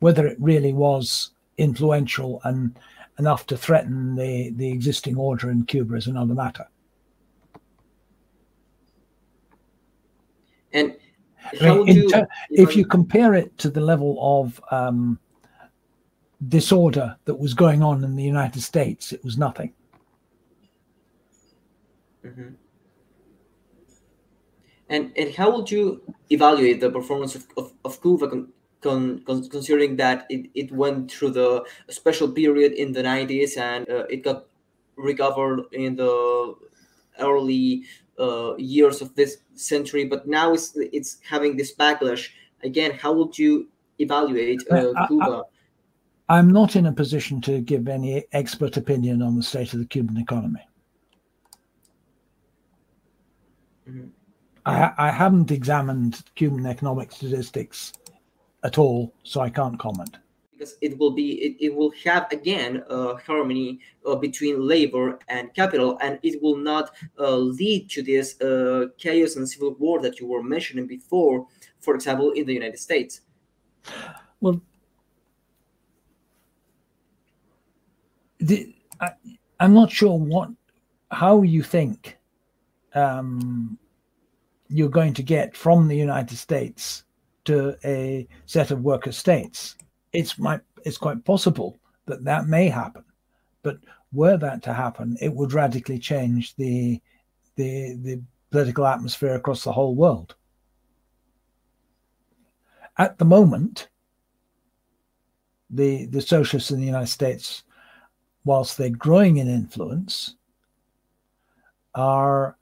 Whether 0.00 0.26
it 0.26 0.36
really 0.38 0.74
was 0.74 1.30
influential 1.56 2.40
and 2.44 2.78
enough 3.18 3.46
to 3.46 3.56
threaten 3.56 4.14
the, 4.14 4.50
the 4.56 4.70
existing 4.70 5.16
order 5.16 5.50
in 5.50 5.64
Cuba 5.64 5.94
is 5.94 6.06
another 6.06 6.34
matter. 6.34 6.68
And 10.74 10.94
you, 11.60 12.10
ter- 12.10 12.28
if 12.50 12.76
you 12.76 12.84
compare 12.84 13.34
it 13.34 13.56
to 13.58 13.70
the 13.70 13.80
level 13.80 14.18
of 14.20 14.62
um, 14.70 15.18
disorder 16.48 17.16
that 17.24 17.36
was 17.36 17.54
going 17.54 17.82
on 17.82 18.04
in 18.04 18.16
the 18.16 18.22
United 18.22 18.60
States, 18.60 19.12
it 19.12 19.24
was 19.24 19.38
nothing. 19.38 19.72
Mm-hmm. 22.24 22.54
And 24.92 25.10
and 25.16 25.34
how 25.34 25.48
would 25.56 25.70
you 25.70 26.02
evaluate 26.28 26.80
the 26.80 26.90
performance 26.90 27.34
of, 27.34 27.46
of, 27.56 27.72
of 27.82 28.00
Cuba 28.02 28.28
con, 28.28 28.48
con, 28.82 29.20
con, 29.26 29.48
considering 29.48 29.96
that 29.96 30.26
it, 30.28 30.50
it 30.54 30.70
went 30.70 31.10
through 31.10 31.30
the 31.30 31.64
special 31.88 32.28
period 32.30 32.72
in 32.72 32.92
the 32.92 33.02
90s 33.02 33.56
and 33.56 33.88
uh, 33.88 34.04
it 34.10 34.22
got 34.22 34.44
recovered 34.96 35.64
in 35.72 35.96
the 35.96 36.54
early 37.18 37.84
uh, 38.18 38.54
years 38.58 39.00
of 39.00 39.14
this 39.14 39.38
century, 39.54 40.04
but 40.04 40.26
now 40.26 40.52
it's 40.52 40.76
it's 40.76 41.16
having 41.26 41.56
this 41.56 41.74
backlash 41.74 42.28
again. 42.62 42.90
How 42.92 43.14
would 43.14 43.38
you 43.38 43.68
evaluate 43.98 44.60
uh, 44.70 44.92
Cuba? 45.06 45.44
I, 46.28 46.38
am 46.38 46.50
not 46.50 46.76
in 46.76 46.84
a 46.84 46.92
position 46.92 47.40
to 47.42 47.60
give 47.60 47.88
any 47.88 48.24
expert 48.32 48.76
opinion 48.76 49.22
on 49.22 49.36
the 49.36 49.42
state 49.42 49.72
of 49.72 49.78
the 49.78 49.86
Cuban 49.86 50.18
economy. 50.18 50.60
Mm-hmm. 53.88 54.21
I, 54.64 54.92
I 54.96 55.10
haven't 55.10 55.50
examined 55.50 56.22
Cuban 56.34 56.66
economic 56.66 57.12
statistics 57.12 57.92
at 58.64 58.78
all, 58.78 59.12
so 59.24 59.40
I 59.40 59.50
can't 59.50 59.78
comment. 59.78 60.18
Because 60.52 60.76
it 60.80 60.96
will 60.98 61.10
be, 61.10 61.32
it, 61.42 61.56
it 61.66 61.74
will 61.74 61.92
have 62.04 62.30
again 62.30 62.84
uh, 62.88 63.16
harmony 63.16 63.80
uh, 64.06 64.14
between 64.14 64.60
labor 64.66 65.18
and 65.28 65.52
capital, 65.54 65.98
and 66.00 66.18
it 66.22 66.40
will 66.40 66.56
not 66.56 66.92
uh, 67.18 67.36
lead 67.36 67.90
to 67.90 68.02
this 68.02 68.40
uh, 68.40 68.86
chaos 68.98 69.36
and 69.36 69.48
civil 69.48 69.74
war 69.74 70.00
that 70.00 70.20
you 70.20 70.26
were 70.26 70.42
mentioning 70.42 70.86
before, 70.86 71.46
for 71.80 71.94
example, 71.94 72.30
in 72.32 72.46
the 72.46 72.54
United 72.54 72.78
States. 72.78 73.22
Well, 74.40 74.60
the, 78.38 78.74
I, 79.00 79.10
am 79.58 79.74
not 79.74 79.90
sure 79.90 80.16
what, 80.16 80.50
how 81.10 81.42
you 81.42 81.64
think 81.64 82.18
um, 82.94 83.78
you're 84.72 84.88
going 84.88 85.14
to 85.14 85.22
get 85.22 85.56
from 85.56 85.86
the 85.86 85.96
United 85.96 86.36
States 86.36 87.04
to 87.44 87.76
a 87.84 88.26
set 88.46 88.70
of 88.70 88.82
worker 88.82 89.12
states. 89.12 89.76
It's 90.12 90.38
might 90.38 90.60
it's 90.84 90.98
quite 90.98 91.24
possible 91.24 91.78
that 92.06 92.24
that 92.24 92.46
may 92.46 92.68
happen, 92.68 93.04
but 93.62 93.78
were 94.12 94.36
that 94.36 94.62
to 94.62 94.72
happen, 94.72 95.16
it 95.20 95.32
would 95.32 95.52
radically 95.52 95.98
change 95.98 96.54
the 96.56 97.00
the 97.56 97.96
the 98.02 98.22
political 98.50 98.86
atmosphere 98.86 99.34
across 99.34 99.64
the 99.64 99.72
whole 99.72 99.94
world. 99.94 100.34
At 102.98 103.18
the 103.18 103.24
moment, 103.24 103.88
the 105.70 106.06
the 106.06 106.20
socialists 106.20 106.70
in 106.70 106.80
the 106.80 106.86
United 106.86 107.08
States, 107.08 107.64
whilst 108.44 108.78
they're 108.78 108.90
growing 108.90 109.38
in 109.38 109.48
influence, 109.48 110.36
are 111.94 112.56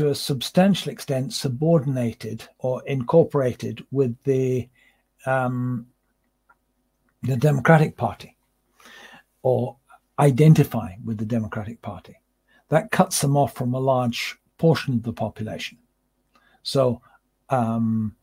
to 0.00 0.08
a 0.08 0.14
substantial 0.14 0.90
extent 0.90 1.30
subordinated 1.30 2.42
or 2.60 2.82
incorporated 2.86 3.84
with 3.90 4.16
the 4.24 4.66
um, 5.26 5.86
the 7.22 7.36
Democratic 7.36 7.98
Party 7.98 8.34
or 9.42 9.76
identifying 10.18 11.02
with 11.04 11.18
the 11.18 11.26
Democratic 11.26 11.82
Party. 11.82 12.16
That 12.70 12.90
cuts 12.90 13.20
them 13.20 13.36
off 13.36 13.52
from 13.52 13.74
a 13.74 13.78
large 13.78 14.38
portion 14.56 14.94
of 14.94 15.02
the 15.02 15.12
population. 15.12 15.76
So, 16.62 17.02
um, 17.50 18.16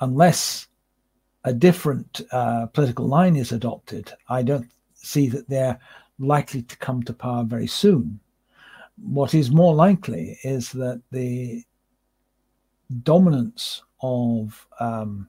unless 0.00 0.66
a 1.44 1.52
different 1.52 2.22
uh, 2.32 2.66
political 2.66 3.06
line 3.06 3.36
is 3.36 3.52
adopted, 3.52 4.12
I 4.28 4.42
don't 4.42 4.68
see 4.94 5.28
that 5.28 5.48
they're 5.48 5.78
likely 6.18 6.62
to 6.62 6.76
come 6.78 7.04
to 7.04 7.12
power 7.12 7.44
very 7.44 7.68
soon 7.68 8.18
what 9.02 9.34
is 9.34 9.50
more 9.50 9.74
likely 9.74 10.38
is 10.44 10.72
that 10.72 11.02
the 11.10 11.64
dominance 13.02 13.82
of 14.02 14.66
um, 14.78 15.28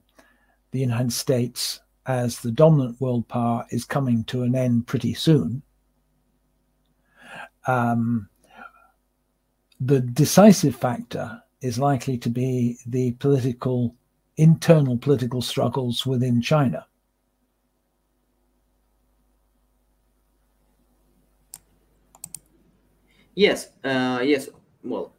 the 0.70 0.80
United 0.80 1.12
States 1.12 1.80
as 2.06 2.40
the 2.40 2.50
dominant 2.50 3.00
world 3.00 3.28
power 3.28 3.64
is 3.70 3.84
coming 3.84 4.24
to 4.24 4.42
an 4.42 4.54
end 4.54 4.86
pretty 4.86 5.14
soon. 5.14 5.62
Um, 7.66 8.28
the 9.80 10.00
decisive 10.00 10.74
factor 10.74 11.42
is 11.60 11.78
likely 11.78 12.18
to 12.18 12.28
be 12.28 12.78
the 12.86 13.12
political, 13.12 13.94
internal 14.36 14.98
political 14.98 15.42
struggles 15.42 16.04
within 16.04 16.40
China. 16.40 16.86
Yes, 23.34 23.68
uh, 23.84 24.20
yes. 24.22 24.48
Well, 24.84 25.12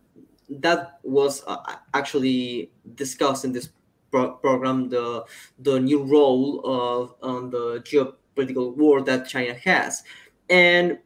that 0.50 1.00
was 1.04 1.44
uh, 1.48 1.58
actually 1.94 2.72
discussed 2.96 3.46
in 3.46 3.54
this 3.54 3.70
pro- 4.12 4.34
program 4.34 4.90
the 4.90 5.26
the 5.60 5.80
new 5.80 6.04
role 6.04 6.62
of 6.66 7.16
on 7.22 7.50
the 7.50 7.82
geopolitical 7.82 8.76
war 8.76 9.02
that 9.02 9.28
China 9.28 9.54
has, 9.56 10.04
and 10.50 11.00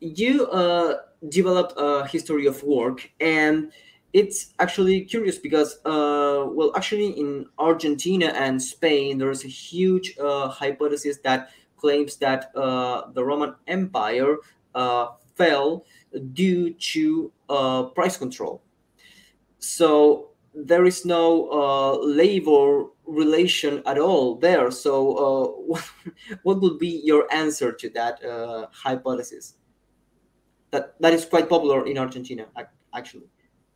you 0.00 0.46
uh, 0.48 0.96
developed 1.28 1.74
a 1.76 2.06
history 2.06 2.46
of 2.46 2.62
work 2.62 3.10
and 3.20 3.72
it's 4.12 4.54
actually 4.60 5.02
curious 5.02 5.38
because 5.38 5.76
uh, 5.84 6.44
well 6.48 6.72
actually 6.76 7.08
in 7.18 7.46
argentina 7.58 8.26
and 8.36 8.62
spain 8.62 9.18
there's 9.18 9.44
a 9.44 9.48
huge 9.48 10.16
uh, 10.18 10.48
hypothesis 10.48 11.18
that 11.24 11.50
claims 11.76 12.16
that 12.16 12.50
uh, 12.56 13.08
the 13.12 13.24
roman 13.24 13.54
empire 13.66 14.36
fell 15.36 15.84
due 16.32 16.72
to 16.74 17.32
uh, 17.48 17.82
price 17.84 18.16
control. 18.16 18.62
So 19.58 20.30
there 20.54 20.84
is 20.84 21.04
no 21.04 21.50
uh, 21.50 21.98
labor 21.98 22.86
relation 23.06 23.82
at 23.86 23.98
all 23.98 24.36
there. 24.36 24.70
So 24.70 25.72
uh, 25.74 25.80
what 26.42 26.60
would 26.60 26.78
be 26.78 27.00
your 27.04 27.32
answer 27.32 27.72
to 27.72 27.90
that 27.90 28.24
uh, 28.24 28.66
hypothesis? 28.72 29.54
That 30.70 30.94
that 31.00 31.12
is 31.12 31.24
quite 31.24 31.48
popular 31.48 31.86
in 31.86 31.96
Argentina, 31.98 32.46
actually. 32.94 33.28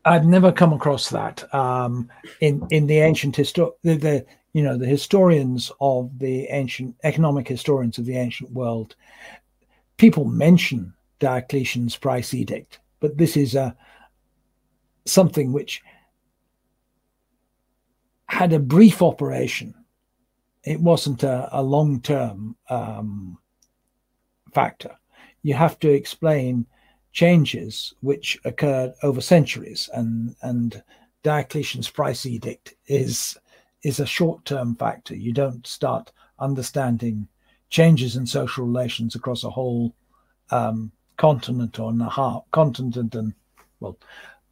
I've 0.05 0.25
never 0.25 0.51
come 0.51 0.73
across 0.73 1.11
that 1.11 1.53
um, 1.55 2.11
in 2.41 2.67
in 2.71 2.87
the 2.87 2.99
ancient 2.99 3.37
history. 3.37 3.69
The, 3.83 3.97
the, 3.97 4.27
you 4.53 4.63
know 4.63 4.77
the 4.77 4.87
historians 4.87 5.71
of 5.81 6.19
the 6.19 6.47
ancient 6.49 6.97
economic 7.05 7.47
historians 7.47 7.99
of 7.99 8.07
the 8.07 8.17
ancient 8.17 8.51
world. 8.51 8.97
People 10.01 10.25
mention 10.25 10.95
Diocletian's 11.19 11.95
price 11.95 12.33
edict. 12.33 12.81
But 13.01 13.19
this 13.19 13.37
is 13.37 13.55
a 13.55 13.77
something 15.05 15.53
which 15.53 15.83
had 18.25 18.55
a 18.55 18.59
brief 18.59 19.03
operation. 19.03 19.75
It 20.65 20.81
wasn't 20.81 21.23
a, 21.23 21.51
a 21.53 21.63
long 21.63 22.01
term 22.01 22.57
um, 22.71 23.37
factor. 24.55 24.97
You 25.43 25.53
have 25.53 25.79
to 25.81 25.91
explain 25.91 26.65
changes 27.13 27.93
which 28.01 28.39
occurred 28.47 28.95
over 29.03 29.21
centuries 29.21 29.91
and 29.93 30.35
and 30.41 30.83
Diocletian's 31.23 31.91
price 31.91 32.25
edict 32.25 32.75
is 32.87 33.37
is 33.83 34.01
a 34.01 34.07
short-term 34.07 34.77
factor. 34.77 35.15
You 35.15 35.35
don't 35.35 35.67
start 35.67 36.11
understanding 36.39 37.29
changes 37.71 38.17
in 38.17 38.27
social 38.27 38.67
relations 38.67 39.15
across 39.15 39.45
a 39.45 39.51
whole 39.51 39.95
um, 40.51 40.91
continent 41.17 41.79
or 41.79 41.93
a 41.93 42.11
half 42.11 42.43
continent 42.51 43.15
and 43.15 43.33
well 43.79 43.97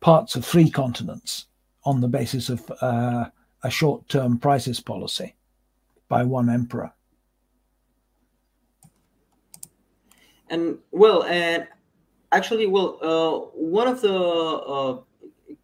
parts 0.00 0.36
of 0.36 0.44
three 0.44 0.70
continents 0.70 1.46
on 1.84 2.00
the 2.00 2.08
basis 2.08 2.48
of 2.48 2.72
uh, 2.80 3.24
a 3.62 3.70
short-term 3.70 4.38
prices 4.38 4.78
policy 4.80 5.34
by 6.08 6.22
one 6.22 6.48
emperor. 6.48 6.92
And 10.50 10.78
well, 10.92 11.24
and 11.24 11.66
actually, 12.32 12.66
well, 12.66 12.98
uh, 13.02 13.38
one 13.54 13.88
of 13.88 14.00
the 14.00 14.14
uh, 14.14 15.00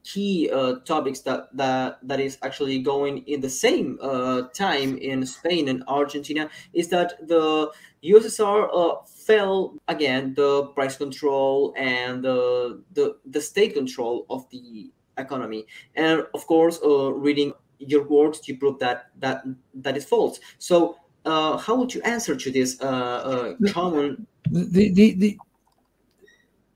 key 0.05 0.51
uh, 0.51 0.75
topics 0.85 1.21
that, 1.21 1.49
that 1.57 1.99
that 2.03 2.21
is 2.21 2.39
actually 2.43 2.79
going 2.79 3.19
in 3.27 3.41
the 3.41 3.49
same 3.49 3.99
uh, 4.03 4.43
time 4.55 4.99
in 4.99 5.27
Spain 5.27 5.69
and 5.69 5.83
Argentina 5.89 6.49
is 6.75 6.89
that 6.89 7.27
the 7.27 7.73
USSR 8.05 8.69
uh, 8.73 9.03
fell 9.07 9.75
again 9.89 10.35
the 10.35 10.67
price 10.75 10.97
control 10.97 11.75
and 11.77 12.23
the, 12.23 12.83
the 12.93 13.17
the 13.27 13.41
state 13.41 13.75
control 13.75 14.27
of 14.29 14.49
the 14.51 14.91
economy. 15.17 15.67
And 15.97 16.27
of 16.35 16.47
course 16.47 16.79
uh, 16.85 17.13
reading 17.13 17.55
your 17.79 18.07
words 18.07 18.47
you 18.47 18.59
prove 18.59 18.79
that 18.81 19.07
that 19.21 19.43
that 19.75 19.97
is 19.97 20.05
false. 20.05 20.39
So 20.59 20.97
uh, 21.25 21.57
how 21.57 21.77
would 21.77 21.95
you 21.95 22.03
answer 22.03 22.37
to 22.37 22.51
this 22.51 22.79
uh, 22.83 23.55
common 23.69 24.27
the, 24.51 24.93
the, 24.93 25.15
the 25.15 25.39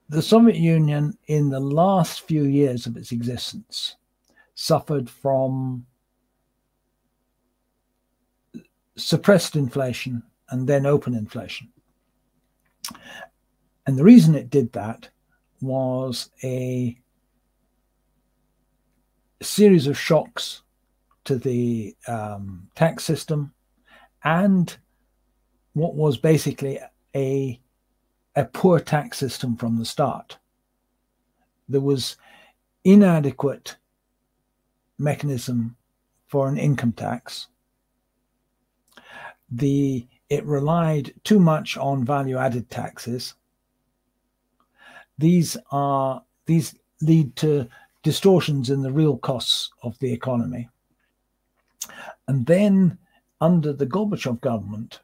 the 0.08 0.22
Soviet 0.22 0.56
Union, 0.56 1.16
in 1.26 1.50
the 1.50 1.60
last 1.60 2.22
few 2.22 2.44
years 2.44 2.86
of 2.86 2.96
its 2.96 3.12
existence, 3.12 3.96
suffered 4.54 5.08
from 5.08 5.86
suppressed 8.96 9.54
inflation 9.54 10.22
and 10.50 10.66
then 10.66 10.86
open 10.86 11.14
inflation. 11.14 11.68
And 13.86 13.98
the 13.98 14.04
reason 14.04 14.34
it 14.34 14.50
did 14.50 14.72
that 14.72 15.08
was 15.60 16.30
a 16.42 16.98
series 19.40 19.86
of 19.86 19.98
shocks 19.98 20.62
to 21.24 21.36
the 21.36 21.94
um, 22.06 22.68
tax 22.74 23.04
system 23.04 23.52
and 24.24 24.76
what 25.74 25.94
was 25.94 26.16
basically 26.16 26.80
a 27.14 27.60
a 28.36 28.44
poor 28.44 28.80
tax 28.80 29.18
system 29.18 29.56
from 29.56 29.78
the 29.78 29.84
start. 29.84 30.38
There 31.68 31.80
was 31.80 32.16
inadequate 32.84 33.76
mechanism 34.98 35.76
for 36.26 36.48
an 36.48 36.58
income 36.58 36.92
tax. 36.92 37.48
The 39.50 40.06
it 40.28 40.44
relied 40.44 41.14
too 41.24 41.40
much 41.40 41.76
on 41.78 42.04
value 42.04 42.36
added 42.36 42.68
taxes. 42.70 43.34
These 45.16 45.56
are 45.70 46.22
these 46.46 46.74
lead 47.00 47.34
to 47.36 47.68
distortions 48.02 48.70
in 48.70 48.82
the 48.82 48.92
real 48.92 49.16
costs 49.16 49.70
of 49.82 49.98
the 49.98 50.12
economy. 50.12 50.68
And 52.26 52.46
then 52.46 52.98
under 53.40 53.72
the 53.72 53.86
Gorbachev 53.86 54.40
government, 54.40 55.00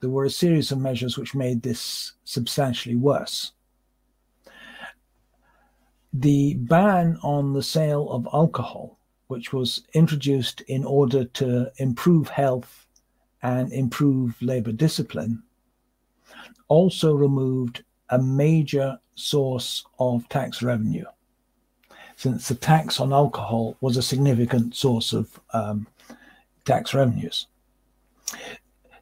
there 0.00 0.10
were 0.10 0.24
a 0.24 0.30
series 0.30 0.72
of 0.72 0.78
measures 0.78 1.16
which 1.16 1.34
made 1.34 1.62
this 1.62 2.12
substantially 2.24 2.96
worse. 2.96 3.52
The 6.12 6.54
ban 6.54 7.18
on 7.22 7.52
the 7.52 7.62
sale 7.62 8.10
of 8.10 8.28
alcohol, 8.32 8.98
which 9.28 9.52
was 9.52 9.84
introduced 9.94 10.60
in 10.62 10.84
order 10.84 11.24
to 11.24 11.70
improve 11.78 12.28
health 12.28 12.86
and 13.42 13.72
improve 13.72 14.40
labor 14.40 14.72
discipline, 14.72 15.42
also 16.68 17.14
removed 17.14 17.84
a 18.10 18.18
major 18.18 18.98
source 19.14 19.84
of 19.98 20.28
tax 20.28 20.62
revenue, 20.62 21.04
since 22.16 22.48
the 22.48 22.54
tax 22.54 23.00
on 23.00 23.12
alcohol 23.12 23.76
was 23.80 23.96
a 23.96 24.02
significant 24.02 24.74
source 24.74 25.12
of 25.12 25.40
um, 25.52 25.86
tax 26.64 26.94
revenues 26.94 27.46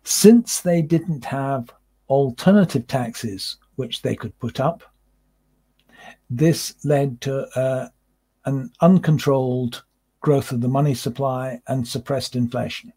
since 0.04 0.60
they 0.60 0.82
didn't 0.82 1.24
have 1.24 1.70
alternative 2.08 2.86
taxes 2.86 3.56
which 3.76 4.02
they 4.02 4.14
could 4.14 4.38
put 4.38 4.60
up, 4.60 4.82
this 6.30 6.74
led 6.84 7.20
to 7.22 7.46
uh, 7.58 7.88
an 8.44 8.70
uncontrolled 8.80 9.82
growth 10.20 10.52
of 10.52 10.60
the 10.60 10.68
money 10.68 10.94
supply 10.94 11.60
and 11.68 11.86
suppressed 11.86 12.36
inflation. 12.36 12.92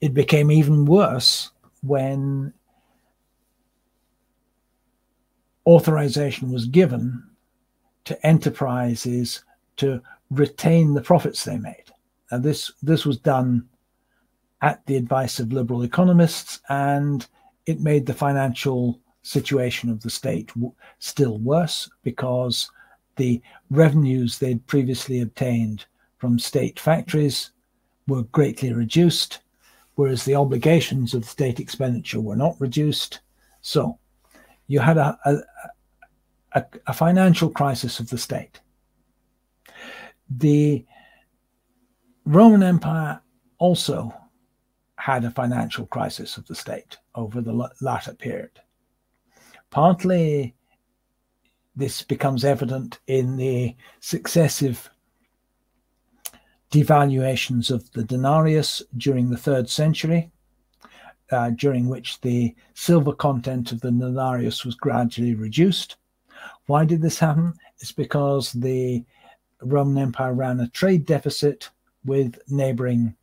It 0.00 0.14
became 0.14 0.50
even 0.50 0.84
worse 0.84 1.50
when 1.82 2.52
authorization 5.66 6.50
was 6.52 6.66
given 6.66 7.22
to 8.04 8.26
enterprises 8.26 9.44
to 9.76 10.02
retain 10.30 10.94
the 10.94 11.02
profits 11.02 11.44
they 11.44 11.56
made. 11.56 11.84
And 12.30 12.42
this 12.42 12.72
this 12.82 13.04
was 13.04 13.18
done 13.18 13.68
at 14.62 14.84
the 14.86 14.96
advice 14.96 15.40
of 15.40 15.52
liberal 15.52 15.82
economists, 15.82 16.60
and 16.68 17.26
it 17.66 17.80
made 17.80 18.06
the 18.06 18.14
financial 18.14 19.00
situation 19.22 19.90
of 19.90 20.00
the 20.02 20.10
state 20.10 20.48
w- 20.48 20.72
still 20.98 21.38
worse 21.38 21.90
because 22.02 22.70
the 23.16 23.40
revenues 23.70 24.38
they'd 24.38 24.66
previously 24.66 25.20
obtained 25.20 25.84
from 26.18 26.38
state 26.38 26.80
factories 26.80 27.50
were 28.08 28.22
greatly 28.24 28.72
reduced, 28.72 29.40
whereas 29.96 30.24
the 30.24 30.34
obligations 30.34 31.12
of 31.12 31.24
state 31.24 31.60
expenditure 31.60 32.20
were 32.20 32.36
not 32.36 32.60
reduced. 32.60 33.20
So 33.60 33.98
you 34.68 34.80
had 34.80 34.96
a, 34.96 35.18
a, 35.24 35.36
a, 36.52 36.64
a 36.86 36.92
financial 36.92 37.50
crisis 37.50 38.00
of 38.00 38.08
the 38.08 38.18
state. 38.18 38.60
The 40.30 40.84
Roman 42.24 42.62
Empire 42.62 43.20
also 43.58 44.14
had 45.02 45.24
a 45.24 45.30
financial 45.32 45.84
crisis 45.86 46.36
of 46.36 46.46
the 46.46 46.54
state 46.54 46.96
over 47.16 47.40
the 47.40 47.68
latter 47.80 48.14
period. 48.14 48.60
Partly, 49.68 50.54
this 51.74 52.02
becomes 52.02 52.44
evident 52.44 53.00
in 53.08 53.36
the 53.36 53.74
successive 53.98 54.88
devaluations 56.70 57.68
of 57.68 57.90
the 57.94 58.04
denarius 58.04 58.80
during 58.96 59.28
the 59.28 59.36
third 59.36 59.68
century, 59.68 60.30
uh, 61.32 61.50
during 61.50 61.88
which 61.88 62.20
the 62.20 62.54
silver 62.74 63.12
content 63.12 63.72
of 63.72 63.80
the 63.80 63.90
denarius 63.90 64.64
was 64.64 64.76
gradually 64.76 65.34
reduced. 65.34 65.96
Why 66.66 66.84
did 66.84 67.02
this 67.02 67.18
happen? 67.18 67.54
It's 67.80 67.90
because 67.90 68.52
the 68.52 69.04
Roman 69.62 70.00
Empire 70.00 70.32
ran 70.32 70.60
a 70.60 70.68
trade 70.68 71.06
deficit 71.06 71.70
with 72.04 72.38
neighboring 72.48 73.16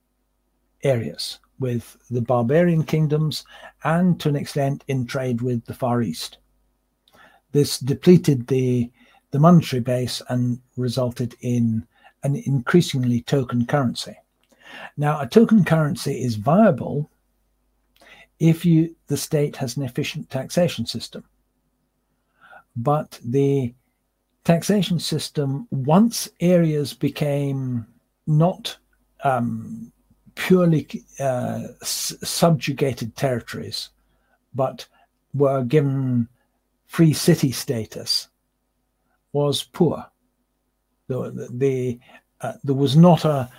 areas 0.84 1.39
with 1.60 1.97
the 2.10 2.22
barbarian 2.22 2.84
kingdoms 2.84 3.43
and 3.84 4.20
to 4.20 4.30
an 4.30 4.36
extent 4.36 4.84
in 4.88 5.05
trade 5.05 5.41
with 5.41 5.66
the 5.66 5.74
Far 5.74 6.01
East. 6.01 6.38
This 7.51 7.80
depleted 7.80 8.47
the, 8.47 8.91
the 9.32 9.39
monetary 9.39 9.82
base 9.82 10.22
and 10.30 10.60
resulted 10.78 11.36
in 11.41 11.86
an 12.24 12.36
increasingly 12.36 13.22
token 13.22 13.66
currency. 13.66 14.16
Now, 14.97 15.20
a 15.20 15.28
token 15.28 15.64
currency 15.64 16.24
is 16.24 16.36
viable 16.36 17.10
if 18.39 18.66
you 18.66 18.95
the 19.07 19.18
state 19.18 19.55
has 19.57 19.76
an 19.76 19.84
efficient 19.84 20.30
taxation 20.30 20.86
system. 20.86 21.24
But 22.76 23.20
the 23.24 23.74
taxation 24.43 24.99
system, 24.99 25.68
once 25.72 26.30
areas 26.39 26.93
became 26.93 27.86
not 28.28 28.78
um, 29.24 29.91
purely 30.39 30.87
uh, 31.19 31.67
subjugated 31.81 33.13
territories, 33.17 33.89
but 34.55 34.87
were 35.33 35.63
given 35.63 36.29
free 36.87 37.11
city 37.11 37.51
status, 37.51 38.29
was 39.33 39.63
poor. 39.63 40.05
The, 41.07 41.49
the 41.51 41.99
uh, 42.39 42.53
there 42.63 42.75
was 42.75 42.95
not 42.95 43.25
a 43.25 43.49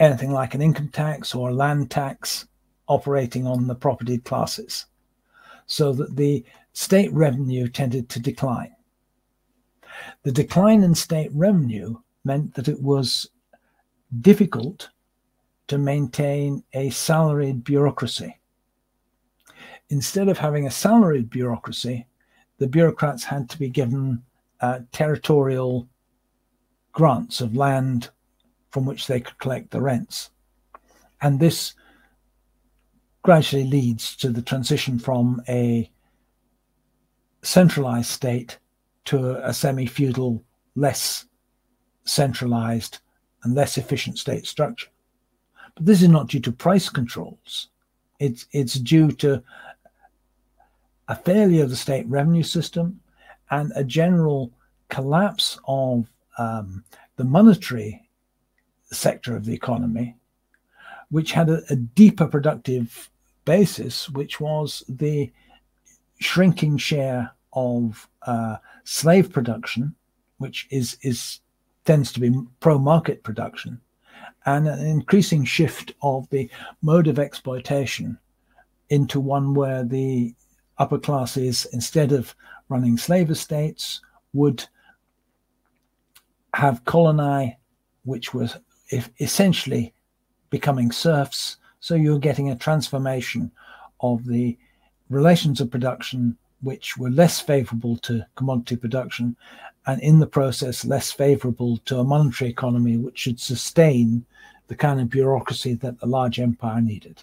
anything 0.00 0.32
like 0.32 0.54
an 0.54 0.60
income 0.60 0.88
tax 0.88 1.34
or 1.36 1.50
a 1.50 1.54
land 1.54 1.88
tax 1.88 2.48
operating 2.88 3.46
on 3.46 3.68
the 3.68 3.74
property 3.74 4.18
classes, 4.18 4.86
so 5.66 5.92
that 5.92 6.16
the 6.16 6.44
state 6.72 7.12
revenue 7.12 7.68
tended 7.68 8.08
to 8.08 8.18
decline. 8.18 8.74
The 10.24 10.32
decline 10.32 10.82
in 10.82 10.96
state 10.96 11.30
revenue 11.32 11.96
meant 12.24 12.54
that 12.54 12.66
it 12.66 12.82
was 12.82 13.30
difficult 14.20 14.90
to 15.68 15.78
maintain 15.78 16.62
a 16.72 16.90
salaried 16.90 17.64
bureaucracy. 17.64 18.38
Instead 19.88 20.28
of 20.28 20.38
having 20.38 20.66
a 20.66 20.70
salaried 20.70 21.30
bureaucracy, 21.30 22.06
the 22.58 22.66
bureaucrats 22.66 23.24
had 23.24 23.48
to 23.50 23.58
be 23.58 23.68
given 23.68 24.22
uh, 24.60 24.80
territorial 24.92 25.88
grants 26.92 27.40
of 27.40 27.56
land 27.56 28.10
from 28.70 28.86
which 28.86 29.06
they 29.06 29.20
could 29.20 29.38
collect 29.38 29.70
the 29.70 29.80
rents. 29.80 30.30
And 31.20 31.38
this 31.38 31.74
gradually 33.22 33.64
leads 33.64 34.16
to 34.16 34.30
the 34.30 34.42
transition 34.42 34.98
from 34.98 35.42
a 35.48 35.90
centralized 37.42 38.10
state 38.10 38.58
to 39.06 39.36
a 39.46 39.52
semi 39.52 39.86
feudal, 39.86 40.44
less 40.74 41.26
centralized, 42.04 42.98
and 43.42 43.54
less 43.54 43.78
efficient 43.78 44.18
state 44.18 44.46
structure. 44.46 44.88
But 45.76 45.86
this 45.86 46.02
is 46.02 46.08
not 46.08 46.28
due 46.28 46.40
to 46.40 46.52
price 46.52 46.88
controls, 46.88 47.68
it's, 48.18 48.46
it's 48.52 48.74
due 48.74 49.12
to 49.12 49.42
a 51.08 51.14
failure 51.14 51.62
of 51.62 51.70
the 51.70 51.76
state 51.76 52.06
revenue 52.08 52.42
system 52.42 53.00
and 53.50 53.72
a 53.76 53.84
general 53.84 54.50
collapse 54.88 55.58
of 55.68 56.10
um, 56.38 56.84
the 57.16 57.24
monetary 57.24 58.08
sector 58.90 59.36
of 59.36 59.44
the 59.44 59.54
economy, 59.54 60.16
which 61.10 61.32
had 61.32 61.48
a, 61.48 61.62
a 61.70 61.76
deeper 61.76 62.26
productive 62.26 63.10
basis, 63.44 64.08
which 64.10 64.40
was 64.40 64.82
the 64.88 65.30
shrinking 66.18 66.78
share 66.78 67.32
of 67.52 68.08
uh, 68.22 68.56
slave 68.84 69.32
production, 69.32 69.94
which 70.38 70.66
is 70.70 70.96
is 71.02 71.40
tends 71.84 72.12
to 72.12 72.20
be 72.20 72.32
pro 72.60 72.78
market 72.78 73.22
production, 73.22 73.80
and 74.46 74.68
an 74.68 74.86
increasing 74.86 75.44
shift 75.44 75.92
of 76.02 76.28
the 76.30 76.48
mode 76.80 77.08
of 77.08 77.18
exploitation 77.18 78.16
into 78.90 79.18
one 79.20 79.54
where 79.54 79.84
the 79.84 80.34
upper 80.78 80.98
classes, 80.98 81.66
instead 81.72 82.12
of 82.12 82.34
running 82.68 82.96
slave 82.96 83.30
estates, 83.30 84.00
would 84.32 84.64
have 86.54 86.84
coloni, 86.84 87.56
which 88.04 88.32
was 88.32 88.56
essentially 89.18 89.92
becoming 90.50 90.92
serfs. 90.92 91.56
So 91.80 91.94
you're 91.94 92.18
getting 92.18 92.50
a 92.50 92.56
transformation 92.56 93.50
of 94.00 94.24
the 94.26 94.56
relations 95.10 95.60
of 95.60 95.70
production, 95.70 96.38
which 96.62 96.96
were 96.96 97.10
less 97.10 97.40
favorable 97.40 97.96
to 97.98 98.26
commodity 98.34 98.76
production, 98.76 99.36
and 99.86 100.02
in 100.02 100.18
the 100.18 100.26
process, 100.26 100.84
less 100.84 101.12
favorable 101.12 101.78
to 101.84 101.98
a 101.98 102.04
monetary 102.04 102.50
economy, 102.50 102.96
which 102.96 103.18
should 103.18 103.40
sustain 103.40 104.24
the 104.68 104.74
kind 104.74 105.00
of 105.00 105.10
bureaucracy 105.10 105.74
that 105.74 106.00
the 106.00 106.06
large 106.06 106.40
empire 106.40 106.80
needed. 106.80 107.22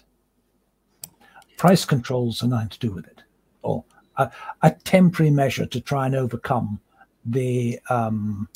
Price 1.56 1.84
controls 1.84 2.42
are 2.42 2.48
nothing 2.48 2.70
to 2.70 2.78
do 2.78 2.92
with 2.92 3.06
it, 3.06 3.22
or 3.62 3.84
a, 4.16 4.30
a 4.62 4.70
temporary 4.70 5.30
measure 5.30 5.66
to 5.66 5.80
try 5.80 6.06
and 6.06 6.14
overcome 6.14 6.80
the 7.26 7.78
um, 7.90 8.48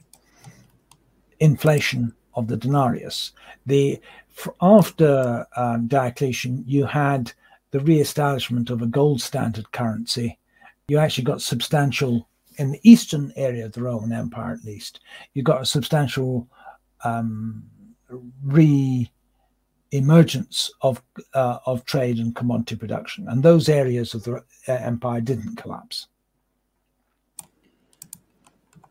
inflation 1.41 2.14
of 2.35 2.49
the 2.49 2.57
denarius. 2.57 3.33
The 3.66 4.01
after 4.62 5.47
um, 5.57 5.89
Diocletian, 5.89 6.64
you 6.66 6.87
had 6.87 7.33
the 7.70 7.81
re-establishment 7.81 8.70
of 8.70 8.83
a 8.83 8.87
gold 8.87 9.20
standard 9.20 9.70
currency. 9.72 10.38
You 10.89 10.99
actually 10.99 11.24
got 11.24 11.43
substantial 11.43 12.28
in 12.57 12.72
the 12.72 12.80
eastern 12.82 13.32
area 13.36 13.66
of 13.66 13.72
the 13.72 13.82
Roman 13.82 14.12
Empire, 14.12 14.55
at 14.55 14.64
least. 14.64 15.01
You 15.34 15.43
got 15.43 15.62
a 15.62 15.66
substantial 15.66 16.49
um, 17.05 17.62
re 18.43 19.11
emergence 19.91 20.70
of 20.82 21.03
uh, 21.34 21.59
of 21.66 21.84
trade 21.84 22.18
and 22.18 22.34
commodity 22.34 22.76
production, 22.76 23.28
and 23.28 23.43
those 23.43 23.68
areas 23.68 24.14
of 24.14 24.24
the 24.24 24.36
uh, 24.66 24.72
empire 24.72 25.20
didn't 25.20 25.57
collapse. 25.57 26.09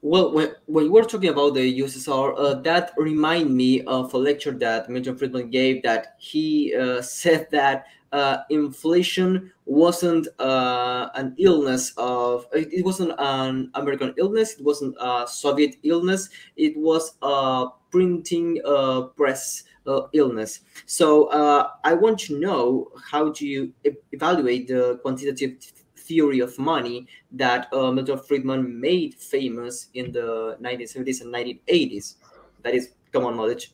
Well, 0.02 0.32
when, 0.32 0.54
when 0.68 0.92
we're 0.92 1.04
talking 1.04 1.30
about 1.30 1.56
the 1.56 1.82
USSR, 1.82 2.36
uh, 2.38 2.54
that 2.62 2.94
remind 2.98 3.54
me 3.54 3.82
of 3.82 4.14
a 4.14 4.18
lecture 4.18 4.52
that 4.52 4.90
Milton 4.90 5.18
Friedman 5.18 5.50
gave. 5.50 5.84
That 5.84 6.16
he 6.20 6.76
uh, 6.76 7.02
said 7.20 7.48
that 7.52 7.88
uh, 8.12 8.38
inflation 8.50 9.52
wasn't 9.66 10.28
uh, 10.40 11.10
an 11.16 11.36
illness 11.38 11.94
of 11.98 12.46
it 12.54 12.84
wasn't 12.86 13.14
an 13.18 13.72
American 13.76 14.14
illness. 14.18 14.54
It 14.60 14.64
wasn't 14.64 14.96
a 15.00 15.26
Soviet 15.28 15.76
illness. 15.84 16.30
It 16.56 16.78
was 16.78 17.18
a 17.22 17.68
printing 17.92 18.62
uh, 18.66 19.02
press 19.16 19.64
uh, 19.88 20.08
illness. 20.14 20.62
So 20.86 21.26
uh, 21.28 21.70
I 21.84 21.94
want 21.94 22.20
to 22.20 22.40
know 22.40 22.92
how 23.12 23.30
do 23.30 23.48
you 23.48 23.74
evaluate 24.12 24.68
the 24.68 25.00
quantitative 25.02 25.58
theory 25.98 26.40
of 26.40 26.58
money 26.58 27.08
that 27.32 27.72
uh, 27.74 27.92
Milton 27.92 28.20
Friedman 28.20 28.80
made 28.80 29.16
famous 29.16 29.88
in 29.94 30.12
the 30.12 30.58
1970s 30.62 31.22
and 31.22 31.34
1980s. 31.34 32.16
That 32.64 32.74
is 32.74 32.90
common 33.12 33.36
knowledge. 33.36 33.74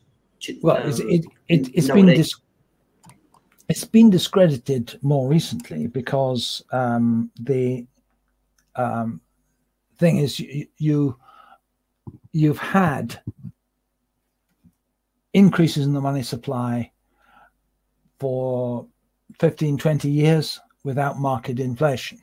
Well, 0.62 0.78
um, 0.78 0.90
it, 0.90 1.26
it, 1.48 1.70
it, 1.70 1.76
has 1.76 1.90
been 1.90 2.08
dis- 2.08 2.36
it's 3.70 3.86
been 3.86 4.10
discredited 4.10 5.00
more 5.02 5.28
recently 5.28 5.88
because 5.88 6.64
um, 6.72 7.32
the 7.40 7.86
um, 8.76 9.22
thing 9.98 10.18
is 10.18 10.40
you, 10.40 10.68
you 10.78 11.18
you've 12.32 12.58
had 12.58 13.20
increases 15.34 15.86
in 15.86 15.94
the 15.94 16.02
money 16.02 16.24
supply 16.24 16.92
for 18.20 18.88
15, 19.40 19.78
20 19.78 20.10
years 20.10 20.60
without 20.84 21.20
market 21.20 21.60
inflation, 21.60 22.20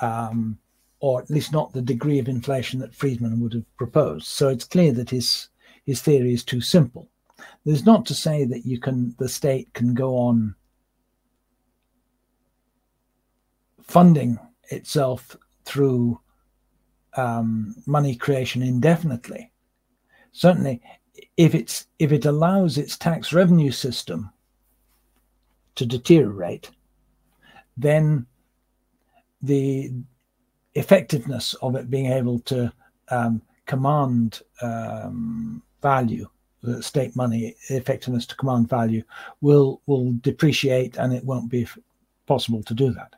um, 0.00 0.58
or 1.00 1.22
at 1.22 1.30
least 1.30 1.52
not 1.52 1.72
the 1.72 1.82
degree 1.82 2.18
of 2.18 2.28
inflation 2.28 2.80
that 2.80 2.94
Friedman 2.94 3.40
would 3.40 3.54
have 3.54 3.76
proposed. 3.76 4.26
So 4.26 4.48
it's 4.48 4.64
clear 4.64 4.92
that 4.92 5.10
his 5.10 5.48
his 5.84 6.02
theory 6.02 6.32
is 6.32 6.44
too 6.44 6.60
simple. 6.60 7.08
There's 7.64 7.84
not 7.84 8.06
to 8.06 8.14
say 8.14 8.44
that 8.44 8.64
you 8.64 8.78
can 8.78 9.14
the 9.18 9.28
state 9.28 9.72
can 9.74 9.94
go 9.94 10.16
on 10.16 10.54
funding 13.82 14.38
itself 14.70 15.36
through 15.64 16.20
um, 17.16 17.74
money 17.86 18.14
creation 18.14 18.62
indefinitely. 18.62 19.52
Certainly, 20.32 20.82
if 21.36 21.54
it's 21.54 21.86
if 21.98 22.12
it 22.12 22.26
allows 22.26 22.78
its 22.78 22.96
tax 22.96 23.32
revenue 23.32 23.70
system 23.70 24.30
to 25.76 25.86
deteriorate, 25.86 26.70
then 27.76 28.26
the 29.42 29.92
effectiveness 30.74 31.54
of 31.62 31.74
it 31.76 31.90
being 31.90 32.06
able 32.06 32.38
to 32.40 32.72
um, 33.08 33.40
command 33.66 34.40
um, 34.62 35.62
value, 35.82 36.28
the 36.66 36.82
state 36.82 37.16
money 37.16 37.54
effectiveness 37.70 38.26
to 38.26 38.36
command 38.36 38.68
value, 38.68 39.02
will 39.40 39.80
will 39.86 40.12
depreciate, 40.20 40.96
and 40.98 41.12
it 41.12 41.24
won't 41.24 41.50
be 41.50 41.66
possible 42.26 42.62
to 42.64 42.74
do 42.74 42.92
that. 42.92 43.14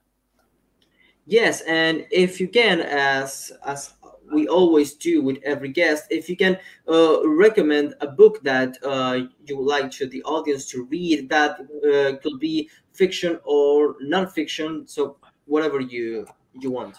Yes, 1.27 1.63
and 1.63 2.07
if 2.11 2.41
you 2.41 2.49
can, 2.49 2.81
as 2.81 3.53
as 3.67 3.95
we 4.33 4.47
always 4.49 4.95
do 4.95 5.23
with 5.23 5.39
every 5.43 5.71
guest, 5.71 6.05
if 6.11 6.29
you 6.29 6.37
can 6.37 6.59
uh, 6.89 7.27
recommend 7.27 7.95
a 8.01 8.07
book 8.07 8.43
that 8.43 8.77
uh, 8.83 9.21
you 9.47 9.57
would 9.57 9.67
like 9.67 9.91
to 9.93 10.07
the 10.07 10.23
audience 10.25 10.67
to 10.71 10.85
read, 10.85 11.29
that 11.29 11.61
uh, 11.61 12.17
could 12.23 12.39
be 12.39 12.69
fiction 12.93 13.39
or 13.45 13.97
non-fiction, 14.01 14.87
so 14.87 15.17
whatever 15.47 15.81
you 15.81 16.27
you 16.61 16.71
want. 16.71 16.97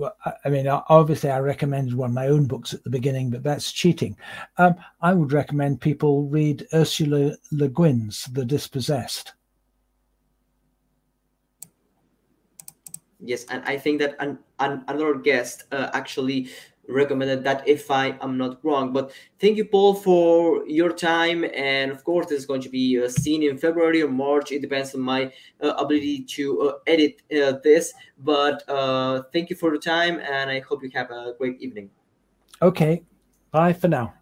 Well, 0.00 0.16
I 0.46 0.48
mean, 0.48 0.66
obviously, 0.66 1.28
I 1.28 1.40
recommended 1.40 1.92
one 1.92 2.08
of 2.08 2.14
my 2.14 2.28
own 2.28 2.46
books 2.46 2.72
at 2.72 2.82
the 2.84 2.88
beginning, 2.88 3.28
but 3.28 3.42
that's 3.42 3.70
cheating. 3.70 4.16
Um, 4.56 4.74
I 5.02 5.12
would 5.12 5.30
recommend 5.30 5.82
people 5.82 6.22
read 6.22 6.66
Ursula 6.72 7.36
Le 7.52 7.68
Guin's 7.68 8.24
*The 8.32 8.46
Dispossessed*. 8.46 9.34
Yes, 13.22 13.44
and 13.50 13.62
I 13.66 13.76
think 13.76 14.00
that 14.00 14.16
an, 14.20 14.38
an, 14.60 14.84
another 14.88 15.16
guest 15.16 15.64
uh, 15.70 15.90
actually 15.92 16.48
recommended 16.90 17.44
that 17.44 17.66
if 17.66 17.90
I 17.90 18.16
am 18.20 18.36
not 18.36 18.64
wrong. 18.64 18.92
But 18.92 19.12
thank 19.38 19.56
you, 19.56 19.64
Paul, 19.64 19.94
for 19.94 20.66
your 20.66 20.92
time. 20.92 21.44
And 21.54 21.90
of 21.90 22.04
course, 22.04 22.26
this 22.26 22.40
is 22.40 22.46
going 22.46 22.62
to 22.62 22.68
be 22.68 23.02
uh, 23.02 23.08
seen 23.08 23.42
in 23.42 23.58
February 23.58 24.02
or 24.02 24.08
March. 24.08 24.52
It 24.52 24.62
depends 24.62 24.94
on 24.94 25.00
my 25.00 25.32
uh, 25.62 25.70
ability 25.70 26.24
to 26.36 26.62
uh, 26.62 26.72
edit 26.86 27.22
uh, 27.32 27.58
this. 27.62 27.92
But 28.18 28.68
uh, 28.68 29.22
thank 29.32 29.50
you 29.50 29.56
for 29.56 29.70
the 29.70 29.78
time, 29.78 30.20
and 30.20 30.50
I 30.50 30.60
hope 30.60 30.82
you 30.82 30.90
have 30.94 31.10
a 31.10 31.34
great 31.38 31.60
evening. 31.60 31.90
Okay. 32.62 33.02
Bye 33.50 33.72
for 33.72 33.88
now. 33.88 34.14